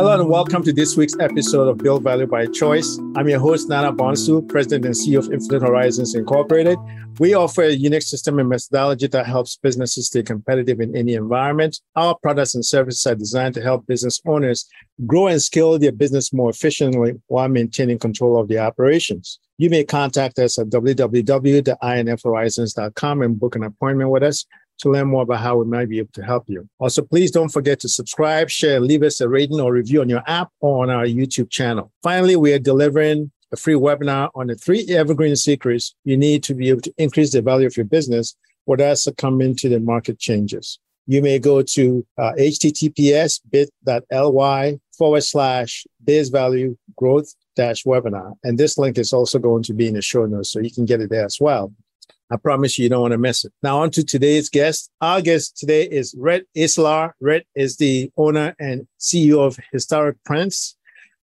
Hello 0.00 0.16
and 0.18 0.30
welcome 0.30 0.62
to 0.62 0.72
this 0.72 0.96
week's 0.96 1.18
episode 1.20 1.68
of 1.68 1.76
Build 1.76 2.02
Value 2.02 2.26
by 2.26 2.46
Choice. 2.46 2.98
I'm 3.16 3.28
your 3.28 3.38
host, 3.38 3.68
Nana 3.68 3.92
Bonsu, 3.92 4.48
President 4.48 4.86
and 4.86 4.94
CEO 4.94 5.18
of 5.18 5.30
Infinite 5.30 5.60
Horizons 5.60 6.14
Incorporated. 6.14 6.78
We 7.18 7.34
offer 7.34 7.64
a 7.64 7.72
unique 7.72 8.00
system 8.00 8.38
and 8.38 8.48
methodology 8.48 9.08
that 9.08 9.26
helps 9.26 9.56
businesses 9.56 10.06
stay 10.06 10.22
competitive 10.22 10.80
in 10.80 10.96
any 10.96 11.16
environment. 11.16 11.78
Our 11.96 12.14
products 12.14 12.54
and 12.54 12.64
services 12.64 13.06
are 13.06 13.14
designed 13.14 13.52
to 13.56 13.62
help 13.62 13.86
business 13.86 14.22
owners 14.24 14.66
grow 15.04 15.26
and 15.26 15.42
scale 15.42 15.78
their 15.78 15.92
business 15.92 16.32
more 16.32 16.48
efficiently 16.48 17.20
while 17.26 17.50
maintaining 17.50 17.98
control 17.98 18.40
of 18.40 18.48
the 18.48 18.58
operations. 18.58 19.38
You 19.58 19.68
may 19.68 19.84
contact 19.84 20.38
us 20.38 20.58
at 20.58 20.68
www.infhorizons.com 20.68 23.22
and 23.22 23.38
book 23.38 23.54
an 23.54 23.64
appointment 23.64 24.08
with 24.08 24.22
us 24.22 24.46
to 24.80 24.90
learn 24.90 25.08
more 25.08 25.22
about 25.22 25.40
how 25.40 25.56
we 25.56 25.64
might 25.64 25.88
be 25.88 25.98
able 25.98 26.12
to 26.12 26.22
help 26.22 26.44
you. 26.48 26.68
Also, 26.78 27.02
please 27.02 27.30
don't 27.30 27.48
forget 27.48 27.80
to 27.80 27.88
subscribe, 27.88 28.50
share, 28.50 28.80
leave 28.80 29.02
us 29.02 29.20
a 29.20 29.28
rating 29.28 29.60
or 29.60 29.72
review 29.72 30.00
on 30.00 30.08
your 30.08 30.22
app 30.26 30.48
or 30.60 30.82
on 30.82 30.90
our 30.90 31.04
YouTube 31.04 31.50
channel. 31.50 31.90
Finally, 32.02 32.36
we 32.36 32.52
are 32.52 32.58
delivering 32.58 33.30
a 33.52 33.56
free 33.56 33.74
webinar 33.74 34.30
on 34.34 34.46
the 34.46 34.54
three 34.54 34.86
evergreen 34.90 35.36
secrets 35.36 35.94
you 36.04 36.16
need 36.16 36.42
to 36.44 36.54
be 36.54 36.68
able 36.68 36.80
to 36.80 36.92
increase 36.98 37.32
the 37.32 37.42
value 37.42 37.66
of 37.66 37.76
your 37.76 37.86
business 37.86 38.36
without 38.66 38.98
succumbing 38.98 39.56
to 39.56 39.68
the 39.68 39.80
market 39.80 40.18
changes. 40.18 40.78
You 41.06 41.22
may 41.22 41.38
go 41.40 41.62
to 41.62 42.06
uh, 42.18 42.32
https 42.38 43.40
bit.ly 43.50 44.78
forward 44.96 45.24
slash 45.24 45.84
biz 46.04 46.28
value 46.28 46.76
growth 46.96 47.34
dash 47.56 47.84
webinar. 47.84 48.34
And 48.44 48.56
this 48.56 48.78
link 48.78 48.96
is 48.98 49.12
also 49.12 49.38
going 49.38 49.64
to 49.64 49.74
be 49.74 49.88
in 49.88 49.94
the 49.94 50.02
show 50.02 50.26
notes, 50.26 50.50
so 50.50 50.60
you 50.60 50.70
can 50.70 50.84
get 50.84 51.00
it 51.00 51.10
there 51.10 51.24
as 51.24 51.38
well. 51.40 51.72
I 52.32 52.36
promise 52.36 52.78
you, 52.78 52.84
you 52.84 52.88
don't 52.88 53.00
want 53.00 53.12
to 53.12 53.18
miss 53.18 53.44
it. 53.44 53.52
Now, 53.60 53.80
on 53.80 53.90
to 53.90 54.04
today's 54.04 54.48
guest. 54.48 54.88
Our 55.00 55.20
guest 55.20 55.56
today 55.56 55.82
is 55.82 56.14
Rhett 56.16 56.44
Acelar. 56.56 57.10
Rhett 57.20 57.44
is 57.56 57.76
the 57.78 58.12
owner 58.16 58.54
and 58.60 58.86
CEO 59.00 59.44
of 59.44 59.58
Historic 59.72 60.16
Prints. 60.24 60.76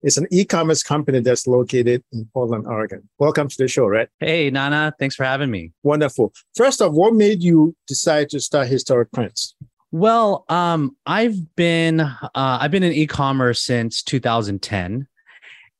It's 0.01 0.17
an 0.17 0.27
e-commerce 0.31 0.81
company 0.81 1.19
that's 1.19 1.45
located 1.45 2.03
in 2.11 2.27
Portland, 2.33 2.65
Oregon. 2.65 3.07
Welcome 3.19 3.49
to 3.49 3.55
the 3.55 3.67
show, 3.67 3.85
Rhett. 3.85 4.09
Hey, 4.19 4.49
Nana. 4.49 4.95
Thanks 4.97 5.15
for 5.15 5.25
having 5.25 5.51
me. 5.51 5.71
Wonderful. 5.83 6.33
First 6.55 6.81
off, 6.81 6.93
what 6.93 7.13
made 7.13 7.43
you 7.43 7.75
decide 7.87 8.29
to 8.31 8.39
start 8.39 8.67
Historic 8.67 9.11
Prints? 9.11 9.53
Well, 9.91 10.43
um, 10.49 10.97
I've 11.05 11.55
been 11.55 12.01
uh, 12.01 12.19
I've 12.33 12.71
been 12.71 12.83
in 12.83 12.93
e-commerce 12.93 13.61
since 13.61 14.01
2010, 14.01 15.07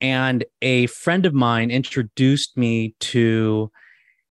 and 0.02 0.46
a 0.62 0.86
friend 0.88 1.26
of 1.26 1.34
mine 1.34 1.72
introduced 1.72 2.56
me 2.58 2.94
to 3.00 3.72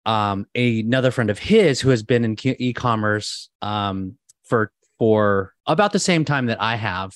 um, 0.05 0.45
another 0.55 1.11
friend 1.11 1.29
of 1.29 1.39
his 1.39 1.81
who 1.81 1.89
has 1.89 2.03
been 2.03 2.23
in 2.23 2.35
e-commerce 2.43 3.49
um, 3.61 4.17
for 4.43 4.71
for 4.97 5.53
about 5.65 5.91
the 5.91 5.99
same 5.99 6.23
time 6.23 6.45
that 6.45 6.61
I 6.61 6.75
have, 6.75 7.13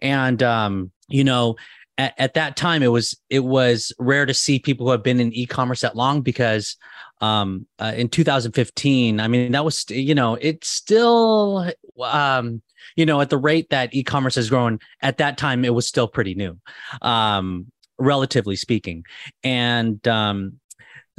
and 0.00 0.42
um, 0.42 0.92
you 1.08 1.24
know, 1.24 1.56
at, 1.98 2.14
at, 2.18 2.34
that 2.34 2.56
time 2.56 2.82
it 2.82 2.88
was 2.88 3.16
it 3.28 3.40
was 3.40 3.92
rare 3.98 4.26
to 4.26 4.34
see 4.34 4.58
people 4.58 4.86
who 4.86 4.92
have 4.92 5.02
been 5.02 5.20
in 5.20 5.32
e-commerce 5.32 5.80
that 5.80 5.96
long 5.96 6.22
because 6.22 6.76
um, 7.20 7.66
uh, 7.78 7.92
in 7.96 8.08
2015, 8.08 9.20
I 9.20 9.28
mean 9.28 9.52
that 9.52 9.64
was 9.64 9.84
you 9.90 10.14
know 10.14 10.36
it's 10.40 10.68
still 10.68 11.70
um, 12.00 12.62
you 12.96 13.04
know 13.04 13.20
at 13.20 13.30
the 13.30 13.38
rate 13.38 13.70
that 13.70 13.92
e-commerce 13.92 14.36
has 14.36 14.48
grown 14.48 14.78
at 15.02 15.18
that 15.18 15.36
time 15.36 15.64
it 15.64 15.74
was 15.74 15.86
still 15.86 16.08
pretty 16.08 16.34
new 16.34 16.58
um, 17.02 17.66
relatively 17.98 18.56
speaking. 18.56 19.04
And 19.44 20.06
um, 20.08 20.59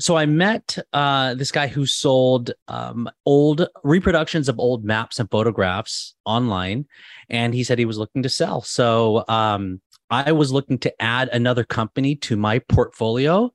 so 0.02 0.18
I 0.18 0.26
met 0.26 0.78
uh, 0.94 1.36
this 1.36 1.52
guy 1.52 1.68
who 1.68 1.86
sold 1.86 2.52
um, 2.68 3.10
old 3.26 3.68
reproductions 3.84 4.50
of 4.50 4.60
old 4.60 4.84
maps 4.84 5.20
and 5.20 5.30
photographs 5.30 6.16
online, 6.26 6.86
and 7.30 7.54
he 7.54 7.64
said 7.64 7.80
he 7.80 7.86
was 7.86 7.98
looking 7.98 8.24
to 8.24 8.30
sell. 8.30 8.62
So 8.62 9.24
um, 9.28 9.82
I 10.10 10.32
was 10.32 10.52
looking 10.52 10.78
to 10.80 11.02
add 11.02 11.30
another 11.30 11.64
company 11.64 12.16
to 12.18 12.36
my 12.36 12.60
portfolio 12.60 13.54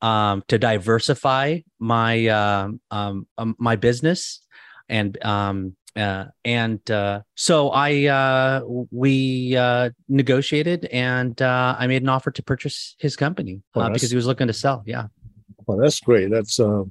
um, 0.00 0.42
to 0.48 0.58
diversify 0.58 1.60
my 1.78 2.26
uh, 2.26 2.68
um, 2.90 3.26
um, 3.36 3.56
my 3.58 3.76
business, 3.76 4.40
and 4.88 5.22
um, 5.24 5.76
uh, 5.96 6.26
and 6.44 6.88
uh, 6.90 7.20
so 7.34 7.70
I 7.70 8.06
uh, 8.06 8.62
we 8.90 9.56
uh, 9.56 9.90
negotiated, 10.08 10.86
and 10.86 11.40
uh, 11.42 11.76
I 11.78 11.86
made 11.86 12.02
an 12.02 12.08
offer 12.08 12.30
to 12.30 12.42
purchase 12.42 12.96
his 12.98 13.16
company 13.16 13.60
because 13.74 14.10
he 14.10 14.16
was 14.16 14.26
looking 14.26 14.46
to 14.46 14.52
sell. 14.52 14.82
Yeah. 14.86 15.06
Well, 15.66 15.78
that's 15.78 16.00
great. 16.00 16.30
That's 16.30 16.58
uh, 16.58 16.84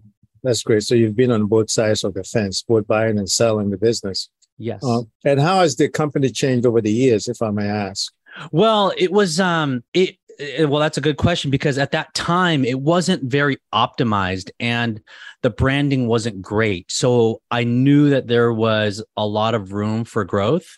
that's 0.43 0.63
great. 0.63 0.83
So 0.83 0.95
you've 0.95 1.15
been 1.15 1.31
on 1.31 1.45
both 1.45 1.69
sides 1.69 2.03
of 2.03 2.13
the 2.13 2.23
fence, 2.23 2.63
both 2.63 2.87
buying 2.87 3.17
and 3.17 3.29
selling 3.29 3.69
the 3.69 3.77
business. 3.77 4.29
Yes. 4.57 4.83
Uh, 4.83 5.01
and 5.23 5.39
how 5.39 5.61
has 5.61 5.75
the 5.75 5.89
company 5.89 6.29
changed 6.29 6.65
over 6.65 6.81
the 6.81 6.91
years, 6.91 7.27
if 7.27 7.41
I 7.41 7.49
may 7.49 7.67
ask? 7.67 8.11
Well, 8.51 8.93
it 8.97 9.11
was 9.11 9.39
um 9.39 9.83
it, 9.93 10.17
it 10.37 10.69
well 10.69 10.81
that's 10.81 10.97
a 10.97 11.01
good 11.01 11.17
question 11.17 11.51
because 11.51 11.77
at 11.77 11.91
that 11.91 12.13
time 12.13 12.63
it 12.63 12.79
wasn't 12.79 13.23
very 13.23 13.57
optimized 13.73 14.51
and 14.59 15.01
the 15.41 15.49
branding 15.49 16.07
wasn't 16.07 16.41
great. 16.41 16.91
So 16.91 17.41
I 17.51 17.63
knew 17.63 18.09
that 18.09 18.27
there 18.27 18.53
was 18.53 19.03
a 19.17 19.25
lot 19.25 19.55
of 19.55 19.73
room 19.73 20.03
for 20.05 20.23
growth. 20.23 20.77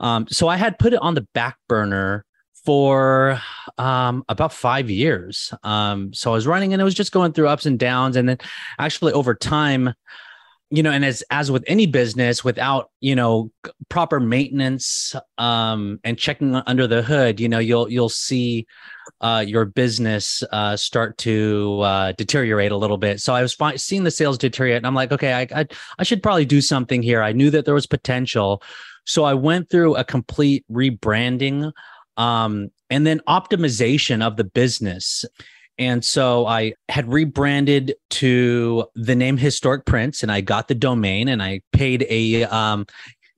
Um, 0.00 0.26
so 0.28 0.48
I 0.48 0.56
had 0.56 0.78
put 0.78 0.94
it 0.94 1.02
on 1.02 1.14
the 1.14 1.26
back 1.34 1.56
burner 1.68 2.24
for 2.64 3.40
um, 3.78 4.24
about 4.28 4.52
five 4.52 4.90
years. 4.90 5.52
Um, 5.62 6.12
so 6.12 6.32
I 6.32 6.34
was 6.34 6.46
running 6.46 6.72
and 6.72 6.80
it 6.80 6.84
was 6.84 6.94
just 6.94 7.12
going 7.12 7.32
through 7.32 7.48
ups 7.48 7.66
and 7.66 7.78
downs. 7.78 8.16
And 8.16 8.28
then 8.28 8.38
actually 8.78 9.12
over 9.12 9.34
time, 9.34 9.94
you 10.72 10.84
know, 10.84 10.92
and 10.92 11.04
as 11.04 11.24
as 11.30 11.50
with 11.50 11.64
any 11.66 11.86
business, 11.86 12.44
without 12.44 12.90
you 13.00 13.16
know 13.16 13.50
proper 13.88 14.20
maintenance 14.20 15.16
um, 15.36 15.98
and 16.04 16.16
checking 16.16 16.54
under 16.54 16.86
the 16.86 17.02
hood, 17.02 17.40
you 17.40 17.48
know, 17.48 17.58
you'll 17.58 17.90
you'll 17.90 18.08
see 18.08 18.68
uh, 19.20 19.44
your 19.44 19.64
business 19.64 20.44
uh, 20.52 20.76
start 20.76 21.18
to 21.18 21.80
uh, 21.80 22.12
deteriorate 22.12 22.70
a 22.70 22.76
little 22.76 22.98
bit. 22.98 23.20
So 23.20 23.34
I 23.34 23.42
was 23.42 23.52
fi- 23.52 23.76
seeing 23.76 24.04
the 24.04 24.12
sales 24.12 24.38
deteriorate, 24.38 24.76
and 24.76 24.86
I'm 24.86 24.94
like, 24.94 25.10
okay, 25.10 25.32
I, 25.34 25.60
I 25.60 25.66
I 25.98 26.04
should 26.04 26.22
probably 26.22 26.44
do 26.44 26.60
something 26.60 27.02
here. 27.02 27.20
I 27.20 27.32
knew 27.32 27.50
that 27.50 27.64
there 27.64 27.74
was 27.74 27.86
potential, 27.86 28.62
so 29.04 29.24
I 29.24 29.34
went 29.34 29.70
through 29.70 29.96
a 29.96 30.04
complete 30.04 30.64
rebranding 30.70 31.72
um, 32.20 32.70
and 32.90 33.06
then 33.06 33.20
optimization 33.26 34.22
of 34.22 34.36
the 34.36 34.44
business. 34.44 35.24
And 35.78 36.04
so 36.04 36.46
I 36.46 36.74
had 36.90 37.10
rebranded 37.10 37.94
to 38.10 38.84
the 38.94 39.16
name 39.16 39.38
Historic 39.38 39.86
Prints, 39.86 40.22
and 40.22 40.30
I 40.30 40.42
got 40.42 40.68
the 40.68 40.74
domain, 40.74 41.28
and 41.28 41.42
I 41.42 41.62
paid 41.72 42.06
a 42.10 42.44
um, 42.44 42.84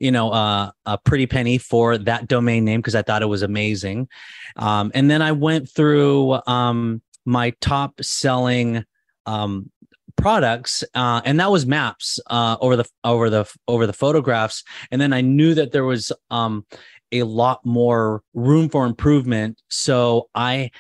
you 0.00 0.10
know 0.10 0.31
uh, 0.31 0.72
a 0.84 0.98
pretty 0.98 1.28
penny 1.28 1.59
for 1.59 1.97
that 1.97 2.26
domain 2.26 2.65
name 2.65 2.81
because 2.81 2.97
I 2.97 3.03
thought 3.03 3.22
it 3.22 3.26
was 3.26 3.42
amazing. 3.42 4.09
Um, 4.56 4.91
and 4.94 5.09
then 5.09 5.22
I 5.22 5.31
went 5.31 5.71
through 5.71 6.41
um, 6.48 7.00
my 7.25 7.50
top 7.60 8.03
selling 8.03 8.84
um, 9.26 9.71
products 10.16 10.82
uh, 10.94 11.22
and 11.25 11.38
that 11.41 11.50
was 11.50 11.65
maps 11.66 12.19
uh, 12.26 12.56
over 12.60 12.76
the 12.76 12.84
over 13.04 13.31
the 13.31 13.50
over 13.69 13.87
the 13.87 13.92
photographs 13.92 14.62
and 14.91 15.00
then 15.00 15.12
i 15.12 15.21
knew 15.22 15.54
that 15.54 15.72
there 15.72 15.84
was 15.84 16.12
um, 16.31 16.66
a 17.12 17.25
lot 17.25 17.65
more 17.65 18.23
room 18.34 18.69
for 18.69 18.87
improvement. 18.87 19.61
So 19.69 20.28
I 20.34 20.71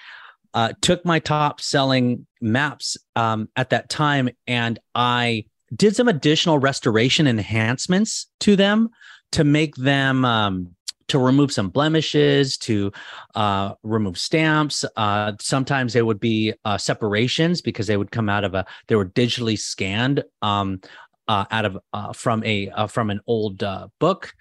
uh, 0.54 0.72
took 0.80 1.04
my 1.04 1.18
top 1.18 1.60
selling 1.60 2.26
maps 2.40 2.96
um, 3.16 3.48
at 3.56 3.70
that 3.70 3.88
time 3.88 4.28
and 4.46 4.78
I 4.94 5.44
did 5.74 5.96
some 5.96 6.08
additional 6.08 6.58
restoration 6.58 7.26
enhancements 7.26 8.26
to 8.40 8.56
them 8.56 8.90
to 9.32 9.44
make 9.44 9.74
them 9.76 10.24
um, 10.24 10.74
to 11.08 11.18
remove 11.18 11.52
some 11.52 11.68
blemishes, 11.68 12.56
to 12.56 12.90
uh, 13.34 13.74
remove 13.82 14.16
stamps. 14.16 14.84
Uh, 14.96 15.32
sometimes 15.40 15.92
they 15.92 16.02
would 16.02 16.20
be 16.20 16.54
uh, 16.64 16.78
separations 16.78 17.60
because 17.60 17.86
they 17.86 17.96
would 17.96 18.10
come 18.10 18.28
out 18.28 18.44
of 18.44 18.54
a 18.54 18.64
they 18.88 18.94
were 18.94 19.06
digitally 19.06 19.58
scanned 19.58 20.24
um, 20.40 20.80
uh, 21.28 21.44
out 21.50 21.64
of 21.64 21.78
uh, 21.92 22.12
from 22.12 22.42
a 22.44 22.68
uh, 22.70 22.86
from 22.86 23.10
an 23.10 23.20
old 23.26 23.62
uh, 23.62 23.88
book, 23.98 24.34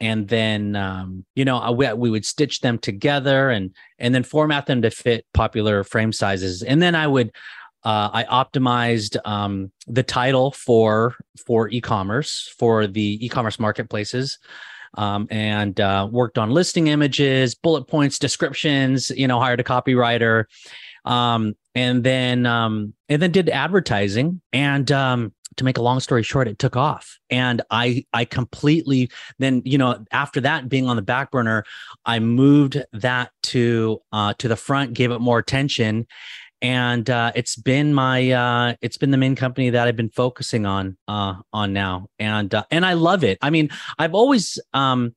and 0.00 0.28
then 0.28 0.76
um, 0.76 1.24
you 1.34 1.44
know 1.44 1.72
we, 1.72 1.92
we 1.92 2.10
would 2.10 2.24
stitch 2.24 2.60
them 2.60 2.78
together 2.78 3.50
and 3.50 3.74
and 3.98 4.14
then 4.14 4.22
format 4.22 4.66
them 4.66 4.82
to 4.82 4.90
fit 4.90 5.24
popular 5.34 5.84
frame 5.84 6.12
sizes, 6.12 6.62
and 6.62 6.82
then 6.82 6.94
I 6.94 7.06
would 7.06 7.32
uh, 7.84 8.10
I 8.12 8.24
optimized 8.24 9.16
um, 9.24 9.72
the 9.86 10.02
title 10.02 10.50
for 10.50 11.14
for 11.46 11.68
e-commerce 11.70 12.52
for 12.58 12.86
the 12.86 13.24
e-commerce 13.24 13.58
marketplaces. 13.58 14.38
Um, 14.94 15.28
and 15.30 15.78
uh, 15.78 16.08
worked 16.10 16.38
on 16.38 16.50
listing 16.50 16.86
images, 16.86 17.54
bullet 17.54 17.84
points, 17.84 18.18
descriptions. 18.18 19.10
You 19.10 19.28
know, 19.28 19.38
hired 19.38 19.60
a 19.60 19.62
copywriter, 19.62 20.44
um, 21.04 21.54
and 21.74 22.02
then 22.02 22.46
um, 22.46 22.94
and 23.08 23.20
then 23.20 23.30
did 23.30 23.50
advertising. 23.50 24.40
And 24.52 24.90
um, 24.90 25.34
to 25.58 25.64
make 25.64 25.78
a 25.78 25.82
long 25.82 26.00
story 26.00 26.22
short, 26.22 26.48
it 26.48 26.58
took 26.58 26.76
off. 26.76 27.18
And 27.30 27.62
I 27.70 28.04
I 28.12 28.24
completely 28.24 29.10
then, 29.38 29.62
you 29.64 29.78
know, 29.78 30.04
after 30.10 30.40
that 30.40 30.68
being 30.68 30.88
on 30.88 30.96
the 30.96 31.02
back 31.02 31.30
burner, 31.30 31.64
I 32.06 32.18
moved 32.18 32.82
that 32.92 33.30
to 33.44 34.00
uh 34.12 34.34
to 34.38 34.48
the 34.48 34.56
front, 34.56 34.94
gave 34.94 35.10
it 35.10 35.20
more 35.20 35.38
attention. 35.38 36.06
And 36.60 37.08
uh, 37.08 37.30
it's 37.36 37.54
been 37.54 37.94
my 37.94 38.32
uh, 38.32 38.74
it's 38.80 38.96
been 38.96 39.12
the 39.12 39.16
main 39.16 39.36
company 39.36 39.70
that 39.70 39.86
I've 39.86 39.94
been 39.94 40.10
focusing 40.10 40.66
on 40.66 40.96
uh, 41.06 41.34
on 41.52 41.72
now, 41.72 42.08
and 42.18 42.52
uh, 42.52 42.64
and 42.72 42.84
I 42.84 42.94
love 42.94 43.22
it. 43.22 43.38
I 43.42 43.50
mean, 43.50 43.70
I've 43.96 44.12
always 44.12 44.58
um, 44.74 45.14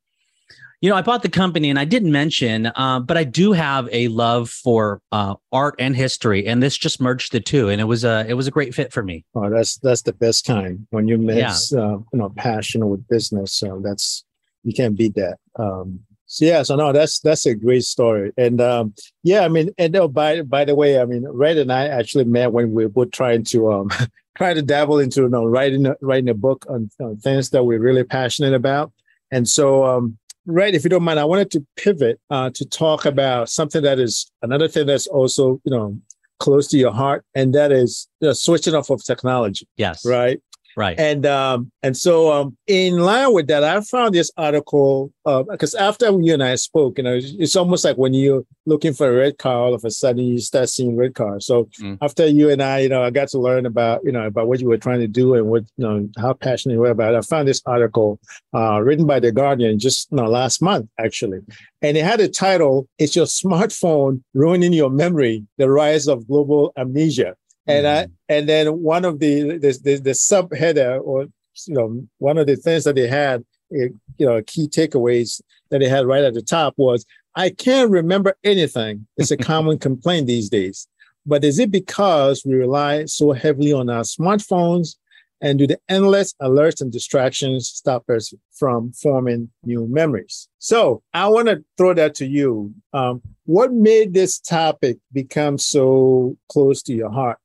You 0.81 0.89
know, 0.89 0.95
I 0.95 1.03
bought 1.03 1.21
the 1.21 1.29
company 1.29 1.69
and 1.69 1.77
I 1.77 1.85
didn't 1.85 2.11
mention, 2.11 2.71
uh, 2.75 2.99
but 2.99 3.15
I 3.15 3.23
do 3.23 3.51
have 3.51 3.87
a 3.91 4.07
love 4.07 4.49
for 4.49 4.99
uh, 5.11 5.35
art 5.51 5.75
and 5.77 5.95
history, 5.95 6.47
and 6.47 6.61
this 6.61 6.75
just 6.75 6.99
merged 6.99 7.33
the 7.33 7.39
two, 7.39 7.69
and 7.69 7.79
it 7.79 7.83
was 7.83 8.03
a 8.03 8.25
it 8.27 8.33
was 8.33 8.47
a 8.47 8.51
great 8.51 8.73
fit 8.73 8.91
for 8.91 9.03
me. 9.03 9.23
Oh, 9.35 9.47
that's 9.47 9.77
that's 9.77 10.01
the 10.01 10.13
best 10.13 10.43
kind 10.43 10.87
when 10.89 11.07
you 11.07 11.19
mix, 11.19 11.71
yeah. 11.71 11.81
uh, 11.81 11.97
you 12.11 12.19
know, 12.19 12.29
passion 12.35 12.89
with 12.89 13.07
business. 13.07 13.53
So 13.53 13.79
that's 13.83 14.25
you 14.63 14.73
can't 14.73 14.97
beat 14.97 15.13
that. 15.15 15.37
Um, 15.55 15.99
so 16.25 16.45
yeah, 16.45 16.63
so 16.63 16.75
no, 16.75 16.91
that's 16.93 17.19
that's 17.19 17.45
a 17.45 17.53
great 17.53 17.83
story, 17.83 18.31
and 18.37 18.59
um, 18.59 18.95
yeah, 19.21 19.41
I 19.41 19.49
mean, 19.49 19.69
and 19.77 19.95
oh, 19.97 20.07
by 20.07 20.41
by 20.41 20.65
the 20.65 20.73
way, 20.73 20.99
I 20.99 21.05
mean, 21.05 21.27
Rhett 21.27 21.57
and 21.57 21.71
I 21.71 21.89
actually 21.89 22.23
met 22.23 22.53
when 22.53 22.71
we 22.71 22.87
were 22.87 23.05
trying 23.05 23.43
to 23.45 23.71
um, 23.71 23.89
try 24.37 24.55
to 24.55 24.61
dabble 24.61 24.97
into 24.97 25.23
you 25.23 25.29
know 25.29 25.45
writing 25.45 25.93
writing 26.01 26.29
a 26.29 26.33
book 26.33 26.65
on, 26.69 26.89
on 26.99 27.17
things 27.17 27.51
that 27.51 27.65
we're 27.65 27.81
really 27.81 28.05
passionate 28.05 28.53
about, 28.53 28.93
and 29.29 29.47
so 29.47 29.83
um, 29.83 30.17
Right. 30.45 30.73
If 30.73 30.83
you 30.83 30.89
don't 30.89 31.03
mind, 31.03 31.19
I 31.19 31.25
wanted 31.25 31.51
to 31.51 31.65
pivot 31.75 32.19
uh, 32.29 32.49
to 32.55 32.65
talk 32.65 33.05
about 33.05 33.49
something 33.49 33.83
that 33.83 33.99
is 33.99 34.31
another 34.41 34.67
thing 34.67 34.87
that's 34.87 35.07
also, 35.07 35.61
you 35.63 35.71
know, 35.71 35.97
close 36.39 36.67
to 36.69 36.77
your 36.77 36.91
heart, 36.91 37.23
and 37.35 37.53
that 37.53 37.71
is 37.71 38.07
you 38.19 38.27
know, 38.27 38.33
switching 38.33 38.73
off 38.73 38.89
of 38.89 39.03
technology. 39.03 39.67
Yes. 39.77 40.05
Right. 40.05 40.41
Right. 40.77 40.99
And 40.99 41.25
um, 41.25 41.71
and 41.83 41.95
so 41.95 42.31
um, 42.31 42.57
in 42.67 42.99
line 42.99 43.33
with 43.33 43.47
that, 43.47 43.63
I 43.63 43.81
found 43.81 44.15
this 44.15 44.31
article 44.37 45.11
because 45.25 45.75
uh, 45.75 45.79
after 45.79 46.11
you 46.11 46.33
and 46.33 46.43
I 46.43 46.55
spoke, 46.55 46.97
you 46.97 47.03
know, 47.03 47.19
it's 47.21 47.55
almost 47.55 47.83
like 47.83 47.97
when 47.97 48.13
you're 48.13 48.43
looking 48.65 48.93
for 48.93 49.09
a 49.09 49.15
red 49.15 49.37
car, 49.37 49.55
all 49.55 49.73
of 49.73 49.83
a 49.83 49.91
sudden 49.91 50.23
you 50.23 50.39
start 50.39 50.69
seeing 50.69 50.95
red 50.95 51.15
cars. 51.15 51.45
So 51.45 51.69
mm. 51.81 51.97
after 52.01 52.25
you 52.25 52.49
and 52.49 52.61
I, 52.61 52.79
you 52.79 52.89
know, 52.89 53.03
I 53.03 53.09
got 53.09 53.27
to 53.29 53.39
learn 53.39 53.65
about 53.65 54.01
you 54.03 54.11
know 54.11 54.25
about 54.25 54.47
what 54.47 54.59
you 54.59 54.67
were 54.67 54.77
trying 54.77 54.99
to 54.99 55.07
do 55.07 55.35
and 55.35 55.47
what 55.47 55.63
you 55.77 55.85
know 55.87 56.09
how 56.17 56.33
passionate 56.33 56.75
you 56.75 56.79
were 56.79 56.89
about 56.89 57.13
it. 57.13 57.17
I 57.17 57.21
found 57.21 57.47
this 57.47 57.61
article 57.65 58.19
uh, 58.53 58.81
written 58.81 59.05
by 59.05 59.19
the 59.19 59.31
Guardian 59.31 59.79
just 59.79 60.09
you 60.11 60.17
know, 60.17 60.25
last 60.25 60.61
month 60.61 60.89
actually, 60.99 61.39
and 61.81 61.97
it 61.97 62.05
had 62.05 62.21
a 62.21 62.27
title: 62.27 62.87
"It's 62.97 63.15
your 63.15 63.25
smartphone 63.25 64.23
ruining 64.33 64.73
your 64.73 64.89
memory: 64.89 65.45
The 65.57 65.69
rise 65.69 66.07
of 66.07 66.27
global 66.27 66.71
amnesia." 66.77 67.35
And 67.71 67.85
mm-hmm. 67.85 68.11
I 68.29 68.33
and 68.35 68.49
then 68.49 68.67
one 68.81 69.05
of 69.05 69.19
the 69.19 69.57
the, 69.57 69.79
the, 69.83 69.95
the 69.97 70.11
subheader 70.11 71.01
or 71.01 71.27
you 71.67 71.73
know 71.73 72.07
one 72.17 72.37
of 72.37 72.47
the 72.47 72.55
things 72.55 72.83
that 72.85 72.95
they 72.95 73.07
had 73.07 73.43
eh, 73.73 73.89
you 74.17 74.25
know 74.25 74.41
key 74.45 74.67
takeaways 74.67 75.41
that 75.69 75.79
they 75.79 75.89
had 75.89 76.05
right 76.05 76.23
at 76.23 76.33
the 76.33 76.41
top 76.41 76.73
was 76.77 77.05
I 77.35 77.49
can't 77.49 77.89
remember 77.89 78.35
anything. 78.43 79.07
It's 79.17 79.31
a 79.31 79.37
common 79.51 79.79
complaint 79.79 80.27
these 80.27 80.49
days. 80.49 80.87
But 81.25 81.43
is 81.43 81.59
it 81.59 81.71
because 81.71 82.43
we 82.45 82.55
rely 82.55 83.05
so 83.05 83.31
heavily 83.31 83.73
on 83.73 83.89
our 83.89 84.01
smartphones 84.01 84.95
and 85.39 85.59
do 85.59 85.67
the 85.67 85.79
endless 85.87 86.33
alerts 86.41 86.81
and 86.81 86.91
distractions 86.91 87.67
stop 87.67 88.09
us 88.09 88.33
from 88.53 88.91
forming 88.93 89.49
new 89.63 89.87
memories? 89.87 90.47
So 90.59 91.03
I 91.13 91.27
want 91.27 91.47
to 91.47 91.63
throw 91.77 91.93
that 91.93 92.15
to 92.15 92.25
you. 92.25 92.73
Um, 92.93 93.21
what 93.45 93.71
made 93.71 94.13
this 94.13 94.39
topic 94.39 94.97
become 95.13 95.57
so 95.57 96.37
close 96.49 96.81
to 96.83 96.93
your 96.93 97.11
heart? 97.11 97.37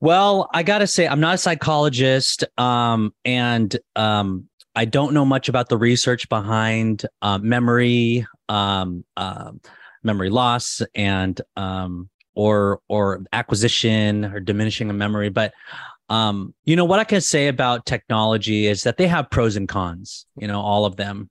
Well, 0.00 0.48
I 0.54 0.62
got 0.62 0.78
to 0.78 0.86
say, 0.86 1.08
I'm 1.08 1.20
not 1.20 1.34
a 1.34 1.38
psychologist, 1.38 2.44
um, 2.56 3.12
and 3.24 3.76
um, 3.96 4.48
I 4.76 4.84
don't 4.84 5.12
know 5.12 5.24
much 5.24 5.48
about 5.48 5.68
the 5.68 5.76
research 5.76 6.28
behind 6.28 7.04
uh, 7.20 7.38
memory, 7.38 8.24
um, 8.48 9.04
uh, 9.16 9.50
memory 10.04 10.30
loss, 10.30 10.82
and 10.94 11.40
um, 11.56 12.08
or 12.36 12.80
or 12.88 13.24
acquisition 13.32 14.24
or 14.26 14.38
diminishing 14.38 14.88
of 14.88 14.94
memory. 14.94 15.30
But 15.30 15.52
um, 16.08 16.54
you 16.64 16.76
know 16.76 16.84
what 16.84 17.00
I 17.00 17.04
can 17.04 17.20
say 17.20 17.48
about 17.48 17.84
technology 17.84 18.68
is 18.68 18.84
that 18.84 18.98
they 18.98 19.08
have 19.08 19.30
pros 19.30 19.56
and 19.56 19.68
cons. 19.68 20.26
You 20.36 20.46
know, 20.46 20.60
all 20.60 20.84
of 20.84 20.94
them. 20.94 21.28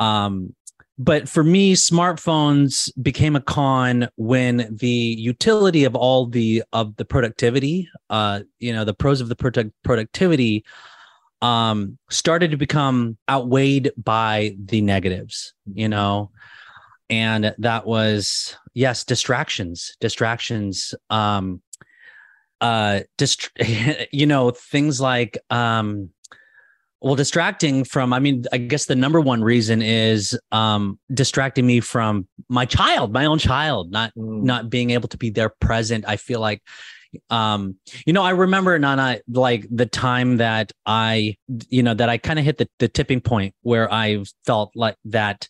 Um, 0.00 0.56
but 1.00 1.26
for 1.26 1.42
me 1.42 1.74
smartphones 1.74 2.90
became 3.02 3.34
a 3.34 3.40
con 3.40 4.06
when 4.16 4.68
the 4.70 5.16
utility 5.18 5.84
of 5.84 5.96
all 5.96 6.26
the 6.26 6.62
of 6.74 6.94
the 6.96 7.06
productivity 7.06 7.88
uh 8.10 8.40
you 8.58 8.72
know 8.72 8.84
the 8.84 8.92
pros 8.92 9.22
of 9.22 9.30
the 9.30 9.36
product 9.36 9.72
productivity 9.82 10.62
um 11.40 11.98
started 12.10 12.50
to 12.50 12.58
become 12.58 13.16
outweighed 13.30 13.90
by 13.96 14.54
the 14.62 14.82
negatives 14.82 15.54
you 15.72 15.88
know? 15.88 16.30
And 17.08 17.54
that 17.58 17.86
was 17.86 18.56
yes 18.74 19.04
distractions 19.04 19.96
distractions 20.00 20.94
um 21.08 21.62
uh 22.60 23.00
dist- 23.16 23.50
you 24.12 24.26
know 24.26 24.50
things 24.50 25.00
like 25.00 25.38
um 25.48 26.10
well, 27.00 27.14
distracting 27.14 27.84
from, 27.84 28.12
I 28.12 28.18
mean, 28.18 28.44
I 28.52 28.58
guess 28.58 28.84
the 28.84 28.94
number 28.94 29.20
one 29.20 29.42
reason 29.42 29.80
is 29.80 30.38
um, 30.52 30.98
distracting 31.12 31.66
me 31.66 31.80
from 31.80 32.28
my 32.48 32.66
child, 32.66 33.12
my 33.12 33.24
own 33.24 33.38
child, 33.38 33.90
not 33.90 34.12
mm. 34.16 34.42
not 34.42 34.68
being 34.68 34.90
able 34.90 35.08
to 35.08 35.16
be 35.16 35.30
there 35.30 35.48
present. 35.60 36.04
I 36.06 36.16
feel 36.16 36.40
like, 36.40 36.62
um, 37.30 37.76
you 38.06 38.12
know, 38.12 38.22
I 38.22 38.30
remember 38.30 38.78
Nana, 38.78 39.20
like 39.28 39.66
the 39.70 39.86
time 39.86 40.36
that 40.36 40.72
I, 40.84 41.36
you 41.68 41.82
know, 41.82 41.94
that 41.94 42.10
I 42.10 42.18
kind 42.18 42.38
of 42.38 42.44
hit 42.44 42.58
the, 42.58 42.68
the 42.78 42.88
tipping 42.88 43.22
point 43.22 43.54
where 43.62 43.90
I 43.92 44.22
felt 44.44 44.72
like 44.74 44.96
that 45.06 45.48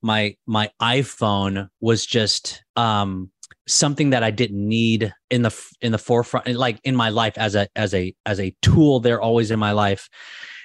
my 0.00 0.36
my 0.46 0.70
iPhone 0.80 1.68
was 1.80 2.06
just 2.06 2.62
um 2.76 3.30
something 3.68 4.10
that 4.10 4.22
I 4.22 4.30
didn't 4.30 4.66
need 4.66 5.12
in 5.30 5.42
the 5.42 5.54
in 5.82 5.92
the 5.92 5.98
forefront, 5.98 6.46
like 6.54 6.80
in 6.84 6.96
my 6.96 7.10
life 7.10 7.36
as 7.36 7.54
a 7.54 7.68
as 7.76 7.92
a 7.92 8.14
as 8.24 8.40
a 8.40 8.54
tool. 8.62 9.00
They're 9.00 9.20
always 9.20 9.50
in 9.50 9.58
my 9.58 9.72
life 9.72 10.08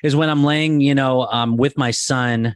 is 0.03 0.15
when 0.15 0.29
I'm 0.29 0.43
laying, 0.43 0.81
you 0.81 0.95
know, 0.95 1.27
um, 1.27 1.57
with 1.57 1.77
my 1.77 1.91
son, 1.91 2.55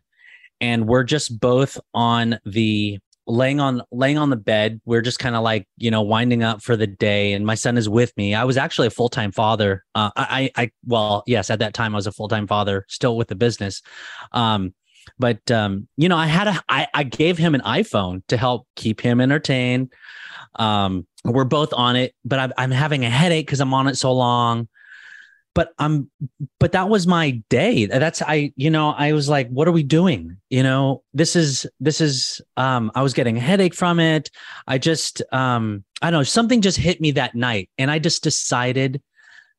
and 0.62 0.88
we're 0.88 1.04
just 1.04 1.40
both 1.40 1.80
on 1.94 2.40
the 2.46 3.00
laying 3.28 3.60
on 3.60 3.82
laying 3.92 4.18
on 4.18 4.30
the 4.30 4.36
bed. 4.36 4.82
We're 4.86 5.02
just 5.02 5.20
kind 5.20 5.36
of 5.36 5.44
like 5.44 5.68
you 5.78 5.92
know 5.92 6.02
winding 6.02 6.44
up 6.44 6.62
for 6.62 6.76
the 6.76 6.88
day, 6.88 7.34
and 7.34 7.46
my 7.46 7.56
son 7.56 7.78
is 7.78 7.90
with 7.90 8.16
me. 8.18 8.34
I 8.36 8.44
was 8.44 8.58
actually 8.58 8.88
a 8.88 8.92
full 8.92 9.10
time 9.10 9.32
father. 9.32 9.84
Uh, 9.94 10.12
I, 10.16 10.52
I 10.56 10.72
well, 10.86 11.24
yes, 11.28 11.50
at 11.50 11.60
that 11.60 11.74
time 11.74 11.96
I 11.96 11.98
was 11.98 12.08
a 12.08 12.12
full 12.12 12.28
time 12.28 12.48
father, 12.48 12.86
still 12.90 13.18
with 13.18 13.28
the 13.28 13.36
business. 13.36 13.82
Um, 14.32 14.74
but 15.20 15.50
um, 15.52 15.88
you 15.98 16.10
know, 16.10 16.18
I 16.18 16.28
had 16.28 16.48
a 16.48 16.64
I, 16.70 16.88
I 16.94 17.04
gave 17.04 17.38
him 17.38 17.56
an 17.56 17.62
iPhone 17.62 18.24
to 18.28 18.38
help 18.38 18.68
keep 18.76 19.02
him 19.02 19.22
entertained. 19.22 19.94
Um, 20.56 21.06
we're 21.24 21.44
both 21.44 21.74
on 21.74 21.96
it, 21.96 22.14
but 22.24 22.40
I'm, 22.40 22.54
I'm 22.58 22.72
having 22.72 23.04
a 23.04 23.10
headache 23.10 23.46
because 23.46 23.60
I'm 23.60 23.74
on 23.74 23.88
it 23.88 23.98
so 23.98 24.14
long 24.14 24.68
but 25.56 25.74
I'm 25.80 26.12
but 26.60 26.74
that 26.74 26.90
was 26.90 27.08
my 27.08 27.42
day. 27.50 27.88
That's 27.88 28.22
I 28.22 28.54
you 28.56 28.70
know, 28.70 28.90
I 28.90 29.14
was 29.14 29.28
like 29.28 29.50
what 29.50 29.68
are 29.68 29.72
we 29.72 29.82
doing? 29.82 30.38
You 30.50 30.62
know, 30.62 31.02
this 31.14 31.36
is 31.36 31.66
this 31.80 32.02
is 32.02 32.42
um 32.58 32.92
I 32.94 33.02
was 33.02 33.14
getting 33.16 33.38
a 33.38 33.40
headache 33.40 33.74
from 33.74 34.00
it. 34.00 34.30
I 34.68 34.78
just 34.78 35.24
um 35.32 35.84
I 36.02 36.12
don't 36.12 36.20
know, 36.20 36.24
something 36.24 36.62
just 36.62 36.78
hit 36.78 37.02
me 37.02 37.12
that 37.12 37.34
night 37.34 37.70
and 37.80 37.90
I 37.90 37.98
just 37.98 38.22
decided 38.22 39.02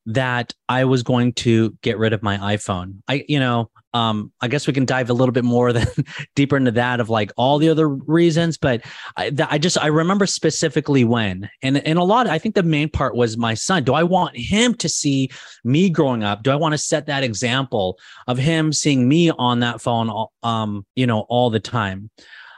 that 0.05 0.55
I 0.69 0.85
was 0.85 1.03
going 1.03 1.33
to 1.33 1.77
get 1.83 1.99
rid 1.99 2.13
of 2.13 2.23
my 2.23 2.37
iPhone. 2.37 3.03
I 3.09 3.25
you 3.27 3.41
know, 3.41 3.71
um, 3.97 4.31
I 4.43 4.49
guess 4.49 4.67
we 4.67 4.75
can 4.75 4.85
dive 4.85 5.09
a 5.09 5.15
little 5.15 5.33
bit 5.33 5.45
more 5.45 5.73
than 5.73 5.87
deeper 6.35 6.57
into 6.57 6.71
that 6.73 7.01
of 7.01 7.09
like 7.09 7.33
all 7.37 7.59
the 7.59 7.71
other 7.71 7.89
reasons, 7.89 8.59
but 8.59 8.85
I, 9.17 9.33
I 9.49 9.57
just 9.57 9.79
I 9.79 9.87
remember 9.87 10.27
specifically 10.27 11.03
when, 11.05 11.49
and 11.63 11.79
and 11.79 11.99
a 11.99 12.03
lot. 12.03 12.27
I 12.27 12.39
think 12.39 12.55
the 12.55 12.63
main 12.63 12.91
part 12.91 13.17
was 13.17 13.39
my 13.39 13.55
son. 13.55 13.85
Do 13.85 13.95
I 13.95 14.03
want 14.03 14.37
him 14.37 14.75
to 14.75 14.89
see 14.89 15.31
me 15.65 15.89
growing 15.89 16.23
up? 16.23 16.43
Do 16.43 16.51
I 16.51 16.57
want 16.57 16.73
to 16.73 16.79
set 16.79 17.07
that 17.07 17.25
example 17.25 17.99
of 18.27 18.37
him 18.37 18.73
seeing 18.73 19.09
me 19.09 19.31
on 19.31 19.61
that 19.61 19.81
phone, 19.81 20.27
um, 20.43 20.85
you 20.95 21.07
know, 21.07 21.21
all 21.31 21.49
the 21.49 21.61
time? 21.61 22.11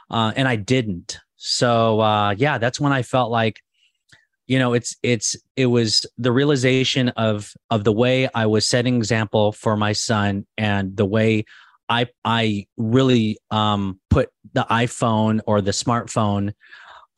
Uh, 0.09 0.33
and 0.35 0.47
I 0.47 0.57
didn't. 0.57 1.19
So 1.37 2.01
uh, 2.01 2.31
yeah, 2.31 2.57
that's 2.57 2.81
when 2.81 2.91
I 2.91 3.01
felt 3.01 3.31
like 3.31 3.61
you 4.49 4.59
know 4.59 4.73
it's 4.73 4.97
it's 5.03 5.37
it 5.55 5.67
was 5.67 6.05
the 6.17 6.31
realization 6.31 7.09
of 7.09 7.53
of 7.69 7.85
the 7.85 7.93
way 7.93 8.27
i 8.35 8.45
was 8.45 8.67
setting 8.67 8.97
example 8.97 9.53
for 9.53 9.77
my 9.77 9.93
son 9.93 10.45
and 10.57 10.97
the 10.97 11.05
way 11.05 11.45
i 11.87 12.05
i 12.25 12.67
really 12.75 13.37
um 13.51 13.99
put 14.09 14.29
the 14.53 14.65
iphone 14.71 15.39
or 15.47 15.61
the 15.61 15.71
smartphone 15.71 16.53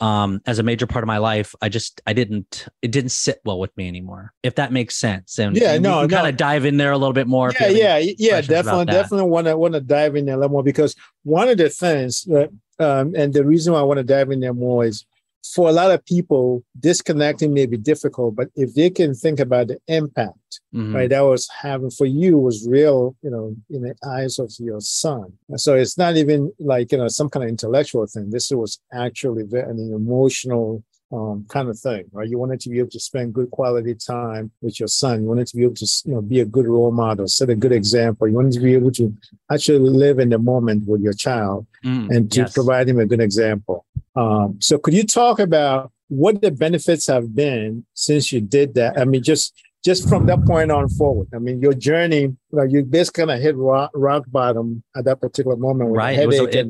um 0.01 0.41
as 0.47 0.57
a 0.57 0.63
major 0.63 0.88
part 0.88 1.03
of 1.03 1.07
my 1.07 1.19
life. 1.19 1.53
I 1.61 1.69
just 1.69 2.01
i 2.07 2.13
didn't 2.13 2.67
it 2.81 2.91
didn't 2.91 3.11
sit 3.11 3.39
well 3.45 3.59
with 3.59 3.75
me 3.77 3.88
anymore 3.88 4.33
if 4.41 4.55
that 4.55 4.73
makes 4.73 4.97
sense. 4.97 5.38
And 5.38 5.55
yeah 5.55 5.77
no, 5.77 6.01
no. 6.01 6.07
kind 6.07 6.27
of 6.27 6.35
dive 6.38 6.65
in 6.65 6.77
there 6.77 6.91
a 6.91 6.97
little 6.97 7.13
bit 7.13 7.27
more 7.27 7.53
yeah 7.59 7.67
yeah 7.67 8.11
yeah 8.17 8.41
definitely 8.41 8.85
definitely 8.85 9.29
want 9.29 9.45
to 9.47 9.55
want 9.55 9.75
to 9.75 9.79
dive 9.79 10.15
in 10.15 10.25
there 10.25 10.35
a 10.35 10.39
little 10.39 10.51
more 10.51 10.63
because 10.63 10.95
one 11.23 11.47
of 11.50 11.57
the 11.57 11.69
things 11.69 12.23
that 12.23 12.50
um 12.79 13.13
and 13.15 13.33
the 13.33 13.45
reason 13.45 13.73
why 13.73 13.79
i 13.79 13.83
want 13.83 14.00
to 14.00 14.03
dive 14.03 14.31
in 14.31 14.39
there 14.39 14.55
more 14.55 14.83
is 14.83 15.05
for 15.43 15.69
a 15.69 15.71
lot 15.71 15.91
of 15.91 16.05
people, 16.05 16.63
disconnecting 16.79 17.53
may 17.53 17.65
be 17.65 17.77
difficult, 17.77 18.36
but 18.36 18.50
if 18.55 18.74
they 18.75 18.89
can 18.89 19.13
think 19.13 19.39
about 19.39 19.67
the 19.67 19.79
impact, 19.88 20.62
mm-hmm. 20.74 20.95
right, 20.95 21.10
that 21.10 21.21
was 21.21 21.50
having 21.62 21.89
for 21.89 22.05
you 22.05 22.38
was 22.38 22.67
real, 22.67 23.15
you 23.21 23.29
know, 23.29 23.55
in 23.69 23.81
the 23.81 23.95
eyes 24.07 24.39
of 24.39 24.51
your 24.60 24.81
son. 24.81 25.33
So 25.55 25.75
it's 25.75 25.98
not 25.98 26.15
even 26.17 26.51
like, 26.60 26.91
you 26.91 26.98
know, 26.98 27.07
some 27.07 27.29
kind 27.29 27.43
of 27.43 27.50
intellectual 27.50 28.05
thing. 28.05 28.29
This 28.29 28.51
was 28.51 28.79
actually 28.93 29.43
an 29.51 29.79
emotional 29.93 30.83
um, 31.11 31.45
kind 31.49 31.69
of 31.69 31.77
thing, 31.77 32.05
right? 32.11 32.29
You 32.29 32.37
wanted 32.37 32.59
to 32.61 32.69
be 32.69 32.79
able 32.79 32.89
to 32.91 32.99
spend 32.99 33.33
good 33.33 33.51
quality 33.51 33.95
time 33.95 34.51
with 34.61 34.79
your 34.79 34.87
son. 34.87 35.23
You 35.23 35.27
wanted 35.27 35.47
to 35.47 35.57
be 35.57 35.63
able 35.63 35.75
to, 35.75 35.87
you 36.05 36.13
know, 36.13 36.21
be 36.21 36.39
a 36.39 36.45
good 36.45 36.67
role 36.67 36.91
model, 36.91 37.27
set 37.27 37.49
a 37.49 37.55
good 37.55 37.71
example. 37.71 38.27
You 38.27 38.35
wanted 38.35 38.53
to 38.53 38.59
be 38.61 38.73
able 38.73 38.91
to 38.91 39.15
actually 39.51 39.79
live 39.79 40.19
in 40.19 40.29
the 40.29 40.39
moment 40.39 40.87
with 40.87 41.01
your 41.01 41.13
child 41.13 41.67
mm, 41.83 42.09
and 42.09 42.31
to 42.31 42.41
yes. 42.41 42.53
provide 42.53 42.87
him 42.87 42.99
a 42.99 43.05
good 43.05 43.21
example. 43.21 43.85
Um, 44.15 44.57
so, 44.59 44.77
could 44.77 44.93
you 44.93 45.03
talk 45.03 45.39
about 45.39 45.91
what 46.07 46.41
the 46.41 46.51
benefits 46.51 47.07
have 47.07 47.35
been 47.35 47.85
since 47.93 48.31
you 48.31 48.41
did 48.41 48.75
that? 48.75 48.97
I 48.99 49.05
mean, 49.05 49.23
just 49.23 49.53
just 49.83 50.07
from 50.07 50.27
that 50.27 50.45
point 50.45 50.71
on 50.71 50.87
forward. 50.89 51.27
I 51.33 51.39
mean, 51.39 51.59
your 51.59 51.73
journey, 51.73 52.21
you, 52.21 52.37
know, 52.51 52.63
you 52.63 52.83
basically 52.83 53.21
kind 53.21 53.31
of 53.31 53.41
hit 53.41 53.55
rock, 53.55 53.89
rock 53.95 54.25
bottom 54.27 54.83
at 54.95 55.05
that 55.05 55.19
particular 55.19 55.57
moment. 55.57 55.91
right. 55.91 56.19
It 56.19 56.27
was, 56.27 56.39
it, 56.39 56.67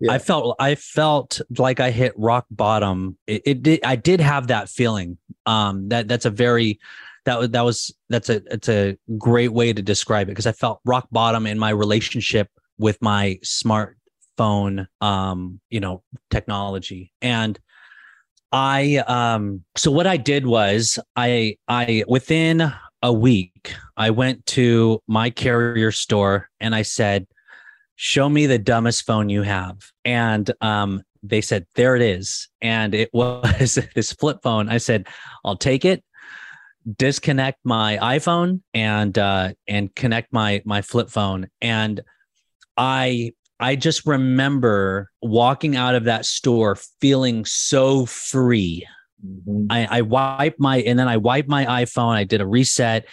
yeah. 0.00 0.12
I 0.12 0.18
felt, 0.18 0.56
I 0.58 0.74
felt 0.74 1.40
like 1.58 1.80
I 1.80 1.90
hit 1.90 2.12
rock 2.16 2.46
bottom. 2.50 3.16
It, 3.26 3.42
it, 3.44 3.62
did, 3.62 3.80
I 3.84 3.96
did 3.96 4.20
have 4.20 4.48
that 4.48 4.68
feeling. 4.68 5.18
Um, 5.46 5.88
that 5.88 6.08
that's 6.08 6.24
a 6.24 6.30
very, 6.30 6.78
that 7.24 7.38
was, 7.38 7.50
that 7.50 7.62
was, 7.62 7.94
that's 8.08 8.28
a, 8.28 8.42
it's 8.50 8.68
a 8.68 8.96
great 9.18 9.52
way 9.52 9.72
to 9.72 9.82
describe 9.82 10.28
it 10.28 10.32
because 10.32 10.46
I 10.46 10.52
felt 10.52 10.80
rock 10.84 11.08
bottom 11.12 11.46
in 11.46 11.58
my 11.58 11.70
relationship 11.70 12.48
with 12.78 13.00
my 13.00 13.38
smartphone, 13.44 14.86
um, 15.00 15.60
you 15.70 15.80
know, 15.80 16.02
technology. 16.30 17.12
And, 17.22 17.58
I 18.52 18.96
um 19.06 19.62
so 19.76 19.92
what 19.92 20.08
I 20.08 20.16
did 20.16 20.44
was 20.44 20.98
I 21.14 21.56
I 21.68 22.02
within 22.08 22.72
a 23.00 23.12
week 23.12 23.74
I 23.96 24.10
went 24.10 24.44
to 24.46 25.00
my 25.06 25.30
carrier 25.30 25.92
store 25.92 26.50
and 26.58 26.74
I 26.74 26.82
said 26.82 27.28
show 28.02 28.30
me 28.30 28.46
the 28.46 28.58
dumbest 28.58 29.04
phone 29.04 29.28
you 29.28 29.42
have 29.42 29.76
and 30.06 30.50
um 30.62 31.02
they 31.22 31.42
said 31.42 31.66
there 31.74 31.96
it 31.96 32.00
is 32.00 32.48
and 32.62 32.94
it 32.94 33.10
was 33.12 33.78
this 33.94 34.10
flip 34.14 34.38
phone 34.42 34.70
I 34.70 34.78
said 34.78 35.06
I'll 35.44 35.56
take 35.56 35.84
it 35.84 36.02
disconnect 36.96 37.58
my 37.62 37.98
iPhone 38.00 38.62
and 38.72 39.18
uh 39.18 39.52
and 39.68 39.94
connect 39.94 40.32
my 40.32 40.62
my 40.64 40.80
flip 40.80 41.10
phone 41.10 41.48
and 41.60 42.00
I 42.74 43.32
I 43.60 43.76
just 43.76 44.06
remember 44.06 45.10
walking 45.20 45.76
out 45.76 45.94
of 45.94 46.04
that 46.04 46.24
store 46.24 46.78
feeling 47.02 47.44
so 47.44 48.06
free. 48.06 48.86
Mm-hmm. 49.22 49.66
I, 49.68 49.98
I 49.98 50.00
wiped 50.00 50.58
my 50.58 50.78
and 50.78 50.98
then 50.98 51.06
I 51.06 51.18
wiped 51.18 51.50
my 51.50 51.66
iPhone. 51.66 52.14
I 52.14 52.24
did 52.24 52.40
a 52.40 52.46
reset. 52.46 53.04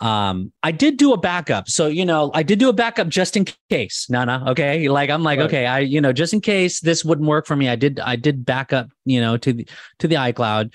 Um, 0.00 0.52
I 0.62 0.72
did 0.72 0.96
do 0.96 1.12
a 1.12 1.16
backup. 1.16 1.68
So, 1.68 1.86
you 1.86 2.04
know, 2.04 2.30
I 2.34 2.42
did 2.42 2.58
do 2.58 2.68
a 2.68 2.72
backup 2.72 3.08
just 3.08 3.36
in 3.36 3.46
case. 3.70 4.06
No, 4.10 4.24
no. 4.24 4.44
Okay. 4.48 4.88
Like 4.88 5.10
I'm 5.10 5.22
like, 5.22 5.38
right. 5.38 5.46
okay, 5.46 5.66
I, 5.66 5.78
you 5.80 6.00
know, 6.00 6.12
just 6.12 6.32
in 6.32 6.40
case 6.40 6.80
this 6.80 7.04
wouldn't 7.04 7.26
work 7.26 7.46
for 7.46 7.56
me, 7.56 7.68
I 7.68 7.76
did, 7.76 8.00
I 8.00 8.16
did 8.16 8.44
backup, 8.44 8.88
you 9.04 9.20
know, 9.20 9.36
to 9.38 9.52
the 9.52 9.68
to 10.00 10.08
the 10.08 10.16
iCloud. 10.16 10.72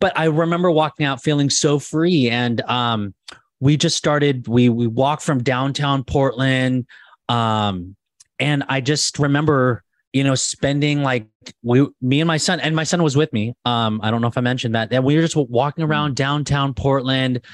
But 0.00 0.18
I 0.18 0.26
remember 0.26 0.70
walking 0.70 1.06
out 1.06 1.22
feeling 1.22 1.50
so 1.50 1.78
free. 1.78 2.28
And 2.30 2.60
um, 2.62 3.14
we 3.60 3.76
just 3.76 3.96
started, 3.96 4.48
we 4.48 4.68
we 4.68 4.86
walked 4.86 5.22
from 5.22 5.42
downtown 5.42 6.04
Portland. 6.04 6.86
Um, 7.28 7.96
and 8.38 8.64
I 8.68 8.80
just 8.80 9.18
remember, 9.18 9.84
you 10.12 10.24
know, 10.24 10.34
spending 10.34 11.02
like 11.02 11.28
we, 11.62 11.86
me 12.00 12.20
and 12.20 12.26
my 12.26 12.38
son, 12.38 12.60
and 12.60 12.74
my 12.74 12.84
son 12.84 13.02
was 13.02 13.16
with 13.16 13.32
me. 13.32 13.54
Um, 13.64 14.00
I 14.02 14.10
don't 14.10 14.20
know 14.20 14.28
if 14.28 14.38
I 14.38 14.40
mentioned 14.40 14.74
that. 14.74 14.92
And 14.92 15.04
we 15.04 15.16
were 15.16 15.22
just 15.22 15.36
walking 15.36 15.82
mm-hmm. 15.82 15.92
around 15.92 16.16
downtown 16.16 16.74
Portland 16.74 17.44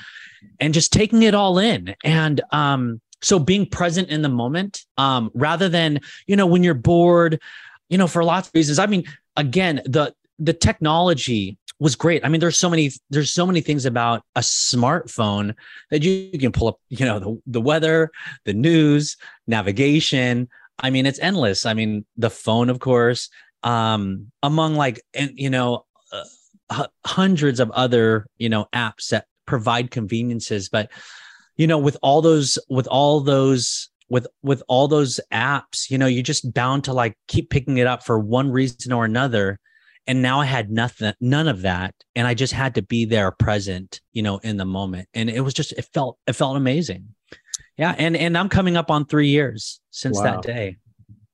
and 0.61 0.75
just 0.75 0.93
taking 0.93 1.23
it 1.23 1.35
all 1.35 1.59
in. 1.59 1.95
And 2.05 2.41
um, 2.51 3.01
so 3.23 3.39
being 3.39 3.67
present 3.67 4.09
in 4.09 4.23
the 4.23 4.29
moment, 4.29 4.85
um, 4.99 5.31
rather 5.35 5.69
than, 5.69 6.01
you 6.27 6.37
know, 6.37 6.47
when 6.47 6.63
you're 6.63 6.75
bored, 6.75 7.41
you 7.89 7.99
know, 7.99 8.07
for 8.07 8.25
lots 8.25 8.49
of 8.49 8.55
reasons. 8.55 8.79
I 8.79 8.87
mean, 8.87 9.05
again, 9.37 9.83
the 9.85 10.15
the 10.39 10.53
technology 10.53 11.57
was 11.79 11.95
great. 11.95 12.25
I 12.25 12.29
mean, 12.29 12.41
there's 12.41 12.57
so 12.57 12.69
many 12.69 12.91
there's 13.11 13.33
so 13.33 13.47
many 13.47 13.61
things 13.61 13.85
about 13.85 14.23
a 14.35 14.41
smartphone 14.41 15.55
that 15.91 16.03
you, 16.03 16.31
you 16.33 16.39
can 16.39 16.53
pull 16.53 16.69
up, 16.69 16.81
you 16.89 17.05
know, 17.07 17.19
the, 17.19 17.43
the 17.47 17.61
weather, 17.61 18.11
the 18.45 18.55
news, 18.55 19.17
navigation, 19.47 20.49
I 20.79 20.91
mean, 20.91 21.07
it's 21.07 21.19
endless. 21.19 21.65
I 21.65 21.75
mean, 21.75 22.05
the 22.17 22.31
phone, 22.31 22.69
of 22.69 22.81
course, 22.81 23.31
um, 23.63 24.31
among 24.43 24.75
like, 24.75 25.01
and 25.15 25.33
you 25.35 25.51
know, 25.51 25.87
uh, 26.13 26.87
hundreds 27.05 27.61
of 27.61 27.71
other, 27.71 28.27
you 28.39 28.49
know, 28.49 28.67
apps 28.75 29.09
that 29.09 29.27
provide 29.47 29.91
conveniences. 29.91 30.69
But, 30.69 30.91
you 31.57 31.67
know, 31.67 31.79
with 31.79 31.97
all 32.03 32.23
those, 32.23 32.59
with 32.69 32.87
all 32.89 33.21
those, 33.21 33.91
with 34.09 34.27
with 34.43 34.63
all 34.69 34.87
those 34.87 35.19
apps, 35.33 35.91
you 35.91 35.99
know, 35.99 36.07
you're 36.07 36.23
just 36.23 36.55
bound 36.55 36.85
to 36.85 36.93
like 36.93 37.19
keep 37.27 37.51
picking 37.51 37.79
it 37.79 37.87
up 37.87 38.05
for 38.05 38.19
one 38.19 38.51
reason 38.51 38.93
or 38.93 39.05
another. 39.05 39.59
And 40.07 40.23
now 40.23 40.41
I 40.41 40.45
had 40.45 40.71
nothing, 40.71 41.13
none 41.21 41.49
of 41.49 41.63
that, 41.63 41.93
and 42.15 42.29
I 42.29 42.35
just 42.35 42.53
had 42.53 42.77
to 42.77 42.83
be 42.83 43.05
there, 43.05 43.33
present, 43.33 44.01
you 44.13 44.23
know, 44.23 44.39
in 44.39 44.57
the 44.57 44.65
moment. 44.65 45.09
And 45.15 45.29
it 45.29 45.41
was 45.41 45.53
just, 45.53 45.73
it 45.73 45.85
felt, 45.93 46.17
it 46.29 46.35
felt 46.35 46.57
amazing. 46.57 47.09
Yeah, 47.77 47.95
and 47.99 48.17
and 48.17 48.39
I'm 48.39 48.49
coming 48.49 48.77
up 48.77 48.91
on 48.91 49.05
three 49.05 49.29
years 49.29 49.81
since 49.91 50.17
wow. 50.17 50.25
that 50.25 50.43
day. 50.43 50.77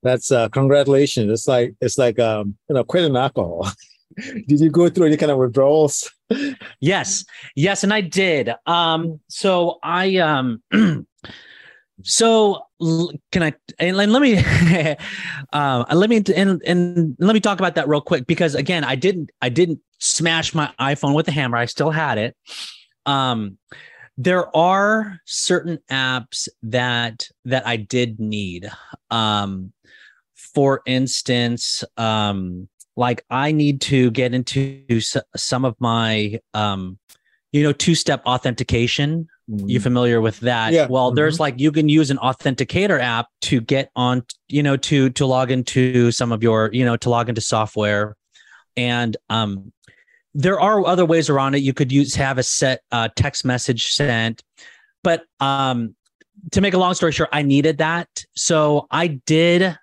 That's 0.03 0.33
uh 0.33 0.49
congratulations. 0.49 1.31
It's 1.31 1.47
like 1.47 1.75
it's 1.81 1.99
like 1.99 2.19
um 2.19 2.57
you 2.69 2.75
know 2.75 2.85
quitting 2.85 3.17
alcohol. 3.17 3.71
did 4.47 4.61
you 4.61 4.71
go 4.71 4.89
through 4.89 5.07
any 5.07 5.17
kind 5.17 5.33
of 5.33 5.39
withdrawals? 5.39 6.11
yes, 6.81 7.25
yes, 7.55 7.85
and 7.85 7.93
I 7.93 8.01
did. 8.01 8.51
Um, 8.67 9.21
so 9.29 9.79
I 9.83 10.17
um. 10.17 10.63
so 12.05 12.61
can 13.31 13.45
I 13.45 13.55
and 13.79 13.97
let 13.97 14.21
me 14.21 14.37
uh, 15.53 15.85
let 15.95 16.11
me 16.11 16.23
and 16.35 16.61
and 16.67 17.17
let 17.21 17.33
me 17.33 17.39
talk 17.39 17.61
about 17.61 17.77
that 17.77 17.87
real 17.87 18.01
quick 18.01 18.27
because 18.27 18.57
again 18.57 18.83
I 18.83 18.97
didn't 18.97 19.31
I 19.41 19.51
didn't 19.51 19.79
smash 20.01 20.53
my 20.53 20.73
iPhone 20.81 21.15
with 21.15 21.29
a 21.29 21.31
hammer 21.31 21.59
I 21.59 21.67
still 21.67 21.93
had 21.93 22.19
it 22.19 22.37
um 23.07 23.57
there 24.17 24.55
are 24.57 25.21
certain 25.25 25.79
apps 25.91 26.49
that 26.63 27.29
that 27.45 27.67
I 27.67 27.77
did 27.77 28.21
need. 28.21 28.71
Um, 29.11 29.73
for 30.35 30.83
instance, 30.87 31.83
um, 31.97 32.69
like 32.97 33.25
I 33.31 33.53
need 33.53 33.81
to 33.83 34.11
get 34.11 34.35
into 34.35 35.01
some 35.37 35.65
of 35.65 35.75
my, 35.81 36.41
um, 36.55 36.99
you 37.53 37.63
know, 37.63 37.73
two-step 37.73 38.25
authentication. 38.27 39.29
Mm-hmm. 39.51 39.69
You 39.69 39.81
familiar 39.81 40.21
with 40.21 40.39
that? 40.41 40.73
Yeah. 40.73 40.87
Well, 40.89 41.09
mm-hmm. 41.09 41.17
there's 41.17 41.41
like 41.41 41.59
you 41.59 41.73
can 41.73 41.89
use 41.89 42.11
an 42.11 42.19
authenticator 42.19 43.01
app 43.01 43.27
to 43.43 43.61
get 43.61 43.91
on, 43.97 44.25
you 44.49 44.63
know, 44.63 44.77
to 44.77 45.11
to 45.11 45.27
log 45.27 45.51
into 45.51 46.13
some 46.13 46.33
of 46.33 46.43
your, 46.43 46.71
you 46.73 46.85
know, 46.85 46.97
to 46.99 47.11
log 47.11 47.29
into 47.29 47.41
software, 47.41 48.17
and 48.77 49.17
um, 49.29 49.73
there 50.33 50.61
are 50.61 50.87
other 50.87 51.05
ways 51.05 51.29
around 51.29 51.55
it. 51.55 51.59
You 51.59 51.75
could 51.75 51.91
use 51.91 52.15
have 52.15 52.39
a 52.39 52.43
set 52.43 52.83
uh, 52.93 53.09
text 53.17 53.45
message 53.45 53.89
sent, 53.89 54.43
but 55.03 55.25
um, 55.41 55.97
to 56.53 56.61
make 56.61 56.73
a 56.73 56.79
long 56.79 56.95
story 56.95 57.13
short, 57.13 57.29
I 57.33 57.43
needed 57.43 57.79
that, 57.79 58.25
so 58.35 58.87
I 58.91 59.21
did 59.27 59.77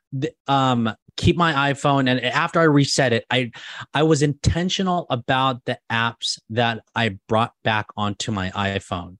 um, 0.47 0.95
keep 1.19 1.35
my 1.35 1.71
iPhone. 1.71 2.09
And 2.09 2.23
after 2.23 2.59
I 2.59 2.63
reset 2.63 3.13
it, 3.13 3.25
I 3.29 3.51
I 3.93 4.03
was 4.03 4.21
intentional 4.21 5.05
about 5.09 5.65
the 5.65 5.77
apps 5.91 6.39
that 6.49 6.81
I 6.95 7.19
brought 7.27 7.53
back 7.63 7.87
onto 7.97 8.31
my 8.31 8.49
iPhone. 8.51 9.17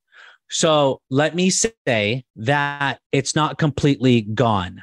So 0.50 1.02
let 1.12 1.36
me 1.36 1.52
say 1.52 2.26
that 2.38 3.00
it's 3.12 3.36
not 3.36 3.58
completely 3.60 4.22
gone. 4.22 4.82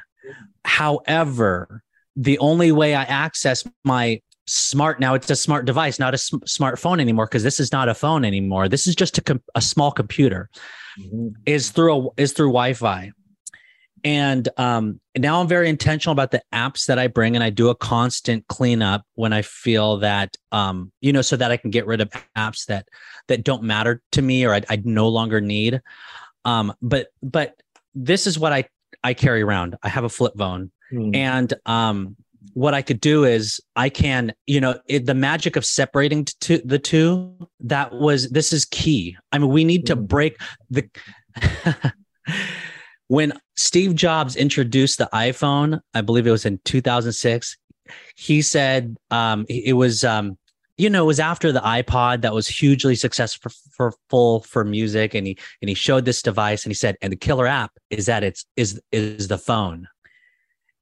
However, 0.63 1.83
the 2.15 2.39
only 2.39 2.71
way 2.71 2.95
I 2.95 3.03
access 3.03 3.67
my 3.83 4.21
smart 4.49 4.99
now 5.01 5.13
it's 5.13 5.29
a 5.29 5.35
smart 5.35 5.65
device 5.65 5.99
not 5.99 6.13
a 6.13 6.17
sm- 6.17 6.37
smartphone 6.45 7.01
anymore 7.01 7.25
because 7.25 7.43
this 7.43 7.59
is 7.59 7.73
not 7.73 7.89
a 7.89 7.93
phone 7.93 8.23
anymore 8.23 8.69
this 8.69 8.87
is 8.87 8.95
just 8.95 9.17
a, 9.17 9.21
com- 9.21 9.43
a 9.55 9.61
small 9.61 9.91
computer 9.91 10.49
mm-hmm. 10.97 11.27
is 11.45 11.69
through 11.69 12.07
a, 12.07 12.09
is 12.15 12.31
through 12.31 12.47
wi-fi 12.47 13.11
and 14.03 14.49
um, 14.57 14.99
now 15.17 15.41
i'm 15.41 15.47
very 15.47 15.69
intentional 15.69 16.11
about 16.11 16.31
the 16.31 16.41
apps 16.53 16.85
that 16.85 16.99
i 16.99 17.07
bring 17.07 17.35
and 17.35 17.43
i 17.43 17.49
do 17.49 17.69
a 17.69 17.75
constant 17.75 18.47
cleanup 18.47 19.03
when 19.15 19.33
i 19.33 19.41
feel 19.41 19.97
that 19.97 20.35
um, 20.51 20.91
you 21.01 21.11
know 21.11 21.21
so 21.21 21.35
that 21.35 21.51
i 21.51 21.57
can 21.57 21.71
get 21.71 21.85
rid 21.85 22.01
of 22.01 22.09
apps 22.35 22.65
that 22.65 22.87
that 23.27 23.43
don't 23.43 23.63
matter 23.63 24.01
to 24.11 24.21
me 24.21 24.45
or 24.45 24.53
i, 24.53 24.61
I 24.69 24.81
no 24.83 25.07
longer 25.07 25.41
need 25.41 25.81
um, 26.45 26.73
but 26.81 27.07
but 27.21 27.55
this 27.93 28.27
is 28.27 28.37
what 28.37 28.53
i 28.53 28.65
i 29.03 29.13
carry 29.13 29.41
around 29.41 29.75
i 29.83 29.89
have 29.89 30.03
a 30.03 30.09
flip 30.09 30.33
phone 30.37 30.71
mm-hmm. 30.91 31.15
and 31.15 31.53
um 31.65 32.15
what 32.53 32.73
I 32.73 32.81
could 32.81 32.99
do 32.99 33.23
is 33.23 33.61
I 33.75 33.89
can, 33.89 34.33
you 34.45 34.59
know, 34.59 34.79
it, 34.87 35.05
the 35.05 35.13
magic 35.13 35.55
of 35.55 35.65
separating 35.65 36.25
to 36.41 36.59
the 36.63 36.79
two, 36.79 37.47
that 37.59 37.93
was, 37.93 38.29
this 38.29 38.51
is 38.51 38.65
key. 38.65 39.15
I 39.31 39.37
mean, 39.37 39.49
we 39.49 39.63
need 39.63 39.85
to 39.87 39.95
mm. 39.95 40.07
break 40.07 40.39
the, 40.69 40.89
when 43.07 43.33
Steve 43.55 43.95
Jobs 43.95 44.35
introduced 44.35 44.97
the 44.97 45.09
iPhone, 45.13 45.81
I 45.93 46.01
believe 46.01 46.27
it 46.27 46.31
was 46.31 46.45
in 46.45 46.59
2006, 46.65 47.57
he 48.15 48.41
said 48.41 48.97
um, 49.11 49.45
it 49.49 49.73
was, 49.73 50.03
um, 50.03 50.37
you 50.77 50.89
know, 50.89 51.03
it 51.03 51.07
was 51.07 51.19
after 51.19 51.51
the 51.51 51.61
iPod 51.61 52.21
that 52.21 52.33
was 52.33 52.47
hugely 52.47 52.95
successful 52.95 53.51
for, 53.71 53.93
for, 54.09 54.41
for 54.41 54.63
music, 54.63 55.15
and 55.15 55.25
he 55.25 55.37
and 55.61 55.69
he 55.69 55.75
showed 55.75 56.05
this 56.05 56.21
device, 56.21 56.65
and 56.65 56.69
he 56.69 56.75
said, 56.75 56.97
and 57.01 57.11
the 57.11 57.17
killer 57.17 57.47
app 57.47 57.71
is 57.89 58.05
that 58.05 58.23
it's 58.23 58.45
is 58.55 58.79
is 58.91 59.27
the 59.27 59.37
phone. 59.37 59.87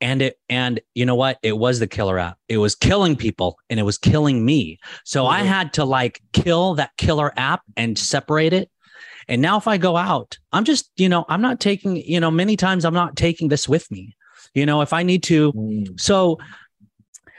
And 0.01 0.21
it 0.21 0.37
and 0.49 0.81
you 0.95 1.05
know 1.05 1.15
what? 1.15 1.39
It 1.43 1.57
was 1.57 1.79
the 1.79 1.87
killer 1.87 2.19
app. 2.19 2.37
It 2.49 2.57
was 2.57 2.75
killing 2.75 3.15
people 3.15 3.57
and 3.69 3.79
it 3.79 3.83
was 3.83 3.97
killing 3.97 4.43
me. 4.43 4.77
So 5.05 5.23
mm-hmm. 5.23 5.33
i 5.33 5.43
had 5.43 5.71
to 5.75 5.85
like 5.85 6.21
kill 6.33 6.75
that 6.75 6.91
killer 6.97 7.31
app 7.37 7.61
and 7.77 7.97
separate 7.97 8.51
it 8.51 8.69
and 9.27 9.41
now 9.41 9.57
if 9.57 9.67
i 9.67 9.77
go 9.77 9.95
out 9.97 10.37
i'm 10.51 10.63
just 10.63 10.89
you 10.97 11.09
know 11.09 11.25
i'm 11.29 11.41
not 11.41 11.59
taking 11.59 11.97
you 11.97 12.19
know 12.19 12.31
many 12.31 12.55
times 12.55 12.85
i'm 12.85 12.93
not 12.93 13.15
taking 13.15 13.47
this 13.47 13.67
with 13.67 13.89
me 13.91 14.15
you 14.53 14.65
know 14.65 14.81
if 14.81 14.93
i 14.93 15.03
need 15.03 15.23
to 15.23 15.51
mm. 15.53 15.99
so 15.99 16.37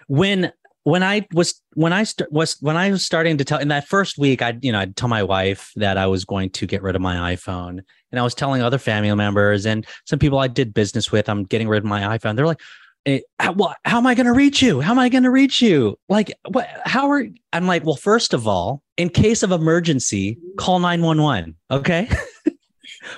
when 0.09 0.53
when 0.87 1.03
I 1.03 1.27
was 1.33 1.61
when 1.75 1.93
I 1.93 2.05
st- 2.05 2.31
was 2.31 2.57
when 2.61 2.77
I 2.77 2.93
was 2.93 3.05
starting 3.05 3.39
to 3.39 3.45
tell 3.45 3.59
in 3.59 3.67
that 3.69 3.89
first 3.89 4.19
week, 4.19 4.41
I 4.41 4.57
you 4.63 4.71
know 4.71 4.79
I'd 4.79 4.95
tell 4.95 5.09
my 5.09 5.25
wife 5.25 5.73
that 5.75 5.99
I 5.99 6.07
was 6.07 6.25
going 6.25 6.51
to 6.51 6.65
get 6.65 6.81
rid 6.81 6.95
of 6.95 7.03
my 7.03 7.35
iPhone, 7.35 7.81
and 8.13 8.21
I 8.21 8.23
was 8.23 8.37
telling 8.37 8.63
other 8.63 8.79
family 8.79 9.13
members 9.13 9.67
and 9.67 9.85
some 10.05 10.21
people 10.21 10.39
I 10.39 10.47
did 10.47 10.73
business 10.73 11.11
with, 11.11 11.29
I'm 11.29 11.43
getting 11.43 11.67
rid 11.67 11.79
of 11.79 11.85
my 11.85 12.17
iPhone. 12.17 12.37
They're 12.37 12.47
like, 12.47 12.61
hey, 13.07 13.23
how, 13.39 13.53
what, 13.53 13.79
how 13.85 13.97
am 13.97 14.07
I 14.07 14.15
going 14.15 14.27
to 14.27 14.33
reach 14.33 14.61
you? 14.61 14.81
How 14.81 14.91
am 14.91 14.99
I 14.99 15.09
going 15.09 15.23
to 15.23 15.31
reach 15.31 15.63
you? 15.63 15.97
Like, 16.11 16.33
what? 16.49 16.69
How 16.85 17.11
are? 17.11 17.25
I'm 17.55 17.67
like, 17.67 17.87
well, 17.87 17.97
first 17.97 18.35
of 18.35 18.47
all, 18.47 18.83
in 18.99 19.09
case 19.09 19.43
of 19.43 19.53
emergency, 19.53 20.39
call 20.59 20.81
nine 20.81 21.01
one 21.01 21.23
one. 21.23 21.55
Okay. 21.71 22.11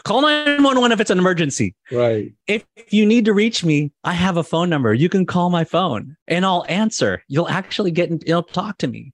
Call 0.04 0.21
911 0.21 0.92
if 0.92 1.00
it's 1.00 1.11
an 1.11 1.18
emergency. 1.18 1.75
Right. 1.90 2.35
If 2.47 2.64
you 2.88 3.07
need 3.07 3.25
to 3.25 3.33
reach 3.33 3.64
me, 3.64 3.90
I 4.04 4.12
have 4.12 4.37
a 4.37 4.45
phone 4.45 4.68
number. 4.68 4.92
You 4.92 5.09
can 5.09 5.25
call 5.25 5.49
my 5.49 5.64
phone 5.64 6.14
and 6.26 6.45
I'll 6.45 6.66
answer. 6.68 7.23
You'll 7.28 7.49
actually 7.49 7.90
get, 7.90 8.26
you'll 8.26 8.42
talk 8.42 8.76
to 8.78 8.87
me. 8.87 9.12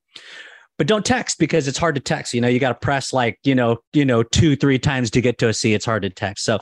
But 0.77 0.89
don't 0.89 1.05
text 1.05 1.39
because 1.39 1.69
it's 1.69 1.79
hard 1.79 1.95
to 1.95 2.01
text. 2.01 2.35
You 2.35 2.41
know, 2.41 2.49
you 2.49 2.59
got 2.59 2.71
to 2.71 2.75
press 2.75 3.13
like, 3.13 3.39
you 3.45 3.55
know, 3.55 3.79
you 3.93 4.05
know, 4.05 4.25
two, 4.25 4.57
three 4.57 4.79
times 4.79 5.11
to 5.13 5.21
get 5.21 5.39
to 5.39 5.49
a 5.49 5.55
C. 5.55 5.75
It's 5.75 5.85
hard 5.85 6.03
to 6.03 6.11
text. 6.11 6.45
So 6.45 6.59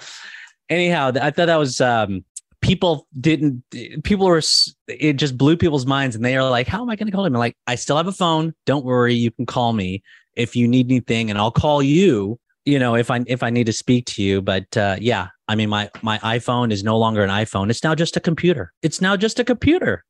anyhow, 0.69 1.13
I 1.15 1.31
thought 1.31 1.47
that 1.47 1.57
was 1.57 1.81
um 1.81 2.25
people 2.63 3.07
didn't 3.21 3.63
people 4.05 4.27
were 4.27 4.43
it 4.89 5.15
just 5.15 5.37
blew 5.37 5.57
people's 5.57 5.85
minds 5.85 6.17
and 6.17 6.25
they 6.25 6.37
are 6.37 6.49
like, 6.49 6.67
How 6.67 6.83
am 6.83 6.89
I 6.89 6.97
gonna 6.97 7.11
call 7.11 7.25
him? 7.27 7.35
I'm 7.35 7.41
like, 7.41 7.57
I 7.67 7.75
still 7.75 7.97
have 7.97 8.07
a 8.07 8.13
phone. 8.13 8.55
Don't 8.65 8.85
worry, 8.85 9.15
you 9.15 9.31
can 9.31 9.45
call 9.45 9.73
me 9.73 10.03
if 10.35 10.57
you 10.57 10.67
need 10.67 10.87
anything 10.91 11.29
and 11.29 11.39
I'll 11.39 11.51
call 11.51 11.83
you 11.83 12.39
you 12.65 12.79
know 12.79 12.95
if 12.95 13.11
i 13.11 13.21
if 13.27 13.43
i 13.43 13.51
need 13.51 13.67
to 13.67 13.73
speak 13.73 14.07
to 14.07 14.23
you. 14.23 14.41
But 14.41 14.77
uh, 14.77 14.97
yeah 15.01 15.29
i 15.49 15.55
mean 15.55 15.69
my 15.69 15.91
my 16.03 16.19
iphone 16.19 16.73
is 16.73 16.83
no 16.83 16.97
longer 16.97 17.23
an 17.23 17.31
iphone. 17.31 17.69
It's 17.71 17.85
now 17.85 17.95
just 17.95 18.17
a 18.17 18.21
computer. 18.21 18.73
It's 18.83 19.01
now 19.01 19.17
just 19.17 19.39
a 19.39 19.45
computer. 19.45 20.05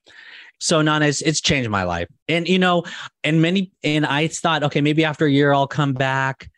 So 0.60 0.82
nana 0.82 1.06
it's, 1.06 1.22
it's 1.22 1.40
changed 1.40 1.70
my 1.70 1.82
life. 1.84 2.08
And 2.28 2.46
you 2.46 2.58
know 2.58 2.84
and 3.24 3.40
many 3.40 3.72
and 3.82 4.06
i 4.06 4.28
thought 4.28 4.62
okay 4.62 4.80
maybe 4.80 5.04
after 5.04 5.26
a 5.26 5.30
year 5.30 5.52
i'll 5.52 5.66
come 5.66 5.94
back 5.94 6.50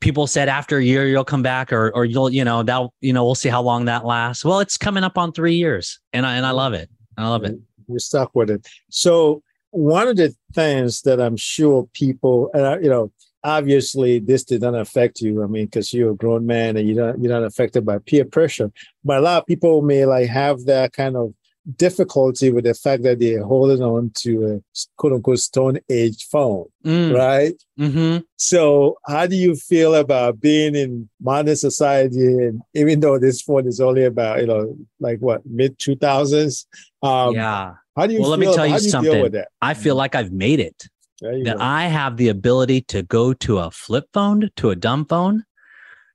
people 0.00 0.26
said 0.26 0.48
after 0.48 0.78
a 0.78 0.84
year 0.84 1.06
you'll 1.06 1.24
come 1.24 1.42
back 1.42 1.72
or 1.72 1.90
or 1.94 2.04
you'll 2.04 2.30
you 2.30 2.44
know 2.44 2.62
that 2.62 2.88
you 3.00 3.12
know 3.12 3.24
we'll 3.24 3.34
see 3.34 3.48
how 3.48 3.62
long 3.62 3.84
that 3.84 4.04
lasts 4.04 4.44
well 4.44 4.60
it's 4.60 4.76
coming 4.76 5.04
up 5.04 5.16
on 5.16 5.32
three 5.32 5.54
years 5.54 6.00
and 6.12 6.26
i 6.26 6.36
and 6.36 6.46
i 6.46 6.50
love 6.50 6.72
it 6.72 6.88
i 7.16 7.28
love 7.28 7.44
it 7.44 7.56
you're 7.88 7.98
stuck 7.98 8.34
with 8.34 8.50
it 8.50 8.66
so 8.90 9.42
one 9.70 10.08
of 10.08 10.16
the 10.16 10.34
things 10.54 11.02
that 11.02 11.20
i'm 11.20 11.36
sure 11.36 11.88
people 11.94 12.50
uh, 12.54 12.78
you 12.78 12.88
know 12.88 13.12
obviously 13.42 14.18
this 14.18 14.44
did 14.44 14.62
not 14.62 14.74
affect 14.74 15.20
you. 15.20 15.42
I 15.42 15.46
mean, 15.46 15.66
because 15.66 15.92
you're 15.92 16.12
a 16.12 16.16
grown 16.16 16.46
man 16.46 16.76
and 16.76 16.88
you're 16.88 17.06
not 17.06 17.20
you're 17.20 17.32
not 17.32 17.44
affected 17.44 17.84
by 17.84 17.98
peer 17.98 18.24
pressure. 18.24 18.70
But 19.04 19.18
a 19.18 19.20
lot 19.22 19.42
of 19.42 19.46
people 19.46 19.82
may 19.82 20.04
like 20.04 20.28
have 20.28 20.64
that 20.66 20.92
kind 20.92 21.16
of 21.16 21.32
difficulty 21.76 22.50
with 22.50 22.64
the 22.64 22.74
fact 22.74 23.02
that 23.02 23.18
they're 23.18 23.44
holding 23.44 23.82
on 23.82 24.10
to 24.18 24.46
a 24.46 24.80
quote 24.96 25.12
unquote 25.12 25.38
stone 25.38 25.78
age 25.88 26.26
phone, 26.30 26.66
mm. 26.84 27.14
right? 27.14 27.54
Mm-hmm. 27.78 28.18
So, 28.36 28.98
how 29.06 29.26
do 29.26 29.36
you 29.36 29.56
feel 29.56 29.94
about 29.94 30.40
being 30.40 30.74
in 30.74 31.08
modern 31.20 31.56
society? 31.56 32.24
And 32.24 32.62
even 32.74 33.00
though 33.00 33.18
this 33.18 33.42
phone 33.42 33.66
is 33.66 33.80
only 33.80 34.04
about, 34.04 34.40
you 34.40 34.46
know, 34.46 34.76
like 34.98 35.18
what, 35.20 35.42
mid 35.46 35.78
2000s? 35.78 36.66
Um, 37.02 37.34
yeah. 37.34 37.74
How 37.96 38.06
do 38.06 38.14
you 38.14 38.20
well, 38.20 38.30
let 38.30 38.38
me 38.38 38.54
tell 38.54 38.66
you, 38.66 38.74
you 38.74 38.80
something. 38.80 39.44
I 39.60 39.74
feel 39.74 39.94
like 39.94 40.14
I've 40.14 40.32
made 40.32 40.60
it 40.60 40.88
that 41.20 41.56
go. 41.58 41.62
I 41.62 41.84
have 41.84 42.16
the 42.16 42.28
ability 42.28 42.82
to 42.82 43.02
go 43.02 43.32
to 43.34 43.58
a 43.58 43.70
flip 43.70 44.08
phone, 44.12 44.50
to 44.56 44.70
a 44.70 44.76
dumb 44.76 45.04
phone, 45.04 45.44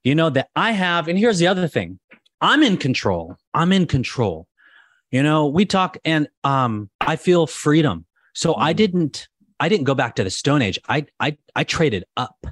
you 0.03 0.15
know, 0.15 0.29
that 0.31 0.49
I 0.55 0.71
have. 0.71 1.07
And 1.07 1.17
here's 1.17 1.39
the 1.39 1.47
other 1.47 1.67
thing 1.67 1.99
I'm 2.41 2.63
in 2.63 2.77
control. 2.77 3.35
I'm 3.53 3.71
in 3.71 3.85
control. 3.85 4.47
You 5.15 5.23
know, 5.23 5.47
we 5.47 5.65
talk 5.65 5.97
and 6.03 6.27
um, 6.43 6.89
I 6.99 7.15
feel 7.15 7.47
freedom. 7.47 8.05
So 8.33 8.51
mm-hmm. 8.51 8.63
I 8.63 8.73
didn't, 8.73 9.29
I 9.61 9.69
didn't 9.69 9.85
go 9.85 9.95
back 9.95 10.15
to 10.15 10.25
the 10.25 10.29
Stone 10.29 10.61
Age. 10.61 10.77
I, 10.89 11.05
I, 11.21 11.37
I 11.55 11.63
traded 11.63 12.03
up, 12.17 12.45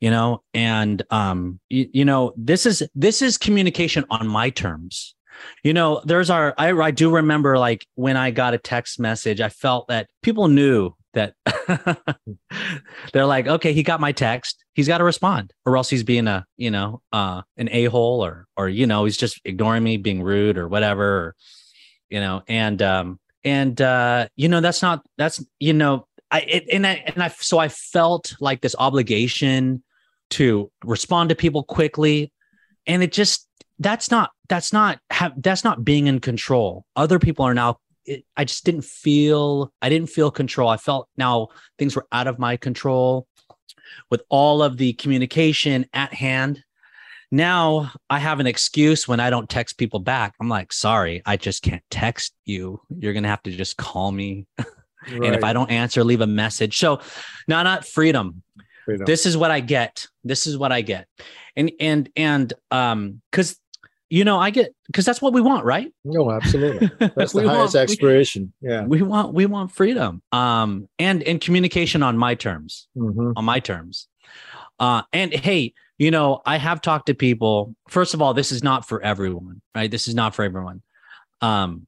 you 0.00 0.10
know, 0.10 0.42
and 0.52 1.04
um, 1.10 1.60
you, 1.70 1.88
you 1.92 2.04
know, 2.04 2.32
this 2.36 2.66
is 2.66 2.82
this 2.96 3.22
is 3.22 3.38
communication 3.38 4.04
on 4.10 4.26
my 4.26 4.50
terms. 4.50 5.14
You 5.62 5.72
know, 5.72 6.02
there's 6.04 6.30
our 6.30 6.52
I, 6.58 6.72
I 6.72 6.90
do 6.90 7.14
remember 7.14 7.58
like 7.58 7.86
when 7.94 8.16
I 8.16 8.32
got 8.32 8.54
a 8.54 8.58
text 8.58 8.98
message, 8.98 9.40
I 9.40 9.48
felt 9.48 9.86
that 9.86 10.08
people 10.20 10.48
knew 10.48 10.96
that 11.12 11.34
they're 13.12 13.24
like, 13.24 13.46
okay, 13.46 13.72
he 13.72 13.84
got 13.84 14.00
my 14.00 14.10
text. 14.10 14.64
He's 14.74 14.88
got 14.88 14.98
to 14.98 15.04
respond, 15.04 15.52
or 15.64 15.76
else 15.76 15.90
he's 15.90 16.02
being 16.02 16.26
a, 16.26 16.44
you 16.56 16.72
know, 16.72 17.02
uh, 17.12 17.42
an 17.56 17.68
a 17.70 17.84
hole, 17.84 18.24
or 18.24 18.48
or 18.56 18.68
you 18.68 18.88
know, 18.88 19.04
he's 19.04 19.16
just 19.16 19.40
ignoring 19.44 19.84
me, 19.84 19.96
being 19.96 20.24
rude, 20.24 20.58
or 20.58 20.66
whatever, 20.66 21.04
or, 21.04 21.36
you 22.14 22.20
know, 22.20 22.44
and 22.46 22.80
um, 22.80 23.18
and 23.42 23.80
uh, 23.82 24.28
you 24.36 24.48
know, 24.48 24.60
that's 24.60 24.82
not 24.82 25.04
that's 25.18 25.44
you 25.58 25.72
know, 25.72 26.06
I 26.30 26.40
it, 26.42 26.64
and 26.72 26.86
I 26.86 27.02
and 27.06 27.20
I 27.20 27.28
so 27.28 27.58
I 27.58 27.66
felt 27.66 28.36
like 28.38 28.60
this 28.60 28.76
obligation 28.78 29.82
to 30.30 30.70
respond 30.84 31.30
to 31.30 31.34
people 31.34 31.64
quickly, 31.64 32.32
and 32.86 33.02
it 33.02 33.10
just 33.10 33.48
that's 33.80 34.12
not 34.12 34.30
that's 34.48 34.72
not 34.72 35.00
that's 35.38 35.64
not 35.64 35.84
being 35.84 36.06
in 36.06 36.20
control. 36.20 36.84
Other 36.94 37.18
people 37.18 37.44
are 37.46 37.52
now 37.52 37.78
it, 38.04 38.24
I 38.36 38.44
just 38.44 38.64
didn't 38.64 38.84
feel 38.84 39.72
I 39.82 39.88
didn't 39.88 40.08
feel 40.08 40.30
control. 40.30 40.68
I 40.68 40.76
felt 40.76 41.08
now 41.16 41.48
things 41.80 41.96
were 41.96 42.06
out 42.12 42.28
of 42.28 42.38
my 42.38 42.56
control 42.56 43.26
with 44.08 44.22
all 44.28 44.62
of 44.62 44.76
the 44.76 44.92
communication 44.92 45.86
at 45.92 46.14
hand. 46.14 46.62
Now 47.34 47.90
I 48.08 48.20
have 48.20 48.38
an 48.38 48.46
excuse 48.46 49.08
when 49.08 49.18
I 49.18 49.28
don't 49.28 49.50
text 49.50 49.76
people 49.76 49.98
back. 49.98 50.34
I'm 50.40 50.48
like, 50.48 50.72
sorry, 50.72 51.20
I 51.26 51.36
just 51.36 51.64
can't 51.64 51.82
text 51.90 52.32
you. 52.44 52.80
You're 52.96 53.12
gonna 53.12 53.26
have 53.26 53.42
to 53.42 53.50
just 53.50 53.76
call 53.76 54.12
me. 54.12 54.46
Right. 54.56 54.66
and 55.08 55.34
if 55.34 55.42
I 55.42 55.52
don't 55.52 55.68
answer, 55.68 56.04
leave 56.04 56.20
a 56.20 56.28
message. 56.28 56.78
So 56.78 57.00
now 57.48 57.60
not 57.64 57.84
freedom. 57.84 58.44
freedom. 58.84 59.04
This 59.04 59.26
is 59.26 59.36
what 59.36 59.50
I 59.50 59.58
get. 59.58 60.06
This 60.22 60.46
is 60.46 60.56
what 60.56 60.70
I 60.70 60.82
get. 60.82 61.08
And 61.56 61.72
and 61.80 62.08
and 62.14 62.52
um 62.70 63.20
because 63.32 63.58
you 64.10 64.24
know, 64.24 64.38
I 64.38 64.50
get 64.50 64.72
because 64.86 65.04
that's 65.04 65.20
what 65.20 65.32
we 65.32 65.40
want, 65.40 65.64
right? 65.64 65.92
No, 66.04 66.30
absolutely. 66.30 66.88
That's 67.16 67.32
the 67.32 67.48
highest 67.48 67.74
want, 67.74 67.90
aspiration. 67.90 68.52
We, 68.60 68.70
yeah. 68.70 68.84
We 68.84 69.02
want 69.02 69.34
we 69.34 69.46
want 69.46 69.72
freedom. 69.72 70.22
Um 70.30 70.88
and 71.00 71.20
and 71.24 71.40
communication 71.40 72.04
on 72.04 72.16
my 72.16 72.36
terms. 72.36 72.86
Mm-hmm. 72.96 73.32
On 73.34 73.44
my 73.44 73.58
terms. 73.58 74.06
Uh 74.78 75.02
and 75.12 75.34
hey, 75.34 75.74
you 75.98 76.10
know, 76.10 76.40
I 76.44 76.56
have 76.56 76.80
talked 76.80 77.06
to 77.06 77.14
people. 77.14 77.74
First 77.88 78.14
of 78.14 78.22
all, 78.22 78.34
this 78.34 78.52
is 78.52 78.62
not 78.62 78.86
for 78.88 79.02
everyone, 79.02 79.60
right? 79.74 79.90
This 79.90 80.08
is 80.08 80.14
not 80.14 80.34
for 80.34 80.44
everyone. 80.44 80.82
Um, 81.40 81.86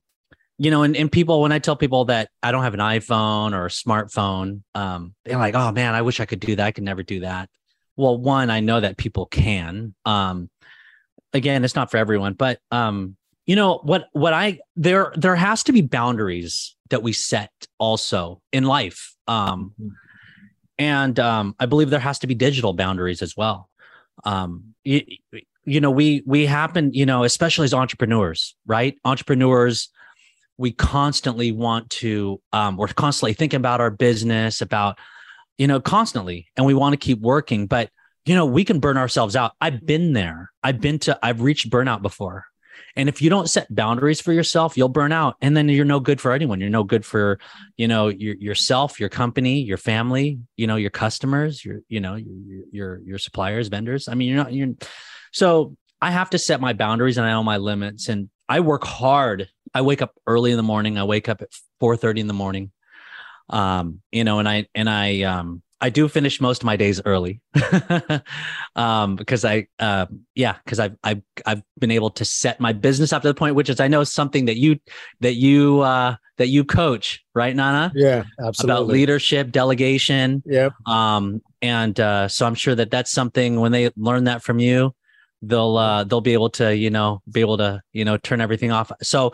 you 0.58 0.70
know, 0.70 0.82
and, 0.82 0.96
and 0.96 1.12
people, 1.12 1.42
when 1.42 1.52
I 1.52 1.58
tell 1.58 1.76
people 1.76 2.06
that 2.06 2.30
I 2.42 2.50
don't 2.50 2.62
have 2.62 2.74
an 2.74 2.80
iPhone 2.80 3.52
or 3.52 3.66
a 3.66 3.68
smartphone, 3.68 4.62
um, 4.74 5.14
they're 5.24 5.36
like, 5.36 5.54
oh 5.54 5.72
man, 5.72 5.94
I 5.94 6.02
wish 6.02 6.20
I 6.20 6.24
could 6.24 6.40
do 6.40 6.56
that. 6.56 6.66
I 6.66 6.72
could 6.72 6.84
never 6.84 7.02
do 7.02 7.20
that. 7.20 7.50
Well, 7.96 8.16
one, 8.16 8.50
I 8.50 8.60
know 8.60 8.80
that 8.80 8.96
people 8.96 9.26
can. 9.26 9.94
Um, 10.04 10.50
again, 11.32 11.64
it's 11.64 11.74
not 11.74 11.90
for 11.90 11.96
everyone, 11.98 12.34
but 12.34 12.58
um, 12.70 13.16
you 13.46 13.54
know 13.54 13.78
what 13.84 14.08
what 14.12 14.32
I 14.32 14.58
there 14.74 15.12
there 15.16 15.36
has 15.36 15.62
to 15.64 15.72
be 15.72 15.80
boundaries 15.80 16.76
that 16.90 17.02
we 17.02 17.12
set 17.12 17.50
also 17.78 18.42
in 18.52 18.64
life. 18.64 19.14
Um 19.28 19.72
and 20.78 21.18
um 21.18 21.54
I 21.58 21.66
believe 21.66 21.90
there 21.90 22.00
has 22.00 22.18
to 22.20 22.26
be 22.26 22.34
digital 22.34 22.72
boundaries 22.72 23.22
as 23.22 23.36
well. 23.36 23.70
Um 24.24 24.74
you, 24.84 25.80
know, 25.80 25.90
we 25.90 26.22
we 26.26 26.46
happen, 26.46 26.92
you 26.94 27.06
know, 27.06 27.24
especially 27.24 27.64
as 27.64 27.74
entrepreneurs, 27.74 28.54
right? 28.66 28.96
Entrepreneurs 29.04 29.88
we 30.58 30.72
constantly 30.72 31.52
want 31.52 31.90
to 31.90 32.40
um 32.52 32.76
we're 32.76 32.88
constantly 32.88 33.34
thinking 33.34 33.58
about 33.58 33.80
our 33.80 33.90
business 33.90 34.62
about 34.62 34.98
you 35.58 35.66
know 35.66 35.80
constantly 35.80 36.46
and 36.56 36.64
we 36.64 36.72
want 36.72 36.94
to 36.94 36.96
keep 36.96 37.20
working 37.20 37.66
but 37.66 37.90
you 38.26 38.34
know, 38.34 38.44
we 38.44 38.64
can 38.64 38.80
burn 38.80 38.96
ourselves 38.96 39.36
out. 39.36 39.52
I've 39.60 39.86
been 39.86 40.12
there. 40.12 40.50
I've 40.62 40.80
been 40.80 40.98
to, 41.00 41.18
I've 41.22 41.40
reached 41.40 41.70
burnout 41.70 42.02
before. 42.02 42.44
And 42.96 43.08
if 43.08 43.20
you 43.20 43.30
don't 43.30 43.48
set 43.48 43.72
boundaries 43.74 44.20
for 44.20 44.32
yourself, 44.32 44.76
you'll 44.76 44.88
burn 44.88 45.12
out. 45.12 45.36
And 45.40 45.56
then 45.56 45.68
you're 45.68 45.84
no 45.84 46.00
good 46.00 46.20
for 46.20 46.32
anyone. 46.32 46.60
You're 46.60 46.70
no 46.70 46.84
good 46.84 47.04
for, 47.04 47.38
you 47.76 47.86
know, 47.86 48.08
your, 48.08 48.34
yourself, 48.36 48.98
your 48.98 49.08
company, 49.08 49.60
your 49.60 49.76
family, 49.76 50.40
you 50.56 50.66
know, 50.66 50.76
your 50.76 50.90
customers, 50.90 51.64
your, 51.64 51.80
you 51.88 52.00
know, 52.00 52.14
your, 52.14 52.64
your, 52.72 53.00
your 53.04 53.18
suppliers, 53.18 53.68
vendors. 53.68 54.08
I 54.08 54.14
mean, 54.14 54.28
you're 54.28 54.42
not, 54.42 54.52
you're, 54.52 54.74
so 55.32 55.76
I 56.00 56.10
have 56.10 56.30
to 56.30 56.38
set 56.38 56.60
my 56.60 56.72
boundaries 56.72 57.18
and 57.18 57.26
I 57.26 57.30
know 57.30 57.42
my 57.42 57.58
limits 57.58 58.08
and 58.08 58.30
I 58.48 58.60
work 58.60 58.84
hard. 58.84 59.48
I 59.74 59.82
wake 59.82 60.02
up 60.02 60.14
early 60.26 60.50
in 60.50 60.56
the 60.56 60.62
morning. 60.62 60.98
I 60.98 61.04
wake 61.04 61.28
up 61.28 61.42
at 61.42 61.48
4 61.80 61.96
30 61.96 62.22
in 62.22 62.26
the 62.26 62.34
morning 62.34 62.72
um 63.48 64.00
you 64.10 64.24
know 64.24 64.40
and 64.40 64.48
i 64.48 64.66
and 64.74 64.90
i 64.90 65.22
um 65.22 65.62
I 65.80 65.90
do 65.90 66.08
finish 66.08 66.40
most 66.40 66.62
of 66.62 66.66
my 66.66 66.76
days 66.76 67.02
early, 67.04 67.40
um, 68.76 69.16
because 69.16 69.44
I, 69.44 69.66
uh, 69.78 70.06
yeah, 70.34 70.56
because 70.64 70.80
I've 70.80 70.96
I've 71.04 71.22
I've 71.44 71.62
been 71.78 71.90
able 71.90 72.10
to 72.10 72.24
set 72.24 72.60
my 72.60 72.72
business 72.72 73.12
up 73.12 73.22
to 73.22 73.28
the 73.28 73.34
point, 73.34 73.54
which 73.54 73.68
is 73.68 73.78
I 73.78 73.88
know 73.88 74.02
something 74.02 74.46
that 74.46 74.56
you 74.56 74.78
that 75.20 75.34
you 75.34 75.80
uh, 75.80 76.16
that 76.38 76.48
you 76.48 76.64
coach, 76.64 77.24
right, 77.34 77.54
Nana? 77.54 77.92
Yeah, 77.94 78.24
absolutely. 78.40 78.72
About 78.72 78.86
leadership, 78.86 79.52
delegation. 79.52 80.42
Yep. 80.46 80.72
Um, 80.86 81.42
and 81.60 81.98
uh, 82.00 82.28
so 82.28 82.46
I'm 82.46 82.54
sure 82.54 82.74
that 82.74 82.90
that's 82.90 83.10
something 83.10 83.60
when 83.60 83.72
they 83.72 83.90
learn 83.96 84.24
that 84.24 84.42
from 84.42 84.58
you, 84.58 84.94
they'll 85.42 85.76
uh, 85.76 86.04
they'll 86.04 86.20
be 86.20 86.32
able 86.32 86.50
to 86.50 86.74
you 86.74 86.90
know 86.90 87.20
be 87.30 87.40
able 87.40 87.58
to 87.58 87.82
you 87.92 88.04
know 88.04 88.16
turn 88.16 88.40
everything 88.40 88.72
off. 88.72 88.90
So 89.02 89.32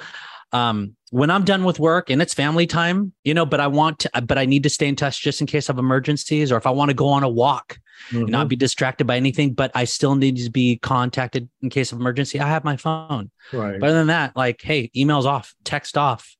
um, 0.52 0.96
when 1.10 1.30
I'm 1.30 1.44
done 1.44 1.64
with 1.64 1.78
work 1.78 2.10
and 2.10 2.20
it's 2.22 2.34
family 2.34 2.66
time, 2.66 3.12
you 3.24 3.34
know, 3.34 3.46
but 3.46 3.60
I 3.60 3.66
want 3.66 4.00
to, 4.00 4.10
but 4.22 4.38
I 4.38 4.46
need 4.46 4.62
to 4.62 4.70
stay 4.70 4.86
in 4.86 4.96
touch 4.96 5.20
just 5.20 5.40
in 5.40 5.46
case 5.46 5.68
of 5.68 5.78
emergencies 5.78 6.52
or 6.52 6.56
if 6.56 6.66
I 6.66 6.70
want 6.70 6.90
to 6.90 6.94
go 6.94 7.08
on 7.08 7.22
a 7.22 7.28
walk 7.28 7.78
mm-hmm. 8.08 8.22
and 8.22 8.30
not 8.30 8.48
be 8.48 8.56
distracted 8.56 9.06
by 9.06 9.16
anything, 9.16 9.54
but 9.54 9.70
I 9.74 9.84
still 9.84 10.14
need 10.14 10.36
to 10.38 10.50
be 10.50 10.76
contacted 10.78 11.48
in 11.62 11.70
case 11.70 11.92
of 11.92 12.00
emergency. 12.00 12.40
I 12.40 12.48
have 12.48 12.64
my 12.64 12.76
phone. 12.76 13.30
Right. 13.52 13.78
But 13.78 13.90
other 13.90 13.98
than 13.98 14.06
that, 14.08 14.36
like, 14.36 14.60
hey, 14.62 14.90
emails 14.96 15.24
off, 15.24 15.54
text 15.64 15.98
off, 15.98 16.36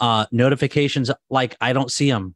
uh, 0.00 0.26
notifications, 0.30 1.10
like 1.30 1.56
I 1.60 1.72
don't 1.72 1.90
see 1.90 2.10
them. 2.10 2.34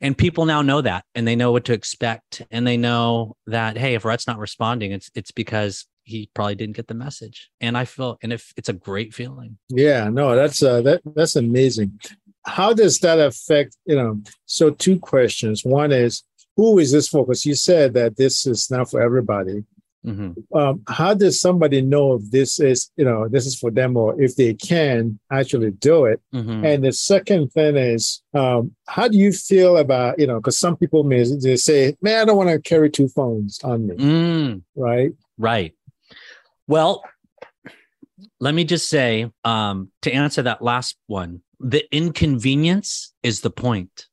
And 0.00 0.16
people 0.16 0.44
now 0.44 0.60
know 0.60 0.82
that 0.82 1.04
and 1.14 1.26
they 1.26 1.36
know 1.36 1.52
what 1.52 1.64
to 1.66 1.72
expect. 1.72 2.42
And 2.50 2.66
they 2.66 2.76
know 2.76 3.36
that, 3.46 3.78
hey, 3.78 3.94
if 3.94 4.04
Rhett's 4.04 4.26
not 4.26 4.38
responding, 4.38 4.92
it's 4.92 5.10
it's 5.14 5.30
because 5.30 5.86
he 6.06 6.30
probably 6.34 6.54
didn't 6.54 6.76
get 6.76 6.86
the 6.86 6.94
message. 6.94 7.50
And 7.60 7.76
i 7.76 7.84
feel 7.84 8.16
and 8.22 8.32
if 8.32 8.52
it's 8.56 8.68
a 8.68 8.72
great 8.72 9.12
feeling. 9.12 9.58
Yeah 9.68 10.08
no 10.08 10.34
that's 10.34 10.62
uh 10.62 10.80
that 10.82 11.02
that's 11.14 11.36
amazing. 11.36 12.00
How 12.46 12.72
does 12.72 13.00
that 13.00 13.18
affect 13.18 13.76
you 13.84 13.96
know 13.96 14.20
so 14.46 14.70
two 14.70 14.98
questions. 14.98 15.64
One 15.64 15.92
is 15.92 16.22
who 16.56 16.78
is 16.78 16.92
this 16.92 17.08
for? 17.08 17.26
Because 17.26 17.44
you 17.44 17.54
said 17.54 17.92
that 17.94 18.16
this 18.16 18.46
is 18.46 18.70
not 18.70 18.90
for 18.90 19.02
everybody. 19.02 19.64
Mm-hmm. 20.06 20.56
um, 20.56 20.82
how 20.86 21.14
does 21.14 21.40
somebody 21.40 21.82
know 21.82 22.14
if 22.14 22.30
this 22.30 22.60
is 22.60 22.92
you 22.96 23.04
know 23.04 23.26
this 23.26 23.44
is 23.44 23.58
for 23.58 23.72
them 23.72 23.96
or 23.96 24.20
if 24.22 24.36
they 24.36 24.54
can 24.54 25.18
actually 25.32 25.72
do 25.72 26.04
it? 26.04 26.20
Mm-hmm. 26.32 26.64
and 26.64 26.84
the 26.84 26.92
second 26.92 27.48
thing 27.48 27.76
is 27.76 28.22
um, 28.32 28.70
how 28.86 29.08
do 29.08 29.18
you 29.18 29.32
feel 29.32 29.78
about 29.78 30.20
you 30.20 30.28
know 30.28 30.36
because 30.36 30.60
some 30.60 30.76
people 30.76 31.02
may 31.02 31.24
they 31.42 31.56
say 31.56 31.96
man 32.02 32.20
i 32.20 32.24
don't 32.24 32.36
want 32.36 32.50
to 32.50 32.60
carry 32.60 32.88
two 32.88 33.08
phones 33.08 33.58
on 33.64 33.88
me. 33.88 33.96
Mm. 33.96 34.62
right? 34.76 35.10
Right 35.38 35.74
well, 36.66 37.02
let 38.40 38.54
me 38.54 38.64
just 38.64 38.88
say 38.88 39.30
um, 39.44 39.90
to 40.02 40.12
answer 40.12 40.42
that 40.42 40.62
last 40.62 40.96
one, 41.06 41.42
the 41.60 41.84
inconvenience 41.94 43.14
is 43.22 43.40
the 43.40 43.50
point. 43.50 44.06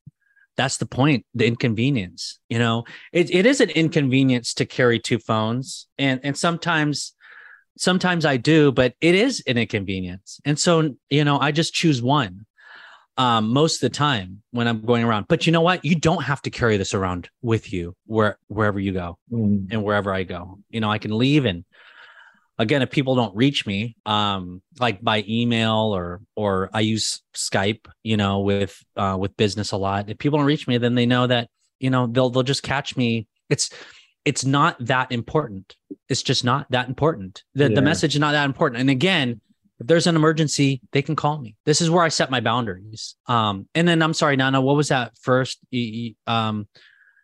That's 0.55 0.77
the 0.77 0.85
point, 0.85 1.25
the 1.33 1.47
inconvenience. 1.47 2.39
You 2.47 2.59
know, 2.59 2.83
it, 3.11 3.33
it 3.33 3.45
is 3.45 3.59
an 3.59 3.69
inconvenience 3.71 4.53
to 4.55 4.65
carry 4.65 4.99
two 4.99 5.17
phones. 5.19 5.87
And 5.97 6.19
and 6.23 6.37
sometimes 6.37 7.15
sometimes 7.77 8.25
I 8.25 8.37
do, 8.37 8.71
but 8.71 8.93
it 9.01 9.15
is 9.15 9.43
an 9.47 9.57
inconvenience. 9.57 10.39
And 10.45 10.59
so, 10.59 10.95
you 11.09 11.23
know, 11.23 11.39
I 11.39 11.51
just 11.51 11.73
choose 11.73 12.01
one 12.03 12.45
um, 13.17 13.49
most 13.49 13.75
of 13.83 13.91
the 13.91 13.95
time 13.95 14.41
when 14.51 14.67
I'm 14.67 14.81
going 14.81 15.03
around. 15.03 15.27
But 15.27 15.45
you 15.45 15.51
know 15.51 15.61
what? 15.61 15.83
You 15.83 15.95
don't 15.95 16.23
have 16.23 16.41
to 16.43 16.49
carry 16.49 16.77
this 16.77 16.93
around 16.93 17.29
with 17.41 17.71
you 17.71 17.95
where 18.05 18.37
wherever 18.47 18.79
you 18.79 18.91
go 18.91 19.17
mm. 19.31 19.67
and 19.71 19.83
wherever 19.83 20.13
I 20.13 20.23
go. 20.23 20.59
You 20.69 20.81
know, 20.81 20.89
I 20.89 20.97
can 20.97 21.17
leave 21.17 21.45
and 21.45 21.65
again 22.57 22.81
if 22.81 22.89
people 22.89 23.15
don't 23.15 23.35
reach 23.35 23.65
me 23.65 23.95
um 24.05 24.61
like 24.79 25.01
by 25.01 25.23
email 25.27 25.93
or 25.95 26.21
or 26.35 26.69
i 26.73 26.79
use 26.79 27.21
skype 27.35 27.87
you 28.03 28.17
know 28.17 28.39
with 28.39 28.83
uh 28.95 29.17
with 29.19 29.35
business 29.37 29.71
a 29.71 29.77
lot. 29.77 30.09
If 30.09 30.17
people 30.17 30.39
don't 30.39 30.45
reach 30.45 30.67
me 30.67 30.77
then 30.77 30.95
they 30.95 31.05
know 31.05 31.27
that 31.27 31.49
you 31.79 31.89
know 31.89 32.07
they'll 32.07 32.29
they'll 32.29 32.43
just 32.43 32.63
catch 32.63 32.95
me. 32.95 33.27
It's 33.49 33.69
it's 34.25 34.45
not 34.45 34.77
that 34.85 35.11
important. 35.11 35.75
It's 36.07 36.23
just 36.23 36.45
not 36.45 36.71
that 36.71 36.87
important. 36.87 37.43
The, 37.55 37.69
yeah. 37.69 37.75
the 37.75 37.81
message 37.81 38.15
is 38.15 38.21
not 38.21 38.31
that 38.31 38.45
important. 38.45 38.79
And 38.81 38.89
again 38.89 39.41
if 39.79 39.87
there's 39.87 40.07
an 40.07 40.15
emergency 40.15 40.81
they 40.91 41.01
can 41.01 41.15
call 41.15 41.39
me. 41.39 41.55
This 41.65 41.81
is 41.81 41.89
where 41.89 42.03
i 42.03 42.09
set 42.09 42.29
my 42.29 42.39
boundaries. 42.39 43.15
Um 43.27 43.67
and 43.73 43.87
then 43.87 44.01
i'm 44.01 44.13
sorry 44.13 44.35
nana 44.35 44.61
what 44.61 44.75
was 44.75 44.89
that 44.89 45.17
first 45.17 45.59
um 46.27 46.67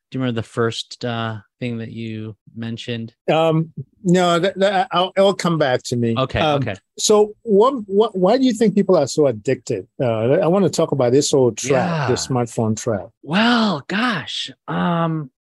do 0.10 0.18
you 0.18 0.22
remember 0.22 0.42
the 0.42 0.48
first 0.48 1.06
uh, 1.06 1.38
thing 1.60 1.78
that 1.78 1.92
you 1.92 2.36
mentioned? 2.56 3.14
Um, 3.32 3.74
no, 4.04 4.40
that, 4.40 4.58
that, 4.60 4.88
I'll, 4.92 5.12
it'll 5.16 5.34
come 5.34 5.58
back 5.58 5.84
to 5.84 5.96
me. 5.96 6.16
Okay. 6.18 6.40
Um, 6.40 6.62
okay. 6.62 6.76
So, 6.98 7.36
what, 7.44 7.74
what, 7.88 8.16
why 8.16 8.38
do 8.38 8.44
you 8.44 8.54
think 8.54 8.76
people 8.76 8.96
are 8.96 9.08
so 9.08 9.28
addicted? 9.28 9.88
Uh, 10.00 10.40
I 10.40 10.48
want 10.48 10.66
to 10.66 10.72
talk 10.72 10.92
about 10.92 11.12
this 11.12 11.34
old 11.34 11.58
trap, 11.58 11.72
yeah. 11.72 12.08
the 12.08 12.14
smartphone 12.14 12.76
trap. 12.82 13.10
Well, 13.24 13.84
gosh, 13.88 14.52
um, 14.68 15.32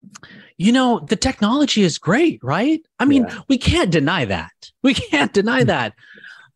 you 0.57 0.71
know, 0.71 0.99
the 0.99 1.15
technology 1.15 1.83
is 1.83 1.97
great, 1.97 2.39
right? 2.43 2.81
I 2.99 3.05
mean, 3.05 3.23
yeah. 3.23 3.39
we 3.47 3.57
can't 3.57 3.91
deny 3.91 4.25
that. 4.25 4.51
We 4.81 4.93
can't 4.93 5.33
deny 5.33 5.65
that. 5.65 5.93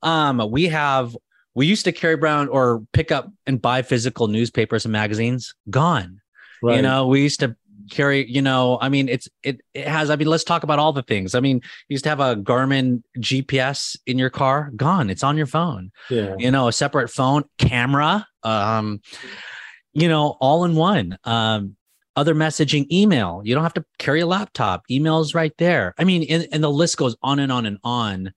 Um, 0.02 0.50
we 0.50 0.68
have 0.68 1.18
we 1.56 1.66
used 1.66 1.84
to 1.86 1.92
carry 1.92 2.13
around 2.13 2.50
or 2.50 2.84
pick 2.94 3.12
up 3.12 3.30
and 3.46 3.62
buy 3.62 3.82
physical 3.82 4.28
newspapers 4.28 4.86
and 4.86 4.92
magazines. 4.92 5.56
Gone. 5.70 6.22
Right. 6.62 6.78
You 6.78 6.82
know, 6.82 7.08
we 7.08 7.22
used 7.22 7.42
to 7.42 7.56
carry 7.91 8.30
you 8.30 8.41
know 8.41 8.78
i 8.82 8.89
mean 8.89 9.10
it's 9.10 9.28
it, 9.43 9.62
it 9.74 9.88
has 9.88 10.10
i 10.10 10.15
mean 10.15 10.28
let's 10.28 10.43
talk 10.43 10.63
about 10.63 10.80
all 10.80 10.93
the 10.93 11.04
things. 11.04 11.36
I 11.36 11.39
mean 11.39 11.58
you 11.58 11.93
used 11.96 12.04
to 12.06 12.10
have 12.10 12.19
a 12.19 12.36
garmin 12.36 13.04
gps 13.17 13.98
in 14.06 14.17
your 14.17 14.30
car 14.30 14.72
gone. 14.76 15.10
It's 15.10 15.24
on 15.24 15.38
your 15.38 15.46
phone. 15.46 15.91
Yeah. 16.10 16.36
You 16.38 16.52
know 16.52 16.67
a 16.67 16.74
separate 16.74 17.10
phone 17.10 17.43
camera 17.58 18.28
um 18.43 19.02
you 19.93 20.08
know 20.08 20.38
all 20.39 20.65
in 20.65 20.76
one. 20.76 21.17
Um 21.24 21.76
other 22.15 22.36
messaging 22.36 22.86
email. 22.91 23.41
You 23.43 23.56
don't 23.56 23.63
have 23.63 23.74
to 23.74 23.86
carry 23.98 24.22
a 24.22 24.28
laptop. 24.28 24.84
Emails 24.89 25.34
right 25.34 25.54
there. 25.58 25.93
I 25.98 26.04
mean 26.04 26.24
and, 26.30 26.48
and 26.52 26.63
the 26.63 26.69
list 26.69 26.98
goes 26.98 27.15
on 27.22 27.39
and 27.39 27.52
on 27.52 27.65
and 27.65 27.80
on. 27.84 28.34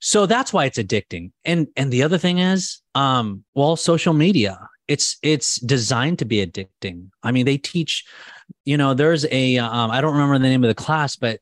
So 0.00 0.26
that's 0.26 0.52
why 0.52 0.66
it's 0.66 0.78
addicting. 0.78 1.32
And 1.44 1.68
and 1.76 1.92
the 1.92 2.02
other 2.02 2.18
thing 2.18 2.38
is 2.38 2.80
um 2.94 3.44
well 3.54 3.76
social 3.76 4.12
media 4.12 4.58
it's 4.88 5.18
it's 5.22 5.60
designed 5.60 6.18
to 6.18 6.24
be 6.24 6.44
addicting. 6.44 7.10
I 7.22 7.30
mean 7.30 7.44
they 7.44 7.58
teach 7.58 8.04
you 8.64 8.76
know 8.76 8.94
there's 8.94 9.26
a 9.30 9.58
um, 9.58 9.90
I 9.90 10.00
don't 10.00 10.14
remember 10.14 10.38
the 10.38 10.48
name 10.48 10.64
of 10.64 10.68
the 10.68 10.74
class 10.74 11.14
but 11.14 11.40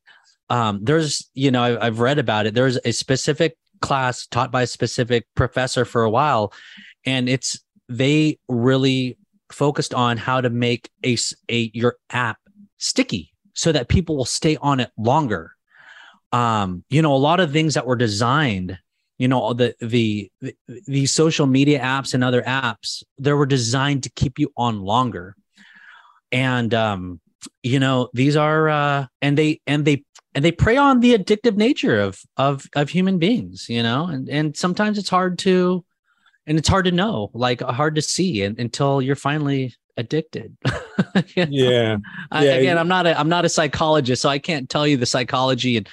um, 0.51 0.81
there's 0.83 1.31
you 1.35 1.51
know 1.51 1.63
I, 1.63 1.87
i've 1.87 2.01
read 2.01 2.19
about 2.19 2.47
it. 2.47 2.55
There's 2.55 2.79
a 2.85 2.93
specific 2.93 3.57
class 3.81 4.27
taught 4.27 4.51
by 4.51 4.63
a 4.63 4.67
specific 4.67 5.27
professor 5.35 5.85
for 5.85 6.03
a 6.03 6.11
while 6.11 6.53
and 7.05 7.29
it's 7.29 7.61
they 7.89 8.39
really 8.49 9.17
focused 9.53 9.95
on 9.95 10.17
how 10.17 10.41
to 10.41 10.51
make 10.51 10.91
a, 11.05 11.17
a 11.49 11.71
your 11.73 11.97
app 12.11 12.39
sticky 12.79 13.33
so 13.55 13.71
that 13.71 13.89
people 13.89 14.17
will 14.17 14.25
stay 14.25 14.57
on 14.57 14.81
it 14.81 14.91
longer. 14.99 15.53
Um 16.33 16.85
you 16.91 17.01
know 17.01 17.15
a 17.15 17.17
lot 17.17 17.39
of 17.39 17.53
things 17.53 17.75
that 17.75 17.87
were 17.87 17.97
designed 17.97 18.79
you 19.19 19.29
know 19.29 19.53
the 19.53 19.75
the 19.81 20.31
the 20.87 21.07
social 21.07 21.47
media 21.47 21.81
apps 21.81 22.15
and 22.15 22.23
other 22.23 22.43
apps 22.43 23.03
they 23.19 23.33
were 23.33 23.47
designed 23.47 24.03
to 24.03 24.11
keep 24.11 24.39
you 24.39 24.53
on 24.57 24.81
longer 24.81 25.35
and 26.33 26.75
um 26.75 27.21
you 27.63 27.79
know 27.79 28.09
these 28.13 28.37
are 28.37 28.69
uh 28.69 29.07
and 29.23 29.39
they 29.39 29.61
and 29.67 29.85
they 29.85 30.05
and 30.35 30.45
they 30.45 30.53
prey 30.53 30.77
on 30.77 31.01
the 31.01 31.17
addictive 31.17 31.57
nature 31.57 31.99
of 31.99 32.21
of 32.37 32.67
of 32.75 32.91
human 32.91 33.19
beings 33.19 33.67
you 33.69 33.83
know 33.83 34.07
and 34.07 34.29
and 34.29 34.57
sometimes 34.57 34.99
it's 34.99 35.09
hard 35.09 35.39
to 35.39 35.85
and 36.47 36.59
it's 36.59 36.69
hard 36.69 36.85
to 36.85 36.93
know 36.93 37.31
like 37.33 37.61
hard 37.61 37.95
to 37.95 38.03
see 38.03 38.43
and, 38.43 38.59
until 38.59 39.01
you're 39.01 39.17
finally 39.17 39.75
addicted 39.97 40.55
you 41.35 41.47
know? 41.47 41.49
yeah. 41.51 41.97
I, 42.31 42.45
yeah 42.45 42.53
again 42.53 42.79
i'm 42.79 42.89
not 42.89 43.07
a 43.07 43.19
i'm 43.19 43.31
not 43.31 43.47
a 43.47 43.49
psychologist 43.49 44.21
so 44.21 44.29
i 44.29 44.39
can't 44.39 44.69
tell 44.69 44.87
you 44.87 44.99
the 44.99 45.07
psychology 45.07 45.79
and 45.79 45.89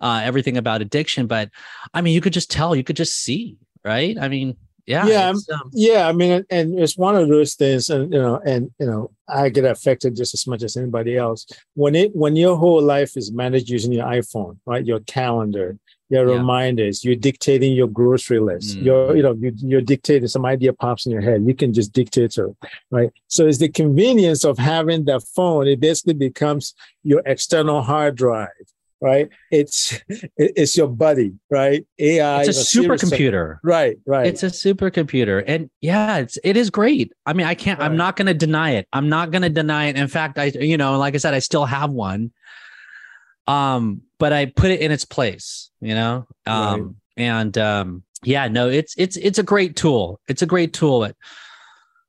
uh, 0.00 0.20
everything 0.22 0.56
about 0.56 0.82
addiction 0.82 1.26
but 1.26 1.50
i 1.94 2.00
mean 2.00 2.14
you 2.14 2.20
could 2.20 2.32
just 2.32 2.50
tell 2.50 2.74
you 2.74 2.84
could 2.84 2.96
just 2.96 3.16
see 3.22 3.56
right 3.84 4.16
i 4.20 4.28
mean 4.28 4.56
yeah 4.86 5.06
yeah 5.06 5.28
um, 5.28 5.70
yeah 5.72 6.08
i 6.08 6.12
mean 6.12 6.44
and 6.50 6.78
it's 6.78 6.96
one 6.96 7.14
of 7.14 7.28
those 7.28 7.54
things 7.54 7.90
and 7.90 8.12
you 8.12 8.18
know 8.18 8.40
and 8.46 8.70
you 8.80 8.86
know 8.86 9.10
i 9.28 9.48
get 9.48 9.64
affected 9.64 10.16
just 10.16 10.32
as 10.32 10.46
much 10.46 10.62
as 10.62 10.76
anybody 10.76 11.16
else 11.16 11.46
when 11.74 11.94
it 11.94 12.14
when 12.16 12.36
your 12.36 12.56
whole 12.56 12.82
life 12.82 13.16
is 13.16 13.30
managed 13.30 13.68
using 13.68 13.92
your 13.92 14.06
iphone 14.06 14.56
right 14.64 14.86
your 14.86 15.00
calendar 15.00 15.78
your 16.08 16.26
yeah. 16.26 16.36
reminders 16.36 17.04
you're 17.04 17.14
dictating 17.14 17.72
your 17.72 17.86
grocery 17.86 18.40
list 18.40 18.78
mm. 18.78 18.84
you're 18.84 19.14
you 19.14 19.22
know 19.22 19.34
you, 19.38 19.52
you're 19.56 19.82
dictating 19.82 20.26
some 20.26 20.46
idea 20.46 20.72
pops 20.72 21.04
in 21.04 21.12
your 21.12 21.20
head 21.20 21.44
you 21.46 21.54
can 21.54 21.74
just 21.74 21.92
dictate 21.92 22.30
to 22.30 22.56
right 22.90 23.10
so 23.26 23.46
it's 23.46 23.58
the 23.58 23.68
convenience 23.68 24.42
of 24.42 24.56
having 24.56 25.04
that 25.04 25.22
phone 25.22 25.66
it 25.66 25.80
basically 25.80 26.14
becomes 26.14 26.74
your 27.02 27.22
external 27.26 27.82
hard 27.82 28.16
drive 28.16 28.48
right? 29.00 29.28
It's 29.50 30.00
it's 30.36 30.76
your 30.76 30.88
buddy, 30.88 31.34
right? 31.50 31.86
AI. 31.98 32.42
It's 32.42 32.74
a 32.74 32.78
supercomputer. 32.78 33.58
Right, 33.62 33.98
right. 34.06 34.26
It's 34.26 34.42
a 34.42 34.46
supercomputer, 34.46 35.42
and 35.46 35.70
yeah, 35.80 36.18
it's 36.18 36.38
it 36.44 36.56
is 36.56 36.70
great. 36.70 37.12
I 37.26 37.32
mean, 37.32 37.46
I 37.46 37.54
can't. 37.54 37.78
Right. 37.78 37.86
I'm 37.86 37.96
not 37.96 38.16
going 38.16 38.26
to 38.26 38.34
deny 38.34 38.72
it. 38.72 38.88
I'm 38.92 39.08
not 39.08 39.30
going 39.30 39.42
to 39.42 39.50
deny 39.50 39.86
it. 39.86 39.96
In 39.96 40.08
fact, 40.08 40.38
I 40.38 40.46
you 40.46 40.76
know, 40.76 40.98
like 40.98 41.14
I 41.14 41.18
said, 41.18 41.34
I 41.34 41.38
still 41.40 41.64
have 41.64 41.90
one. 41.90 42.32
Um, 43.46 44.02
but 44.18 44.32
I 44.32 44.46
put 44.46 44.70
it 44.70 44.80
in 44.80 44.92
its 44.92 45.04
place. 45.04 45.70
You 45.80 45.94
know, 45.94 46.26
um, 46.46 46.82
right. 46.82 46.94
and 47.16 47.58
um, 47.58 48.02
yeah, 48.24 48.48
no, 48.48 48.68
it's 48.68 48.94
it's 48.96 49.16
it's 49.16 49.38
a 49.38 49.44
great 49.44 49.76
tool. 49.76 50.20
It's 50.28 50.42
a 50.42 50.46
great 50.46 50.72
tool. 50.72 51.04
It, 51.04 51.16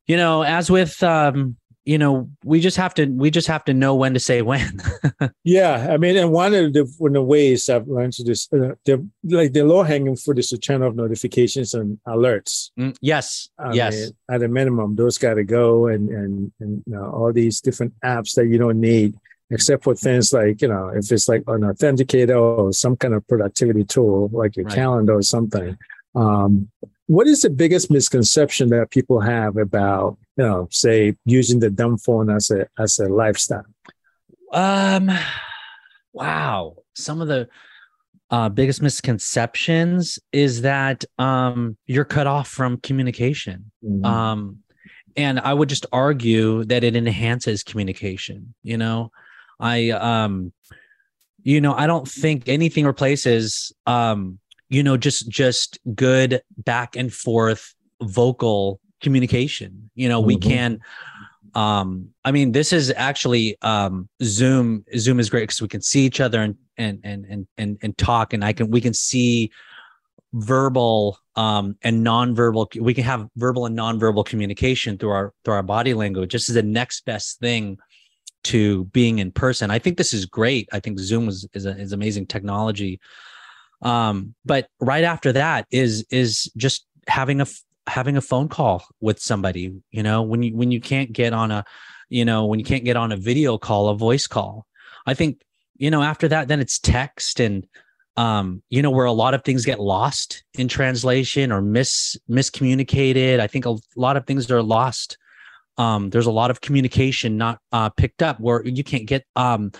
you 0.07 0.17
know, 0.17 0.41
as 0.41 0.71
with 0.71 1.01
um 1.03 1.55
you 1.89 1.97
know, 1.97 2.29
we 2.43 2.59
just 2.59 2.77
have 2.77 2.93
to 2.93 3.07
we 3.07 3.31
just 3.31 3.47
have 3.47 3.65
to 3.65 3.73
know 3.73 3.95
when 3.95 4.13
to 4.13 4.19
say 4.19 4.43
when. 4.43 4.79
yeah, 5.43 5.87
I 5.89 5.97
mean, 5.97 6.15
and 6.17 6.31
one 6.31 6.53
of 6.53 6.71
the, 6.71 6.83
one 6.99 7.09
of 7.09 7.13
the 7.15 7.23
ways 7.23 7.67
I've 7.67 7.87
learned 7.87 8.13
to 8.13 8.23
this, 8.23 8.47
uh, 8.53 8.75
the 8.85 9.03
like 9.23 9.53
the 9.53 9.63
low 9.63 9.81
hanging 9.81 10.15
fruit 10.15 10.37
is 10.37 10.49
to 10.49 10.59
turn 10.59 10.83
off 10.83 10.93
notifications 10.93 11.73
and 11.73 11.97
alerts. 12.07 12.69
Mm, 12.79 12.95
yes, 13.01 13.49
I 13.57 13.73
yes. 13.73 13.95
mean, 13.95 14.11
at 14.29 14.43
a 14.43 14.47
minimum, 14.47 14.97
those 14.97 15.17
got 15.17 15.33
to 15.33 15.43
go, 15.43 15.87
and 15.87 16.09
and 16.09 16.51
and 16.59 16.83
you 16.85 16.93
know, 16.93 17.09
all 17.09 17.33
these 17.33 17.59
different 17.59 17.93
apps 18.05 18.35
that 18.35 18.45
you 18.45 18.59
don't 18.59 18.79
need, 18.79 19.15
except 19.49 19.83
for 19.83 19.95
things 19.95 20.31
like 20.31 20.61
you 20.61 20.67
know, 20.67 20.89
if 20.89 21.11
it's 21.11 21.27
like 21.27 21.41
an 21.47 21.61
authenticator 21.61 22.39
or 22.39 22.71
some 22.71 22.97
kind 22.97 23.15
of 23.15 23.27
productivity 23.27 23.83
tool 23.83 24.29
like 24.31 24.55
your 24.57 24.65
Right. 24.65 24.75
calendar 24.75 25.15
or 25.15 25.23
something. 25.23 25.75
Um, 26.13 26.69
what 27.09 27.25
is 27.25 27.41
the 27.41 27.49
biggest 27.49 27.89
misconception 27.89 28.69
that 28.69 28.91
people 28.91 29.19
have 29.19 29.57
about 29.57 30.15
you 30.37 30.43
know, 30.43 30.67
say 30.69 31.15
using 31.25 31.59
the 31.59 31.71
dumb 31.71 31.97
phone 31.97 32.29
as 32.29 32.51
a 32.51 32.67
as 32.77 32.99
a 32.99 33.09
lifestyle? 33.09 33.65
Um, 34.53 35.09
wow. 36.13 36.75
Some 36.93 37.19
of 37.19 37.27
the 37.27 37.49
uh, 38.29 38.49
biggest 38.49 38.83
misconceptions 38.83 40.19
is 40.31 40.61
that 40.61 41.03
um, 41.17 41.77
you're 41.87 42.05
cut 42.05 42.27
off 42.27 42.47
from 42.47 42.77
communication. 42.77 43.71
Mhm. 43.83 44.05
Um, 44.05 44.59
and 45.17 45.39
I 45.39 45.55
would 45.55 45.67
just 45.67 45.87
argue 45.91 46.63
that 46.65 46.83
it 46.83 46.95
enhances 46.95 47.63
communication. 47.63 48.53
You 48.61 48.77
know, 48.77 49.11
I 49.59 49.89
um, 49.89 50.53
you 51.41 51.59
know, 51.59 51.73
I 51.73 51.87
don't 51.87 52.07
think 52.07 52.47
anything 52.47 52.85
replaces 52.85 53.73
um, 53.87 54.37
you 54.69 54.83
know, 54.83 54.97
just 54.97 55.29
just 55.29 55.79
good 55.95 56.41
back 56.57 56.95
and 56.95 57.13
forth 57.13 57.75
vocal 58.01 58.79
communication. 59.01 59.89
You 59.95 60.09
know, 60.09 60.19
we 60.19 60.35
Mhm. 60.37 60.41
can 60.41 60.79
um 61.55 62.07
i 62.25 62.31
mean 62.31 62.51
this 62.51 62.71
is 62.71 62.93
actually 62.95 63.57
um 63.63 64.07
zoom 64.21 64.85
zoom 64.97 65.19
is 65.19 65.31
great 65.31 65.41
because 65.41 65.61
we 65.61 65.67
can 65.67 65.81
see 65.81 66.05
each 66.05 66.21
other 66.21 66.41
and 66.41 66.55
and 66.77 66.99
and 67.03 67.25
and 67.25 67.47
and, 67.57 67.77
and 67.81 67.97
talk 67.97 68.33
and 68.33 68.45
i 68.45 68.53
can 68.53 68.69
we 68.69 68.79
can 68.79 68.93
see 68.93 69.49
verbal 70.33 71.17
um 71.35 71.75
and 71.81 72.05
nonverbal 72.05 72.79
we 72.79 72.93
can 72.93 73.03
have 73.03 73.27
verbal 73.35 73.65
and 73.65 73.75
nonverbal 73.75 74.23
communication 74.23 74.95
through 74.95 75.09
our 75.09 75.33
through 75.43 75.55
our 75.55 75.63
body 75.63 75.95
language 75.95 76.31
this 76.31 76.49
is 76.49 76.55
the 76.55 76.61
next 76.61 77.03
best 77.05 77.39
thing 77.39 77.75
to 78.43 78.85
being 78.85 79.17
in 79.17 79.31
person 79.31 79.71
i 79.71 79.79
think 79.79 79.97
this 79.97 80.13
is 80.13 80.27
great 80.27 80.69
i 80.71 80.79
think 80.79 80.99
zoom 80.99 81.27
is 81.27 81.47
is, 81.53 81.65
a, 81.65 81.71
is 81.79 81.93
amazing 81.93 82.27
technology 82.27 82.99
um 83.81 84.33
but 84.45 84.67
right 84.79 85.03
after 85.03 85.31
that 85.31 85.65
is 85.71 86.05
is 86.11 86.51
just 86.57 86.85
having 87.07 87.41
a 87.41 87.45
having 87.87 88.17
a 88.17 88.21
phone 88.21 88.47
call 88.47 88.85
with 88.99 89.19
somebody 89.19 89.73
you 89.91 90.03
know 90.03 90.21
when 90.21 90.43
you 90.43 90.55
when 90.55 90.71
you 90.71 90.79
can't 90.79 91.11
get 91.11 91.33
on 91.33 91.49
a 91.51 91.63
you 92.09 92.25
know 92.25 92.45
when 92.45 92.59
you 92.59 92.65
can't 92.65 92.83
get 92.83 92.97
on 92.97 93.11
a 93.11 93.17
video 93.17 93.57
call 93.57 93.87
a 93.89 93.95
voice 93.95 94.27
call. 94.27 94.65
I 95.05 95.13
think 95.13 95.41
you 95.77 95.89
know 95.89 96.01
after 96.01 96.27
that 96.27 96.47
then 96.47 96.59
it's 96.59 96.79
text 96.79 97.39
and 97.39 97.65
um 98.17 98.61
you 98.69 98.81
know 98.81 98.91
where 98.91 99.05
a 99.05 99.11
lot 99.11 99.33
of 99.33 99.43
things 99.43 99.65
get 99.65 99.79
lost 99.79 100.43
in 100.55 100.67
translation 100.67 101.51
or 101.51 101.61
mis 101.61 102.17
miscommunicated. 102.29 103.39
I 103.39 103.47
think 103.47 103.65
a 103.65 103.77
lot 103.95 104.17
of 104.17 104.25
things 104.25 104.49
are 104.51 104.63
lost. 104.63 105.17
Um 105.77 106.09
there's 106.09 106.25
a 106.25 106.31
lot 106.31 106.51
of 106.51 106.61
communication 106.61 107.37
not 107.37 107.59
uh 107.71 107.89
picked 107.89 108.21
up 108.21 108.39
where 108.39 108.65
you 108.65 108.83
can't 108.83 109.05
get 109.05 109.25
um 109.35 109.71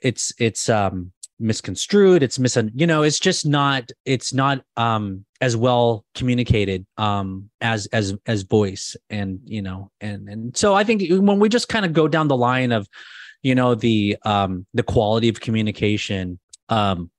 it's 0.00 0.32
it's 0.38 0.68
um 0.68 1.12
misconstrued 1.40 2.22
it's 2.22 2.38
mis 2.38 2.56
you 2.74 2.86
know 2.86 3.02
it's 3.02 3.18
just 3.18 3.44
not 3.44 3.90
it's 4.04 4.32
not 4.32 4.62
um 4.76 5.24
as 5.40 5.56
well 5.56 6.04
communicated 6.14 6.86
um 6.96 7.50
as 7.60 7.86
as 7.86 8.14
as 8.26 8.42
voice 8.42 8.96
and 9.10 9.40
you 9.44 9.60
know 9.60 9.90
and 10.00 10.28
and 10.28 10.56
so 10.56 10.74
i 10.74 10.84
think 10.84 11.02
when 11.10 11.40
we 11.40 11.48
just 11.48 11.68
kind 11.68 11.84
of 11.84 11.92
go 11.92 12.06
down 12.06 12.28
the 12.28 12.36
line 12.36 12.70
of 12.70 12.86
you 13.42 13.54
know 13.54 13.74
the 13.74 14.16
um 14.24 14.64
the 14.74 14.82
quality 14.82 15.28
of 15.28 15.40
communication 15.40 16.38
um 16.68 17.10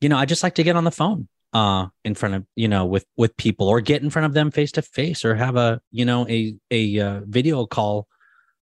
you 0.00 0.08
know 0.08 0.16
i 0.16 0.24
just 0.24 0.42
like 0.42 0.54
to 0.54 0.62
get 0.62 0.76
on 0.76 0.84
the 0.84 0.90
phone 0.90 1.28
uh 1.52 1.86
in 2.04 2.14
front 2.14 2.34
of 2.34 2.46
you 2.56 2.68
know 2.68 2.86
with 2.86 3.04
with 3.16 3.36
people 3.36 3.68
or 3.68 3.80
get 3.80 4.02
in 4.02 4.08
front 4.08 4.24
of 4.24 4.32
them 4.32 4.50
face 4.50 4.72
to 4.72 4.82
face 4.82 5.24
or 5.24 5.34
have 5.34 5.56
a 5.56 5.80
you 5.90 6.04
know 6.04 6.26
a 6.28 6.54
a 6.70 6.98
uh, 6.98 7.20
video 7.24 7.66
call 7.66 8.06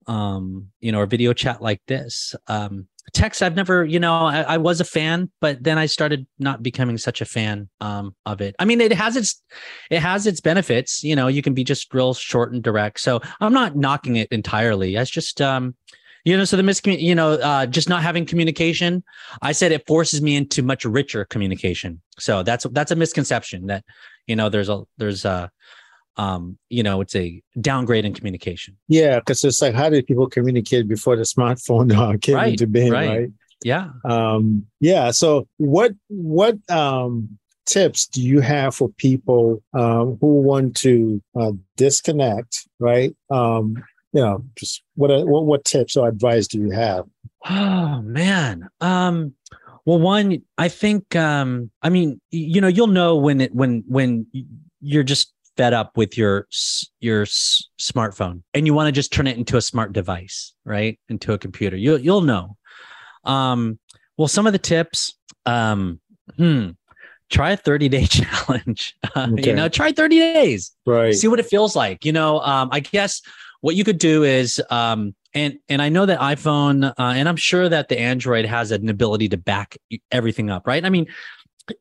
um 0.06 0.68
you 0.80 0.90
know 0.90 1.00
or 1.00 1.06
video 1.06 1.32
chat 1.32 1.60
like 1.60 1.82
this 1.86 2.34
um 2.48 2.86
text 3.12 3.42
i've 3.42 3.56
never 3.56 3.84
you 3.84 4.00
know 4.00 4.12
I, 4.12 4.42
I 4.42 4.56
was 4.56 4.80
a 4.80 4.84
fan 4.84 5.30
but 5.40 5.62
then 5.62 5.78
i 5.78 5.86
started 5.86 6.26
not 6.38 6.62
becoming 6.62 6.98
such 6.98 7.20
a 7.20 7.24
fan 7.24 7.68
um 7.80 8.14
of 8.26 8.40
it. 8.40 8.54
I 8.58 8.64
mean 8.64 8.80
it 8.80 8.92
has 8.92 9.16
its 9.16 9.42
it 9.90 10.00
has 10.00 10.26
its 10.26 10.40
benefits 10.40 11.04
you 11.04 11.14
know 11.14 11.28
you 11.28 11.42
can 11.42 11.54
be 11.54 11.64
just 11.64 11.92
real 11.94 12.14
short 12.14 12.52
and 12.52 12.62
direct. 12.62 13.00
So 13.00 13.20
i'm 13.40 13.52
not 13.52 13.76
knocking 13.76 14.16
it 14.16 14.28
entirely. 14.30 14.96
It's 14.96 15.10
just 15.10 15.40
um 15.40 15.76
you 16.24 16.36
know 16.36 16.44
so 16.44 16.56
the 16.56 16.62
miscommun 16.62 17.00
you 17.00 17.14
know 17.14 17.34
uh 17.34 17.66
just 17.66 17.88
not 17.88 18.02
having 18.02 18.26
communication 18.26 19.04
i 19.42 19.52
said 19.52 19.70
it 19.70 19.86
forces 19.86 20.20
me 20.20 20.34
into 20.34 20.62
much 20.62 20.84
richer 20.84 21.24
communication. 21.24 22.00
So 22.18 22.42
that's 22.42 22.66
that's 22.72 22.90
a 22.90 22.96
misconception 22.96 23.66
that 23.66 23.84
you 24.26 24.36
know 24.36 24.48
there's 24.48 24.68
a 24.68 24.82
there's 24.98 25.24
a 25.24 25.50
um 26.18 26.56
you 26.70 26.82
know 26.82 27.00
it's 27.00 27.14
a 27.14 27.42
downgrade 27.60 28.04
in 28.04 28.14
communication 28.14 28.76
Yeah, 28.88 29.18
because 29.18 29.44
it's 29.44 29.60
like 29.62 29.74
how 29.74 29.88
did 29.90 30.06
people 30.06 30.28
communicate 30.28 30.88
before 30.88 31.16
the 31.16 31.22
smartphone 31.24 31.92
uh, 31.94 32.16
came 32.18 32.36
Right, 32.36 32.52
into 32.52 32.66
being, 32.66 32.92
right. 32.92 33.08
right? 33.08 33.30
yeah 33.64 33.88
Um, 34.04 34.66
yeah. 34.80 35.10
So 35.12 35.46
what 35.58 35.92
what 36.08 36.56
um, 36.70 37.38
tips 37.66 38.06
do 38.06 38.20
you 38.22 38.40
have 38.40 38.74
for 38.74 38.88
people 38.98 39.62
um, 39.74 40.16
who 40.20 40.40
want 40.42 40.76
to 40.78 41.20
uh, 41.34 41.52
disconnect? 41.76 42.68
Right. 42.78 43.14
Um, 43.30 43.82
you 44.12 44.20
know, 44.22 44.44
just 44.56 44.82
what 44.94 45.10
what 45.26 45.44
what 45.46 45.64
tips 45.64 45.96
or 45.96 46.08
advice 46.08 46.46
do 46.46 46.58
you 46.58 46.70
have? 46.70 47.04
Oh 47.48 48.02
man. 48.02 48.68
Um 48.80 49.34
well 49.84 49.98
one 50.00 50.42
I 50.58 50.68
think 50.68 51.14
um 51.16 51.70
I 51.82 51.88
mean 51.90 52.20
you 52.30 52.60
know 52.60 52.68
you'll 52.68 52.86
know 53.00 53.16
when 53.16 53.40
it 53.40 53.54
when 53.54 53.84
when 53.88 54.26
you're 54.80 55.02
just 55.14 55.32
fed 55.56 55.72
up 55.72 55.96
with 55.96 56.16
your 56.18 56.46
your 57.00 57.22
s- 57.22 57.64
smartphone 57.80 58.42
and 58.54 58.66
you 58.66 58.74
want 58.74 58.86
to 58.88 58.92
just 58.92 59.12
turn 59.12 59.26
it 59.26 59.36
into 59.38 59.56
a 59.56 59.62
smart 59.62 59.92
device, 59.92 60.52
right? 60.64 60.98
Into 61.08 61.32
a 61.32 61.38
computer. 61.38 61.76
You 61.76 61.96
you'll 61.96 62.20
know. 62.22 62.56
Um 63.24 63.78
well 64.16 64.28
some 64.28 64.46
of 64.46 64.52
the 64.52 64.58
tips 64.58 65.14
um 65.46 66.00
hmm 66.36 66.70
try 67.28 67.50
a 67.52 67.56
30 67.56 67.88
day 67.88 68.04
challenge. 68.06 68.96
Uh, 69.14 69.28
Okay. 69.32 69.50
You 69.50 69.56
know, 69.56 69.68
try 69.68 69.92
30 69.92 70.18
days 70.20 70.72
Right. 70.86 71.14
see 71.14 71.28
what 71.28 71.40
it 71.40 71.46
feels 71.46 71.74
like 71.76 72.04
you 72.04 72.12
know 72.12 72.40
um 72.40 72.68
i 72.72 72.80
guess 72.80 73.20
what 73.60 73.74
you 73.74 73.82
could 73.84 73.98
do 73.98 74.22
is 74.22 74.62
um 74.70 75.14
and 75.34 75.58
and 75.68 75.82
i 75.82 75.88
know 75.88 76.06
that 76.06 76.20
iphone 76.20 76.88
uh, 76.88 76.92
and 76.98 77.28
i'm 77.28 77.36
sure 77.36 77.68
that 77.68 77.88
the 77.88 77.98
android 77.98 78.44
has 78.44 78.70
an 78.70 78.88
ability 78.88 79.28
to 79.28 79.36
back 79.36 79.76
everything 80.12 80.50
up 80.50 80.66
right 80.66 80.84
i 80.84 80.88
mean 80.90 81.06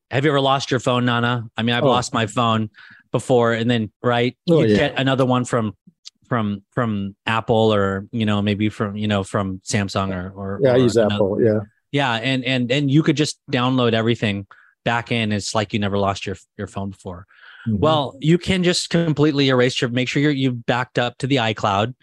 have 0.09 0.25
you 0.25 0.31
ever 0.31 0.41
lost 0.41 0.71
your 0.71 0.79
phone 0.79 1.05
nana 1.05 1.47
i 1.57 1.61
mean 1.63 1.75
i've 1.75 1.83
Oh. 1.83 1.87
lost 1.87 2.13
my 2.13 2.25
phone 2.25 2.69
before 3.19 3.51
and 3.59 3.67
then 3.71 3.83
right 4.03 4.33
Oh, 4.49 4.61
you 4.61 4.67
yeah. 4.67 4.77
get 4.83 4.99
another 4.99 5.25
one 5.25 5.45
from 5.45 5.65
from 6.29 6.45
from 6.75 7.15
apple 7.25 7.73
or 7.77 8.07
you 8.11 8.25
know 8.29 8.41
maybe 8.41 8.67
from 8.77 8.89
you 9.03 9.07
know 9.07 9.23
from 9.23 9.59
samsung 9.71 10.09
or 10.17 10.25
or 10.39 10.49
yeah, 10.63 10.73
I 10.73 10.77
use 10.77 10.95
another- 10.97 11.15
Apple. 11.15 11.37
Yeah. 11.47 11.59
yeah 11.91 12.13
and 12.29 12.43
and 12.53 12.71
and 12.75 12.83
you 12.95 13.01
could 13.03 13.17
just 13.23 13.35
download 13.51 13.93
everything 13.93 14.45
back 14.83 15.11
in 15.11 15.31
it's 15.31 15.53
like 15.57 15.73
you 15.73 15.79
never 15.79 15.97
lost 16.07 16.25
your 16.27 16.37
your 16.59 16.67
phone 16.67 16.89
before 16.91 17.21
Mhm. 17.67 17.79
well, 17.79 18.03
you 18.21 18.37
can 18.37 18.61
just 18.61 18.91
completely 18.91 19.49
erase 19.49 19.81
your. 19.81 19.89
Make 19.89 20.07
sure 20.07 20.21
you're 20.21 20.37
you've 20.43 20.61
backed 20.67 20.99
up 20.99 21.17
to 21.17 21.25
the 21.25 21.37
iCloud, 21.37 21.95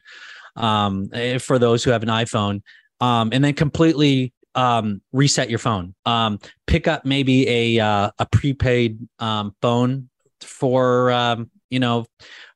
um, 0.56 1.08
eh, 1.12 1.38
for 1.38 1.56
those 1.58 1.84
who 1.84 1.92
have 1.92 2.02
an 2.02 2.08
iPhone, 2.08 2.62
um, 3.00 3.30
and 3.32 3.44
then 3.44 3.54
completely 3.54 4.32
um 4.56 5.00
reset 5.12 5.48
your 5.48 5.60
phone. 5.60 5.94
Um, 6.04 6.40
pick 6.66 6.88
up 6.88 7.04
maybe 7.04 7.48
a 7.48 7.78
uh, 7.78 8.10
a 8.18 8.26
prepaid 8.26 8.98
um 9.20 9.54
phone 9.62 10.08
for 10.42 11.10
um 11.12 11.50
you 11.70 11.80
know 11.80 12.06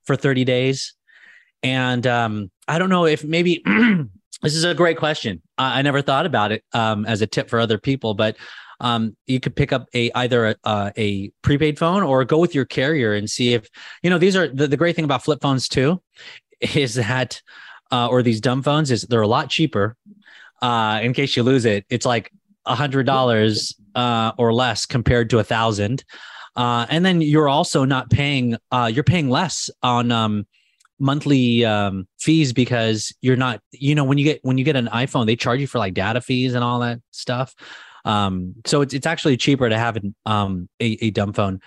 for 0.05 0.16
thirty 0.16 0.44
days, 0.44 0.94
and 1.62 2.07
um 2.07 2.51
I 2.68 2.79
don't 2.79 2.90
know 2.90 3.07
if 3.07 3.25
maybe. 3.25 3.62
This 4.42 4.55
is 4.55 4.64
a 4.64 4.75
great 4.75 4.99
question. 4.99 5.40
I, 5.57 5.79
I 5.79 5.83
never 5.83 6.03
thought 6.03 6.27
about 6.27 6.53
it 6.53 6.62
um, 6.75 7.07
as 7.07 7.22
a 7.22 7.27
tip 7.27 7.49
for 7.49 7.59
other 7.59 7.79
people, 7.79 8.12
but 8.12 8.37
um, 8.81 9.16
you 9.27 9.40
could 9.40 9.57
pick 9.57 9.72
up 9.72 9.88
a 9.94 10.11
either 10.14 10.49
a, 10.49 10.57
uh, 10.64 10.90
a 10.96 11.31
prepaid 11.42 11.79
phone 11.79 12.03
or 12.03 12.25
go 12.25 12.38
with 12.38 12.55
your 12.55 12.64
carrier 12.64 13.14
and 13.14 13.29
see 13.29 13.55
if 13.55 13.68
you 14.03 14.11
know 14.11 14.18
these 14.18 14.37
are 14.37 14.49
the, 14.49 14.66
the 14.66 14.77
great 14.77 14.96
thing 14.96 15.05
about 15.05 15.25
flip 15.25 15.40
phones 15.40 15.68
too 15.68 16.01
is 16.61 16.94
that 16.94 17.40
uh, 17.92 18.09
or 18.09 18.22
these 18.22 18.40
dumb 18.40 18.62
phones 18.62 18.90
is 18.90 19.03
they're 19.03 19.22
a 19.22 19.29
lot 19.29 19.49
cheaper 19.49 19.96
uh, 20.62 21.01
in 21.03 21.12
case 21.12 21.37
you 21.37 21.42
lose 21.42 21.64
it 21.64 21.85
it's 21.88 22.07
like 22.07 22.31
a 22.66 22.75
hundred 22.75 23.07
dollars 23.07 23.75
uh, 23.94 24.33
or 24.37 24.53
less 24.53 24.87
compared 24.87 25.31
to 25.31 25.38
a 25.38 25.44
thousand 25.44 26.05
uh, 26.57 26.87
and 26.88 27.05
then 27.05 27.21
you're 27.21 27.49
also 27.49 27.85
not 27.85 28.11
paying 28.11 28.57
uh, 28.71 28.90
you're 28.92 29.05
paying 29.05 29.29
less 29.29 29.71
on 29.83 30.11
um, 30.11 30.47
monthly 30.99 31.64
um, 31.64 32.09
fees 32.19 32.53
because 32.53 33.14
you're 33.21 33.37
not 33.37 33.61
you 33.73 33.95
know 33.95 34.05
when 34.05 34.19
you 34.19 34.25
get 34.25 34.40
when 34.42 34.57
you 34.59 34.64
get 34.64 34.77
an 34.77 34.88
iphone 34.95 35.27
they 35.27 35.37
charge 35.37 35.61
you 35.61 35.66
for 35.66 35.79
like 35.79 35.95
data 35.95 36.21
fees 36.21 36.55
and 36.55 36.64
all 36.64 36.81
that 36.81 37.01
stuff. 37.11 37.55
Um, 38.05 38.55
so 38.64 38.81
it's 38.83 38.95
it's 38.95 39.07
actually 39.07 39.37
cheaper 39.37 39.69
to 39.69 39.77
have 39.77 39.97
an, 39.97 40.14
um, 40.27 40.69
a 40.81 40.97
a 41.03 41.11
dumb 41.11 41.33
phone. 41.33 41.61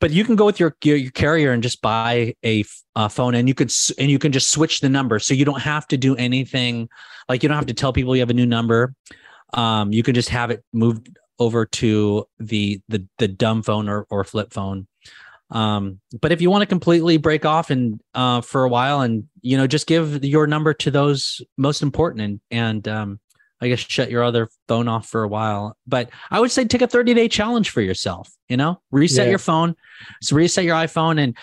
but 0.00 0.10
you 0.10 0.24
can 0.24 0.36
go 0.36 0.44
with 0.44 0.60
your, 0.60 0.76
your, 0.84 0.96
your 0.96 1.10
carrier 1.12 1.52
and 1.52 1.62
just 1.62 1.80
buy 1.80 2.34
a 2.44 2.64
uh, 2.96 3.08
phone 3.08 3.34
and 3.34 3.48
you 3.48 3.54
could 3.54 3.72
and 3.98 4.10
you 4.10 4.18
can 4.18 4.32
just 4.32 4.50
switch 4.50 4.80
the 4.80 4.88
number. 4.88 5.18
So 5.18 5.34
you 5.34 5.44
don't 5.44 5.60
have 5.60 5.86
to 5.88 5.96
do 5.96 6.16
anything 6.16 6.88
like 7.28 7.42
you 7.42 7.48
don't 7.48 7.56
have 7.56 7.66
to 7.66 7.74
tell 7.74 7.92
people 7.92 8.16
you 8.16 8.20
have 8.20 8.30
a 8.30 8.34
new 8.34 8.46
number. 8.46 8.94
Um, 9.54 9.92
you 9.92 10.02
can 10.02 10.14
just 10.14 10.28
have 10.30 10.50
it 10.50 10.64
moved 10.72 11.16
over 11.38 11.66
to 11.66 12.26
the 12.38 12.80
the 12.88 13.04
the 13.18 13.28
dumb 13.28 13.62
phone 13.62 13.88
or, 13.88 14.06
or 14.10 14.24
flip 14.24 14.52
phone 14.52 14.86
um, 15.50 16.00
but 16.20 16.32
if 16.32 16.40
you 16.40 16.50
want 16.50 16.62
to 16.62 16.66
completely 16.66 17.18
break 17.18 17.44
off 17.44 17.70
and 17.70 18.00
uh, 18.14 18.40
for 18.40 18.64
a 18.64 18.68
while 18.68 19.00
and 19.00 19.24
you 19.42 19.56
know 19.56 19.66
just 19.66 19.86
give 19.86 20.24
your 20.24 20.46
number 20.46 20.74
to 20.74 20.90
those 20.90 21.40
most 21.56 21.82
important 21.82 22.20
and 22.20 22.40
and 22.50 22.88
um, 22.88 23.20
I 23.60 23.68
guess 23.68 23.78
shut 23.78 24.10
your 24.10 24.22
other 24.22 24.48
phone 24.68 24.86
off 24.86 25.08
for 25.08 25.22
a 25.22 25.28
while. 25.28 25.76
But 25.86 26.10
I 26.30 26.40
would 26.40 26.50
say 26.50 26.64
take 26.64 26.82
a 26.82 26.86
30 26.86 27.14
day 27.14 27.28
challenge 27.28 27.70
for 27.70 27.80
yourself, 27.80 28.30
you 28.48 28.56
know, 28.56 28.80
reset 28.90 29.26
yeah. 29.26 29.30
your 29.30 29.38
phone, 29.38 29.74
so 30.20 30.36
reset 30.36 30.64
your 30.64 30.76
iPhone 30.76 31.20
and 31.20 31.36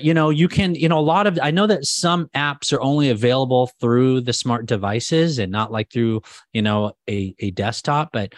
you 0.00 0.14
know, 0.14 0.30
you 0.30 0.48
can, 0.48 0.74
you 0.74 0.88
know, 0.88 0.98
a 0.98 1.00
lot 1.00 1.26
of 1.26 1.38
I 1.42 1.50
know 1.50 1.66
that 1.66 1.84
some 1.84 2.28
apps 2.34 2.72
are 2.72 2.80
only 2.80 3.10
available 3.10 3.70
through 3.80 4.22
the 4.22 4.32
smart 4.32 4.66
devices 4.66 5.38
and 5.38 5.52
not 5.52 5.70
like 5.70 5.90
through, 5.90 6.22
you 6.52 6.62
know, 6.62 6.92
a, 7.08 7.34
a 7.38 7.50
desktop, 7.50 8.10
but 8.12 8.34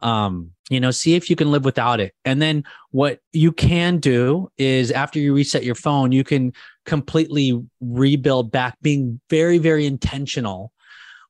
um, 0.00 0.52
you 0.70 0.80
know, 0.80 0.90
see 0.90 1.14
if 1.14 1.30
you 1.30 1.36
can 1.36 1.50
live 1.50 1.64
without 1.64 2.00
it. 2.00 2.14
And 2.24 2.40
then 2.40 2.64
what 2.90 3.20
you 3.32 3.52
can 3.52 3.98
do 3.98 4.50
is 4.58 4.90
after 4.90 5.18
you 5.18 5.34
reset 5.34 5.64
your 5.64 5.74
phone, 5.74 6.12
you 6.12 6.24
can 6.24 6.52
completely 6.84 7.60
rebuild 7.80 8.50
back, 8.50 8.76
being 8.82 9.20
very, 9.30 9.58
very 9.58 9.86
intentional 9.86 10.72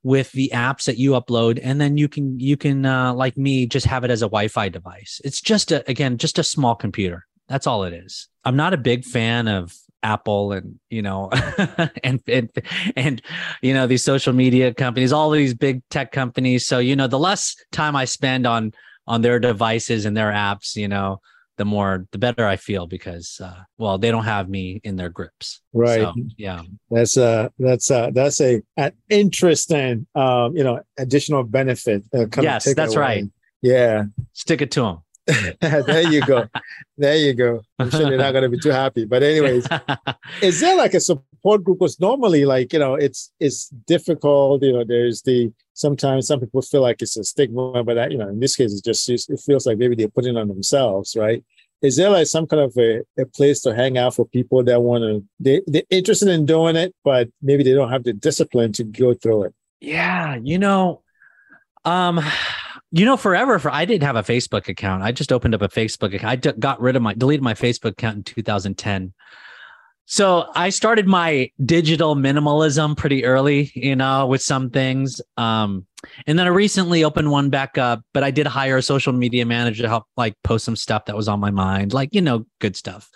with 0.03 0.31
the 0.33 0.51
apps 0.55 0.85
that 0.85 0.99
you 0.99 1.13
upload. 1.13 1.61
And 1.63 1.81
then 1.81 1.97
you 1.97 2.09
can 2.09 2.39
you 2.39 2.57
can 2.57 2.87
uh, 2.87 3.15
like 3.15 3.37
me 3.37 3.67
just 3.67 3.87
have 3.87 4.05
it 4.05 4.11
as 4.11 4.23
a 4.23 4.27
wi-fi 4.27 4.69
device. 4.69 5.21
It's 5.25 5.41
just 5.41 5.73
a 5.73 5.89
again 5.89 6.19
just 6.19 6.39
a 6.39 6.45
small 6.45 6.75
computer. 6.75 7.27
That's 7.49 7.67
all 7.67 7.85
it 7.85 7.93
is. 7.93 8.29
I'm 8.45 8.57
not 8.57 8.75
a 8.75 8.79
big 8.79 9.05
fan 9.05 9.49
of 9.49 9.75
apple 10.03 10.53
and 10.53 10.79
you 10.91 11.03
know 11.03 11.29
and, 12.05 12.21
and 12.29 12.51
and 12.97 13.23
you 13.63 13.75
know 13.75 13.87
these 13.87 14.05
social 14.05 14.33
media 14.33 14.73
companies 14.73 15.13
all 15.13 15.31
these 15.31 15.55
big 15.55 15.83
tech 15.91 16.13
companies 16.13 16.67
so 16.67 16.79
you 16.79 16.95
know 16.95 17.09
the 17.09 17.19
less 17.19 17.57
time 17.73 17.97
i 17.97 18.05
spend 18.05 18.47
on 18.47 18.73
on 19.09 19.23
their 19.23 19.41
devices 19.41 20.05
and 20.05 20.17
their 20.17 20.31
apps 20.31 20.77
you 20.77 20.87
know 20.87 21.21
the 21.59 21.65
more 21.65 22.07
the 22.13 22.19
better 22.19 22.47
I 22.47 22.57
feel 22.57 22.87
because 22.87 23.41
uh, 23.43 23.63
well 23.77 23.99
they 23.99 24.11
don't 24.11 24.25
have 24.25 24.49
me 24.49 24.81
in 24.85 24.97
their 24.97 25.11
grips. 25.11 25.61
Right. 25.75 26.01
So, 26.01 26.15
yeah. 26.37 26.63
That's 26.91 27.19
uh 27.19 27.49
that's 27.59 27.91
uh 27.91 28.11
that's 28.15 28.41
a 28.41 28.63
an 28.77 28.93
interesting 29.11 30.07
um 30.15 30.57
you 30.57 30.65
know 30.65 30.81
additional 30.97 31.43
benefit. 31.43 32.05
Uh, 32.15 32.27
yes, 32.41 32.73
that's 32.75 32.97
right. 32.97 33.25
Yeah. 33.61 34.05
Stick 34.33 34.63
it 34.63 34.71
to 34.73 34.83
them. 34.83 34.99
there 35.61 36.11
you 36.11 36.23
go. 36.23 36.49
There 36.97 37.17
you 37.17 37.35
go. 37.35 37.61
I'm 37.79 37.91
sure 37.91 38.09
you're 38.09 38.19
not 38.19 38.33
going 38.33 38.45
to 38.45 38.49
be 38.49 38.59
too 38.59 38.71
happy. 38.71 39.05
But 39.05 39.23
anyways, 39.23 39.67
is 40.43 40.61
there 40.61 40.77
like 40.77 40.95
a 40.95 41.01
support 41.01 41.65
group? 41.65 41.79
Because 41.79 42.01
normally, 42.01 42.45
like 42.45 42.73
you 42.73 42.79
know, 42.79 42.95
it's 42.95 43.33
it's 43.39 43.69
difficult. 43.69 44.63
You 44.63 44.73
know, 44.73 44.85
there's 44.85 45.23
the 45.23 45.53
sometimes 45.75 46.27
some 46.27 46.41
people 46.41 46.63
feel 46.63 46.81
like 46.81 47.03
it's 47.03 47.17
a 47.17 47.25
stigma, 47.25 47.85
but 47.85 47.95
that, 47.95 48.11
you 48.11 48.19
know, 48.19 48.29
in 48.29 48.41
this 48.41 48.57
case, 48.57 48.73
it's 48.73 48.81
just 48.81 49.31
it 49.31 49.41
feels 49.41 49.67
like 49.67 49.79
maybe 49.79 49.95
they're 49.95 50.09
putting 50.09 50.37
on 50.37 50.49
themselves, 50.49 51.15
right? 51.17 51.45
Is 51.83 51.97
there 51.97 52.11
like 52.11 52.27
some 52.27 52.47
kind 52.47 52.63
of 52.63 52.77
a, 52.77 53.03
a 53.19 53.27
place 53.27 53.61
to 53.61 53.75
hang 53.75 53.99
out 53.99 54.15
for 54.15 54.27
people 54.27 54.65
that 54.65 54.81
want 54.81 55.03
to 55.03 55.25
they 55.39 55.63
they're 55.67 55.83
interested 55.91 56.29
in 56.29 56.47
doing 56.47 56.75
it, 56.77 56.95
but 57.05 57.29
maybe 57.43 57.63
they 57.63 57.75
don't 57.75 57.91
have 57.91 58.05
the 58.05 58.13
discipline 58.13 58.73
to 58.73 58.85
go 58.85 59.15
through 59.15 59.45
it? 59.45 59.55
Yeah, 59.81 60.37
you 60.43 60.59
know, 60.59 61.03
um, 61.85 62.21
you 62.91 63.05
know, 63.05 63.17
forever 63.17 63.59
for 63.59 63.71
I 63.71 63.85
didn't 63.85 64.05
have 64.05 64.17
a 64.17 64.23
Facebook 64.23 64.69
account. 64.69 65.03
I 65.03 65.13
just 65.13 65.33
opened 65.33 65.55
up 65.55 65.63
a 65.63 65.69
Facebook 65.69 66.15
account. 66.15 66.25
I 66.25 66.37
d- 66.37 66.53
got 66.59 66.81
rid 66.81 66.97
of 66.97 67.03
my 67.03 67.15
deleted 67.15 67.43
my 67.43 67.55
Facebook 67.55 67.93
account 67.93 68.17
in 68.17 68.23
2010 68.25 69.13
so 70.11 70.47
I 70.55 70.71
started 70.71 71.07
my 71.07 71.51
digital 71.67 72.17
minimalism 72.17 72.97
pretty 72.97 73.27
early, 73.27 73.71
you 73.75 73.95
know, 73.95 74.27
with 74.27 74.41
some 74.41 74.71
things. 74.71 75.21
Um, 75.37 75.85
and 76.27 76.39
then 76.39 76.47
I 76.47 76.49
recently 76.49 77.05
opened 77.05 77.31
one 77.31 77.51
back 77.51 77.77
up, 77.77 78.01
but 78.15 78.25
I 78.25 78.31
did 78.31 78.47
hire 78.47 78.79
a 78.79 78.83
social 78.83 79.13
media 79.13 79.45
manager 79.45 79.83
to 79.83 79.89
help 79.89 80.05
like 80.17 80.35
post 80.43 80.65
some 80.65 80.77
stuff 80.77 81.05
that 81.05 81.17
was 81.17 81.29
on 81.29 81.41
my 81.41 81.51
mind, 81.51 81.93
like, 81.93 82.15
you 82.15 82.23
know, 82.23 82.47
good 82.59 82.75
stuff. 82.75 83.11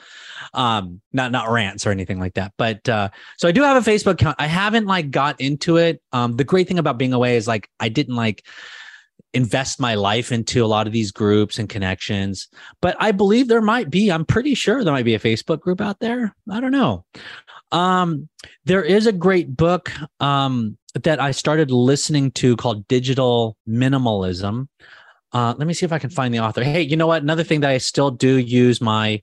Um, 0.52 1.00
not 1.14 1.32
not 1.32 1.48
rants 1.48 1.86
or 1.86 1.92
anything 1.92 2.20
like 2.20 2.34
that. 2.34 2.52
But 2.58 2.86
uh, 2.86 3.08
so 3.38 3.48
I 3.48 3.52
do 3.52 3.62
have 3.62 3.78
a 3.78 3.90
Facebook 3.90 4.14
account. 4.14 4.36
I 4.38 4.46
haven't 4.46 4.84
like 4.84 5.10
got 5.10 5.40
into 5.40 5.78
it. 5.78 6.02
Um, 6.12 6.36
the 6.36 6.44
great 6.44 6.68
thing 6.68 6.78
about 6.78 6.98
being 6.98 7.14
away 7.14 7.36
is 7.36 7.48
like 7.48 7.70
I 7.80 7.88
didn't 7.88 8.16
like 8.16 8.44
invest 9.34 9.80
my 9.80 9.94
life 9.94 10.30
into 10.30 10.64
a 10.64 10.66
lot 10.66 10.86
of 10.86 10.92
these 10.92 11.10
groups 11.10 11.58
and 11.58 11.68
connections. 11.68 12.48
But 12.80 12.96
I 13.00 13.12
believe 13.12 13.48
there 13.48 13.62
might 13.62 13.90
be, 13.90 14.10
I'm 14.10 14.26
pretty 14.26 14.54
sure 14.54 14.84
there 14.84 14.92
might 14.92 15.04
be 15.04 15.14
a 15.14 15.20
Facebook 15.20 15.60
group 15.60 15.80
out 15.80 16.00
there. 16.00 16.34
I 16.50 16.60
don't 16.60 16.72
know. 16.72 17.04
Um, 17.70 18.28
there 18.64 18.82
is 18.82 19.06
a 19.06 19.12
great 19.12 19.56
book 19.56 19.90
um, 20.20 20.76
that 21.02 21.20
I 21.20 21.30
started 21.30 21.70
listening 21.70 22.30
to 22.32 22.56
called 22.56 22.86
Digital 22.88 23.56
Minimalism. 23.66 24.68
Uh, 25.32 25.54
let 25.56 25.66
me 25.66 25.72
see 25.72 25.86
if 25.86 25.92
I 25.92 25.98
can 25.98 26.10
find 26.10 26.34
the 26.34 26.40
author. 26.40 26.62
Hey, 26.62 26.82
you 26.82 26.96
know 26.96 27.06
what? 27.06 27.22
Another 27.22 27.44
thing 27.44 27.60
that 27.60 27.70
I 27.70 27.78
still 27.78 28.10
do 28.10 28.36
use 28.36 28.80
my 28.80 29.22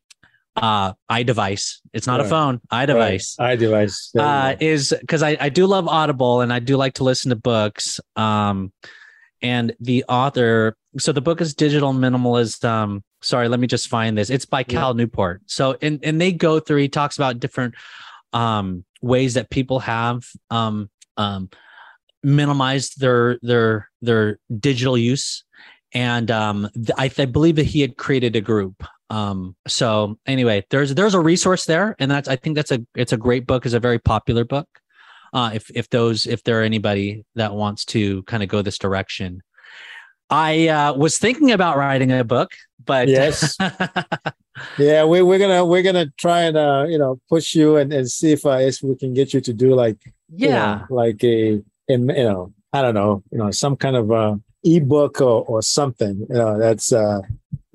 uh 0.55 0.93
iDevice. 1.11 1.75
It's 1.93 2.07
not 2.07 2.19
right. 2.19 2.25
a 2.25 2.29
phone, 2.29 2.59
iDevice. 2.73 3.39
Right. 3.39 3.59
iDevice. 3.59 4.19
Uh, 4.19 4.55
is 4.59 4.93
because 4.99 5.21
I, 5.21 5.37
I 5.39 5.49
do 5.49 5.67
love 5.67 5.87
Audible 5.87 6.41
and 6.41 6.51
I 6.51 6.57
do 6.57 6.75
like 6.75 6.95
to 6.95 7.03
listen 7.03 7.29
to 7.29 7.35
books. 7.35 7.99
Um, 8.15 8.73
and 9.41 9.75
the 9.79 10.03
author 10.09 10.75
so 10.97 11.11
the 11.11 11.21
book 11.21 11.39
is 11.41 11.53
digital 11.53 11.93
minimalism. 11.93 13.01
Sorry 13.21 13.47
let 13.47 13.59
me 13.59 13.67
just 13.67 13.87
find 13.87 14.17
this. 14.17 14.29
It's 14.29 14.45
by 14.45 14.63
cal 14.63 14.89
yeah. 14.89 14.97
newport. 14.97 15.41
So 15.45 15.77
and 15.81 15.99
and 16.03 16.19
they 16.19 16.31
go 16.31 16.59
through 16.59 16.81
he 16.81 16.89
talks 16.89 17.17
about 17.17 17.39
different 17.39 17.75
um 18.33 18.85
ways 19.01 19.35
that 19.35 19.49
people 19.49 19.79
have 19.79 20.23
um 20.49 20.89
um 21.17 21.49
minimized 22.23 22.99
their 22.99 23.39
their 23.41 23.89
their 24.01 24.39
digital 24.59 24.97
use. 24.97 25.43
And 25.93 26.31
um 26.31 26.69
I, 26.97 27.11
I 27.17 27.25
believe 27.25 27.57
that 27.57 27.65
he 27.65 27.81
had 27.81 27.97
created 27.97 28.35
a 28.35 28.41
group. 28.41 28.83
Um 29.09 29.55
so 29.67 30.17
anyway 30.25 30.65
there's 30.69 30.95
there's 30.95 31.13
a 31.13 31.19
resource 31.19 31.65
there. 31.65 31.95
And 31.99 32.09
that's 32.09 32.27
i 32.27 32.35
think 32.35 32.55
that's 32.55 32.71
a 32.71 32.85
it's 32.95 33.13
a 33.13 33.17
great 33.17 33.45
book. 33.45 33.65
Is 33.65 33.73
a 33.73 33.79
very 33.79 33.99
popular 33.99 34.43
book 34.43 34.67
uh, 35.33 35.51
if 35.53 35.69
if 35.73 35.89
those 35.89 36.27
if 36.27 36.43
there 36.43 36.59
are 36.59 36.63
anybody 36.63 37.25
that 37.35 37.53
wants 37.53 37.85
to 37.85 38.23
kind 38.23 38.43
of 38.43 38.49
go 38.49 38.61
this 38.61 38.77
direction. 38.77 39.41
I 40.31 40.67
uh, 40.67 40.93
was 40.93 41.17
thinking 41.17 41.51
about 41.51 41.77
writing 41.77 42.11
a 42.11 42.23
book, 42.23 42.51
but 42.85 43.07
yes, 43.07 43.57
yeah, 44.77 45.03
we, 45.03 45.23
we're 45.23 45.39
gonna 45.39 45.65
we're 45.65 45.81
gonna 45.81 46.11
try 46.17 46.41
and 46.41 46.55
uh, 46.55 46.85
you 46.87 46.99
know 46.99 47.19
push 47.29 47.55
you 47.55 47.77
and, 47.77 47.91
and 47.91 48.09
see 48.09 48.33
if 48.33 48.45
uh, 48.45 48.59
if 48.59 48.81
we 48.83 48.95
can 48.95 49.13
get 49.13 49.33
you 49.33 49.41
to 49.41 49.53
do 49.53 49.73
like 49.73 49.97
yeah 50.31 50.47
you 50.47 50.79
know, 50.79 50.85
like 50.89 51.23
a 51.23 51.61
in 51.87 52.09
you 52.09 52.23
know 52.23 52.53
I 52.73 52.81
don't 52.83 52.93
know 52.93 53.23
you 53.31 53.39
know 53.39 53.49
some 53.51 53.75
kind 53.75 53.95
of 53.95 54.11
uh 54.11 54.35
ebook 54.63 55.21
or, 55.21 55.45
or 55.45 55.61
something 55.61 56.27
you 56.29 56.35
know 56.35 56.59
that's 56.59 56.93
uh 56.93 57.21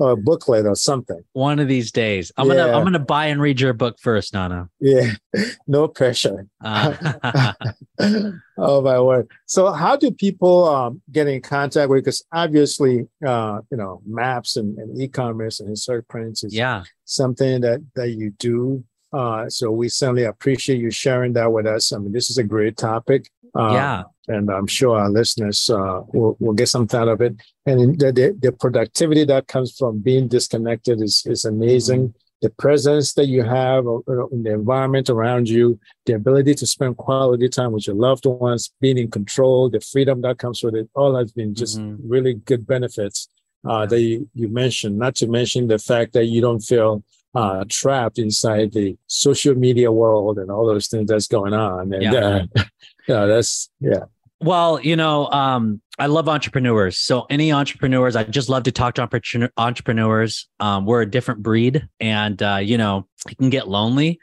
a 0.01 0.17
booklet 0.17 0.67
or 0.67 0.75
something. 0.75 1.23
One 1.33 1.59
of 1.59 1.69
these 1.69 1.93
days, 1.93 2.33
I'm 2.37 2.49
yeah. 2.49 2.55
gonna 2.55 2.73
I'm 2.73 2.85
gonna 2.85 2.99
buy 2.99 3.27
and 3.27 3.41
read 3.41 3.61
your 3.61 3.73
book 3.73 3.97
first, 4.01 4.35
Nana. 4.35 4.69
Yeah, 4.81 5.13
no 5.67 5.89
pressure. 5.89 6.47
Uh. 6.63 7.53
oh 8.59 8.83
my 8.83 9.01
word! 9.01 9.29
So, 9.47 9.73
how 9.73 9.97
do 9.97 10.11
people 10.11 10.69
um, 10.69 11.03
get 11.11 11.27
in 11.29 11.41
contact 11.41 11.89
with? 11.91 12.05
Because 12.05 12.25
obviously, 12.33 13.07
uh, 13.27 13.61
you 13.71 13.77
know, 13.77 14.03
maps 14.07 14.57
and, 14.57 14.79
and 14.79 15.01
e-commerce 15.01 15.61
and 15.61 15.69
insert 15.69 16.09
prints 16.09 16.45
is 16.45 16.55
yeah 16.55 16.85
something 17.05 17.61
that 17.61 17.81
that 17.95 18.11
you 18.11 18.31
do. 18.39 18.85
Uh, 19.13 19.49
so 19.49 19.71
we 19.71 19.89
certainly 19.89 20.25
appreciate 20.25 20.81
you 20.81 20.91
sharing 20.91 21.35
that 21.35 21.53
with 21.53 21.67
us. 21.67 21.93
I 21.93 21.99
mean, 21.99 22.13
this 22.13 22.31
is 22.31 22.39
a 22.39 22.43
great 22.43 22.77
topic. 22.77 23.31
Uh, 23.57 23.71
yeah 23.73 24.03
and 24.29 24.51
I'm 24.51 24.67
sure 24.67 24.99
our 24.99 25.11
listeners 25.11 25.69
uh, 25.71 26.01
will, 26.13 26.37
will 26.41 26.55
get 26.55 26.69
something 26.69 26.99
out 26.99 27.09
of 27.09 27.21
it. 27.21 27.37
And 27.67 27.99
the, 27.99 28.13
the, 28.13 28.39
the, 28.41 28.53
productivity 28.53 29.25
that 29.25 29.49
comes 29.49 29.77
from 29.77 30.01
being 30.01 30.29
disconnected 30.29 31.03
is, 31.03 31.23
is 31.27 31.45
amazing. 31.45 32.09
Mm-hmm. 32.09 32.19
The 32.43 32.51
presence 32.51 33.15
that 33.15 33.27
you 33.27 33.43
have 33.43 33.85
in 34.33 34.43
the 34.43 34.53
environment 34.53 35.09
around 35.09 35.49
you, 35.49 35.79
the 36.05 36.15
ability 36.15 36.55
to 36.57 36.67
spend 36.67 36.97
quality 36.97 37.49
time 37.49 37.73
with 37.73 37.87
your 37.87 37.97
loved 37.97 38.27
ones, 38.27 38.73
being 38.81 38.99
in 38.99 39.11
control, 39.11 39.71
the 39.71 39.81
freedom 39.81 40.21
that 40.23 40.39
comes 40.39 40.63
with 40.63 40.75
it, 40.75 40.91
all 40.95 41.17
has 41.17 41.33
been 41.33 41.55
just 41.55 41.79
mm-hmm. 41.79 42.07
really 42.07 42.35
good 42.35 42.67
benefits 42.67 43.29
uh, 43.67 43.87
that 43.87 44.01
you, 44.01 44.29
you 44.35 44.49
mentioned, 44.49 44.99
not 44.99 45.15
to 45.17 45.27
mention 45.27 45.69
the 45.69 45.79
fact 45.79 46.13
that 46.13 46.27
you 46.27 46.41
don't 46.41 46.61
feel 46.61 47.03
uh, 47.35 47.65
trapped 47.69 48.19
inside 48.19 48.73
the 48.73 48.97
social 49.07 49.55
media 49.55 49.91
world 49.91 50.39
and 50.39 50.51
all 50.51 50.67
those 50.67 50.87
things 50.87 51.09
that's 51.09 51.27
going 51.27 51.53
on. 51.53 51.93
And 51.93 52.03
yeah, 52.03 52.13
uh, 52.15 52.47
yeah 53.09 53.27
that's 53.27 53.71
yeah. 53.81 54.05
Well, 54.45 54.79
you 54.79 54.95
know, 54.95 55.27
um, 55.31 55.81
I 55.99 56.05
love 56.05 56.29
entrepreneurs. 56.29 56.99
So 56.99 57.25
any 57.31 57.51
entrepreneurs, 57.51 58.15
I 58.15 58.25
just 58.25 58.51
love 58.51 58.65
to 58.65 58.73
talk 58.73 58.97
to 58.97 59.51
entrepreneurs. 59.57 60.49
Um, 60.61 60.85
we're 60.85 61.01
a 61.01 61.11
different 61.11 61.43
breed, 61.43 61.89
and 61.99 62.43
uh, 62.43 62.57
you 62.57 62.77
know, 62.77 63.09
it 63.29 63.39
can 63.39 63.51
get 63.51 63.69
lonely. 63.69 64.21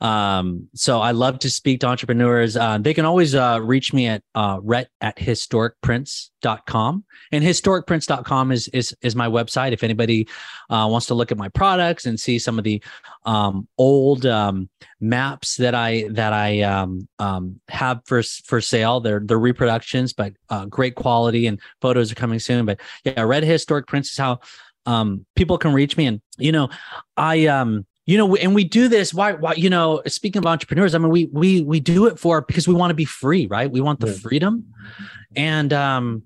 Um, 0.00 0.68
so 0.74 1.00
I 1.00 1.10
love 1.10 1.38
to 1.40 1.50
speak 1.50 1.80
to 1.80 1.86
entrepreneurs. 1.86 2.56
Uh, 2.56 2.78
they 2.78 2.94
can 2.94 3.04
always 3.04 3.34
uh, 3.34 3.60
reach 3.62 3.92
me 3.92 4.06
at 4.06 4.22
uh, 4.34 4.58
rhett 4.62 4.88
at 5.02 5.16
historicprints.com. 5.16 7.04
And 7.32 7.44
historicprints.com 7.44 8.52
is, 8.52 8.68
is, 8.68 8.96
is 9.02 9.14
my 9.14 9.28
website. 9.28 9.72
If 9.72 9.84
anybody 9.84 10.26
uh, 10.70 10.88
wants 10.90 11.06
to 11.08 11.14
look 11.14 11.30
at 11.30 11.38
my 11.38 11.50
products 11.50 12.06
and 12.06 12.18
see 12.18 12.38
some 12.38 12.56
of 12.56 12.64
the 12.64 12.82
um, 13.26 13.68
old 13.76 14.24
um, 14.24 14.70
maps 15.00 15.56
that 15.56 15.74
I 15.74 16.06
that 16.10 16.32
I 16.32 16.62
um, 16.62 17.06
um, 17.18 17.60
have 17.68 18.00
for 18.06 18.22
for 18.22 18.62
sale, 18.62 19.00
they're 19.00 19.20
they're 19.20 19.38
reproductions, 19.38 20.14
but 20.14 20.32
uh, 20.48 20.64
great 20.64 20.94
quality 20.94 21.46
and 21.46 21.60
photos 21.82 22.10
are 22.10 22.14
coming 22.14 22.38
soon. 22.38 22.64
But 22.64 22.80
yeah, 23.04 23.20
Rhett 23.20 23.42
Historic 23.42 23.86
Prints 23.86 24.12
is 24.12 24.18
how 24.18 24.40
um, 24.86 25.26
people 25.36 25.58
can 25.58 25.74
reach 25.74 25.98
me. 25.98 26.06
And 26.06 26.22
you 26.38 26.52
know, 26.52 26.70
I 27.16 27.46
um, 27.46 27.84
you 28.10 28.18
know, 28.18 28.34
and 28.34 28.56
we 28.56 28.64
do 28.64 28.88
this. 28.88 29.14
Why? 29.14 29.34
Why? 29.34 29.54
You 29.54 29.70
know, 29.70 30.02
speaking 30.08 30.40
of 30.40 30.46
entrepreneurs, 30.46 30.96
I 30.96 30.98
mean, 30.98 31.10
we 31.10 31.26
we 31.26 31.60
we 31.60 31.78
do 31.78 32.06
it 32.06 32.18
for 32.18 32.40
because 32.40 32.66
we 32.66 32.74
want 32.74 32.90
to 32.90 32.94
be 32.94 33.04
free, 33.04 33.46
right? 33.46 33.70
We 33.70 33.80
want 33.80 34.00
the 34.00 34.08
yeah. 34.08 34.14
freedom, 34.14 34.74
and 35.36 35.72
um, 35.72 36.24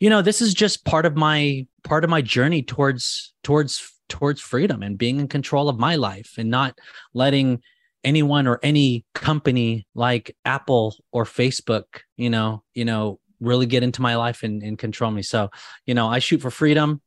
you 0.00 0.10
know, 0.10 0.22
this 0.22 0.42
is 0.42 0.52
just 0.52 0.84
part 0.84 1.06
of 1.06 1.14
my 1.14 1.68
part 1.84 2.02
of 2.02 2.10
my 2.10 2.20
journey 2.20 2.64
towards 2.64 3.32
towards 3.44 3.92
towards 4.08 4.40
freedom 4.40 4.82
and 4.82 4.98
being 4.98 5.20
in 5.20 5.28
control 5.28 5.68
of 5.68 5.78
my 5.78 5.94
life 5.94 6.34
and 6.36 6.50
not 6.50 6.76
letting 7.14 7.62
anyone 8.02 8.48
or 8.48 8.58
any 8.64 9.04
company 9.14 9.86
like 9.94 10.34
Apple 10.44 10.96
or 11.12 11.24
Facebook, 11.24 11.84
you 12.16 12.28
know, 12.28 12.64
you 12.74 12.84
know, 12.84 13.20
really 13.38 13.66
get 13.66 13.84
into 13.84 14.02
my 14.02 14.16
life 14.16 14.42
and, 14.42 14.64
and 14.64 14.80
control 14.80 15.12
me. 15.12 15.22
So, 15.22 15.48
you 15.86 15.94
know, 15.94 16.08
I 16.08 16.18
shoot 16.18 16.42
for 16.42 16.50
freedom 16.50 17.00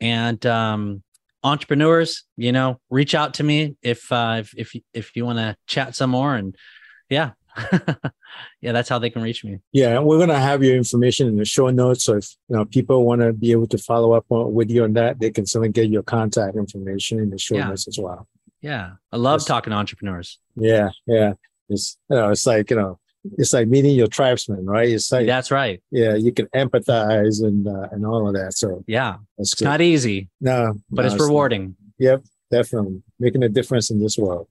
and 0.00 0.44
um 0.46 1.04
entrepreneurs, 1.42 2.24
you 2.36 2.52
know, 2.52 2.80
reach 2.90 3.14
out 3.14 3.34
to 3.34 3.44
me 3.44 3.76
if 3.82 4.10
uh, 4.12 4.36
if 4.38 4.54
if, 4.56 4.82
if 4.92 5.16
you 5.16 5.24
want 5.24 5.38
to 5.38 5.56
chat 5.66 5.94
some 5.94 6.10
more. 6.10 6.34
And 6.34 6.54
yeah, 7.08 7.32
yeah, 8.60 8.72
that's 8.72 8.88
how 8.88 8.98
they 8.98 9.10
can 9.10 9.22
reach 9.22 9.44
me. 9.44 9.58
Yeah, 9.72 9.98
we're 10.00 10.18
gonna 10.18 10.38
have 10.38 10.62
your 10.62 10.76
information 10.76 11.28
in 11.28 11.36
the 11.36 11.44
show 11.44 11.68
notes. 11.70 12.04
So 12.04 12.16
if 12.16 12.28
you 12.48 12.56
know 12.56 12.64
people 12.64 13.04
want 13.04 13.20
to 13.20 13.32
be 13.32 13.52
able 13.52 13.66
to 13.68 13.78
follow 13.78 14.12
up 14.12 14.26
on, 14.30 14.52
with 14.52 14.70
you 14.70 14.84
on 14.84 14.92
that, 14.94 15.20
they 15.20 15.30
can 15.30 15.46
certainly 15.46 15.70
get 15.70 15.90
your 15.90 16.02
contact 16.02 16.56
information 16.56 17.18
in 17.18 17.30
the 17.30 17.38
show 17.38 17.56
yeah. 17.56 17.68
notes 17.68 17.88
as 17.88 17.98
well. 17.98 18.26
Yeah, 18.60 18.92
I 19.12 19.16
love 19.16 19.46
talking 19.46 19.70
to 19.70 19.76
entrepreneurs. 19.76 20.38
Yeah, 20.56 20.90
yeah. 21.06 21.34
It's 21.68 21.98
you 22.10 22.16
know, 22.16 22.30
it's 22.30 22.46
like 22.46 22.70
you 22.70 22.76
know, 22.76 22.98
it's 23.36 23.52
like 23.52 23.68
meeting 23.68 23.94
your 23.94 24.06
tribesmen, 24.06 24.66
right? 24.66 24.88
It's 24.88 25.10
like 25.10 25.26
that's 25.26 25.50
right. 25.50 25.82
Yeah, 25.90 26.14
you 26.14 26.32
can 26.32 26.46
empathize 26.48 27.42
and 27.42 27.66
uh, 27.66 27.88
and 27.92 28.06
all 28.06 28.28
of 28.28 28.34
that. 28.34 28.54
So 28.54 28.84
yeah, 28.86 29.16
it's 29.38 29.54
good. 29.54 29.64
not 29.64 29.80
easy. 29.80 30.28
No, 30.40 30.74
but 30.90 31.02
no, 31.02 31.12
it's, 31.12 31.20
rewarding. 31.20 31.76
yep, 31.98 32.22
definitely 32.50 33.02
making 33.18 33.42
a 33.42 33.48
difference 33.48 33.90
in 33.90 34.00
this 34.00 34.16
world. 34.16 34.48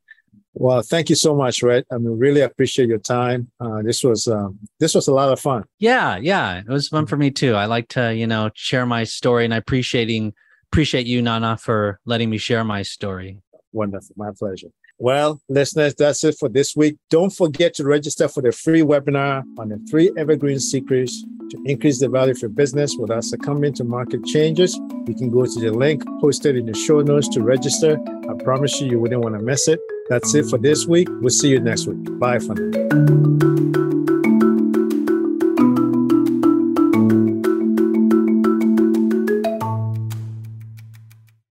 Well, 0.54 0.82
thank 0.82 1.10
you 1.10 1.16
so 1.16 1.36
much, 1.36 1.62
Rhett. 1.62 1.86
I 1.92 1.98
mean, 1.98 2.18
really 2.18 2.42
appreciate 2.42 2.90
your 2.90 2.98
time. 2.98 3.52
Uh, 3.60 3.84
this 3.84 4.04
was 4.04 4.28
um, 4.28 4.58
this 4.80 4.96
was 4.96 5.08
a 5.08 5.14
lot 5.14 5.32
of 5.32 5.40
fun. 5.40 5.64
Yeah, 5.80 6.18
yeah, 6.18 6.60
it 6.60 6.68
was 6.68 6.88
fun 6.88 7.06
for 7.06 7.16
me 7.16 7.32
too. 7.32 7.54
I 7.56 7.66
like 7.66 7.90
to 7.90 8.14
you 8.14 8.28
know 8.28 8.50
share 8.54 8.86
my 8.86 9.04
story, 9.04 9.46
and 9.46 9.54
I 9.54 9.58
appreciating 9.58 10.34
appreciate 10.72 11.06
you, 11.08 11.22
Nana, 11.22 11.58
for 11.58 12.00
letting 12.06 12.30
me 12.30 12.38
share 12.38 12.64
my 12.64 12.82
story. 12.82 13.40
Wonderful, 13.72 14.16
my 14.18 14.32
pleasure. 14.38 14.70
Well, 15.00 15.40
listeners, 15.48 15.94
that's 15.96 16.24
it 16.24 16.38
for 16.40 16.50
this 16.50 16.76
week. 16.76 16.98
Don't 17.10 17.30
forget 17.30 17.76
to 17.76 17.84
register 17.84 18.28
for 18.28 18.42
the 18.42 18.52
free 18.52 18.82
webinar 18.82 19.44
on 19.60 19.70
the 19.70 19.78
three 19.90 20.12
evergreen 20.18 20.60
secrets 20.60 21.24
to 21.52 21.64
increase 21.66 22.00
the 22.00 22.10
value 22.10 22.32
of 22.32 22.42
your 22.42 22.50
business 22.50 22.96
without 22.98 23.24
succumbing 23.24 23.74
to 23.76 23.84
market 23.84 24.26
changes. 24.26 24.76
You 25.08 25.16
can 25.16 25.30
go 25.30 25.46
to 25.46 25.60
the 25.60 25.72
link 25.72 26.04
posted 26.20 26.56
in 26.56 26.66
the 26.66 26.74
show 26.74 27.02
notes 27.02 27.28
to 27.30 27.42
register. 27.42 27.98
I 28.30 28.44
promise 28.44 28.82
you, 28.82 28.90
you 28.90 29.00
wouldn't 29.00 29.22
want 29.22 29.36
to 29.36 29.42
miss 29.42 29.68
it. 29.68 29.80
That's 30.10 30.34
it 30.34 30.48
for 30.48 30.58
this 30.58 30.88
week. 30.88 31.08
We'll 31.22 31.30
see 31.30 31.50
you 31.50 31.60
next 31.60 31.86
week. 31.86 32.20
Bye 32.20 32.40
for 32.40 32.56
now. 32.56 33.37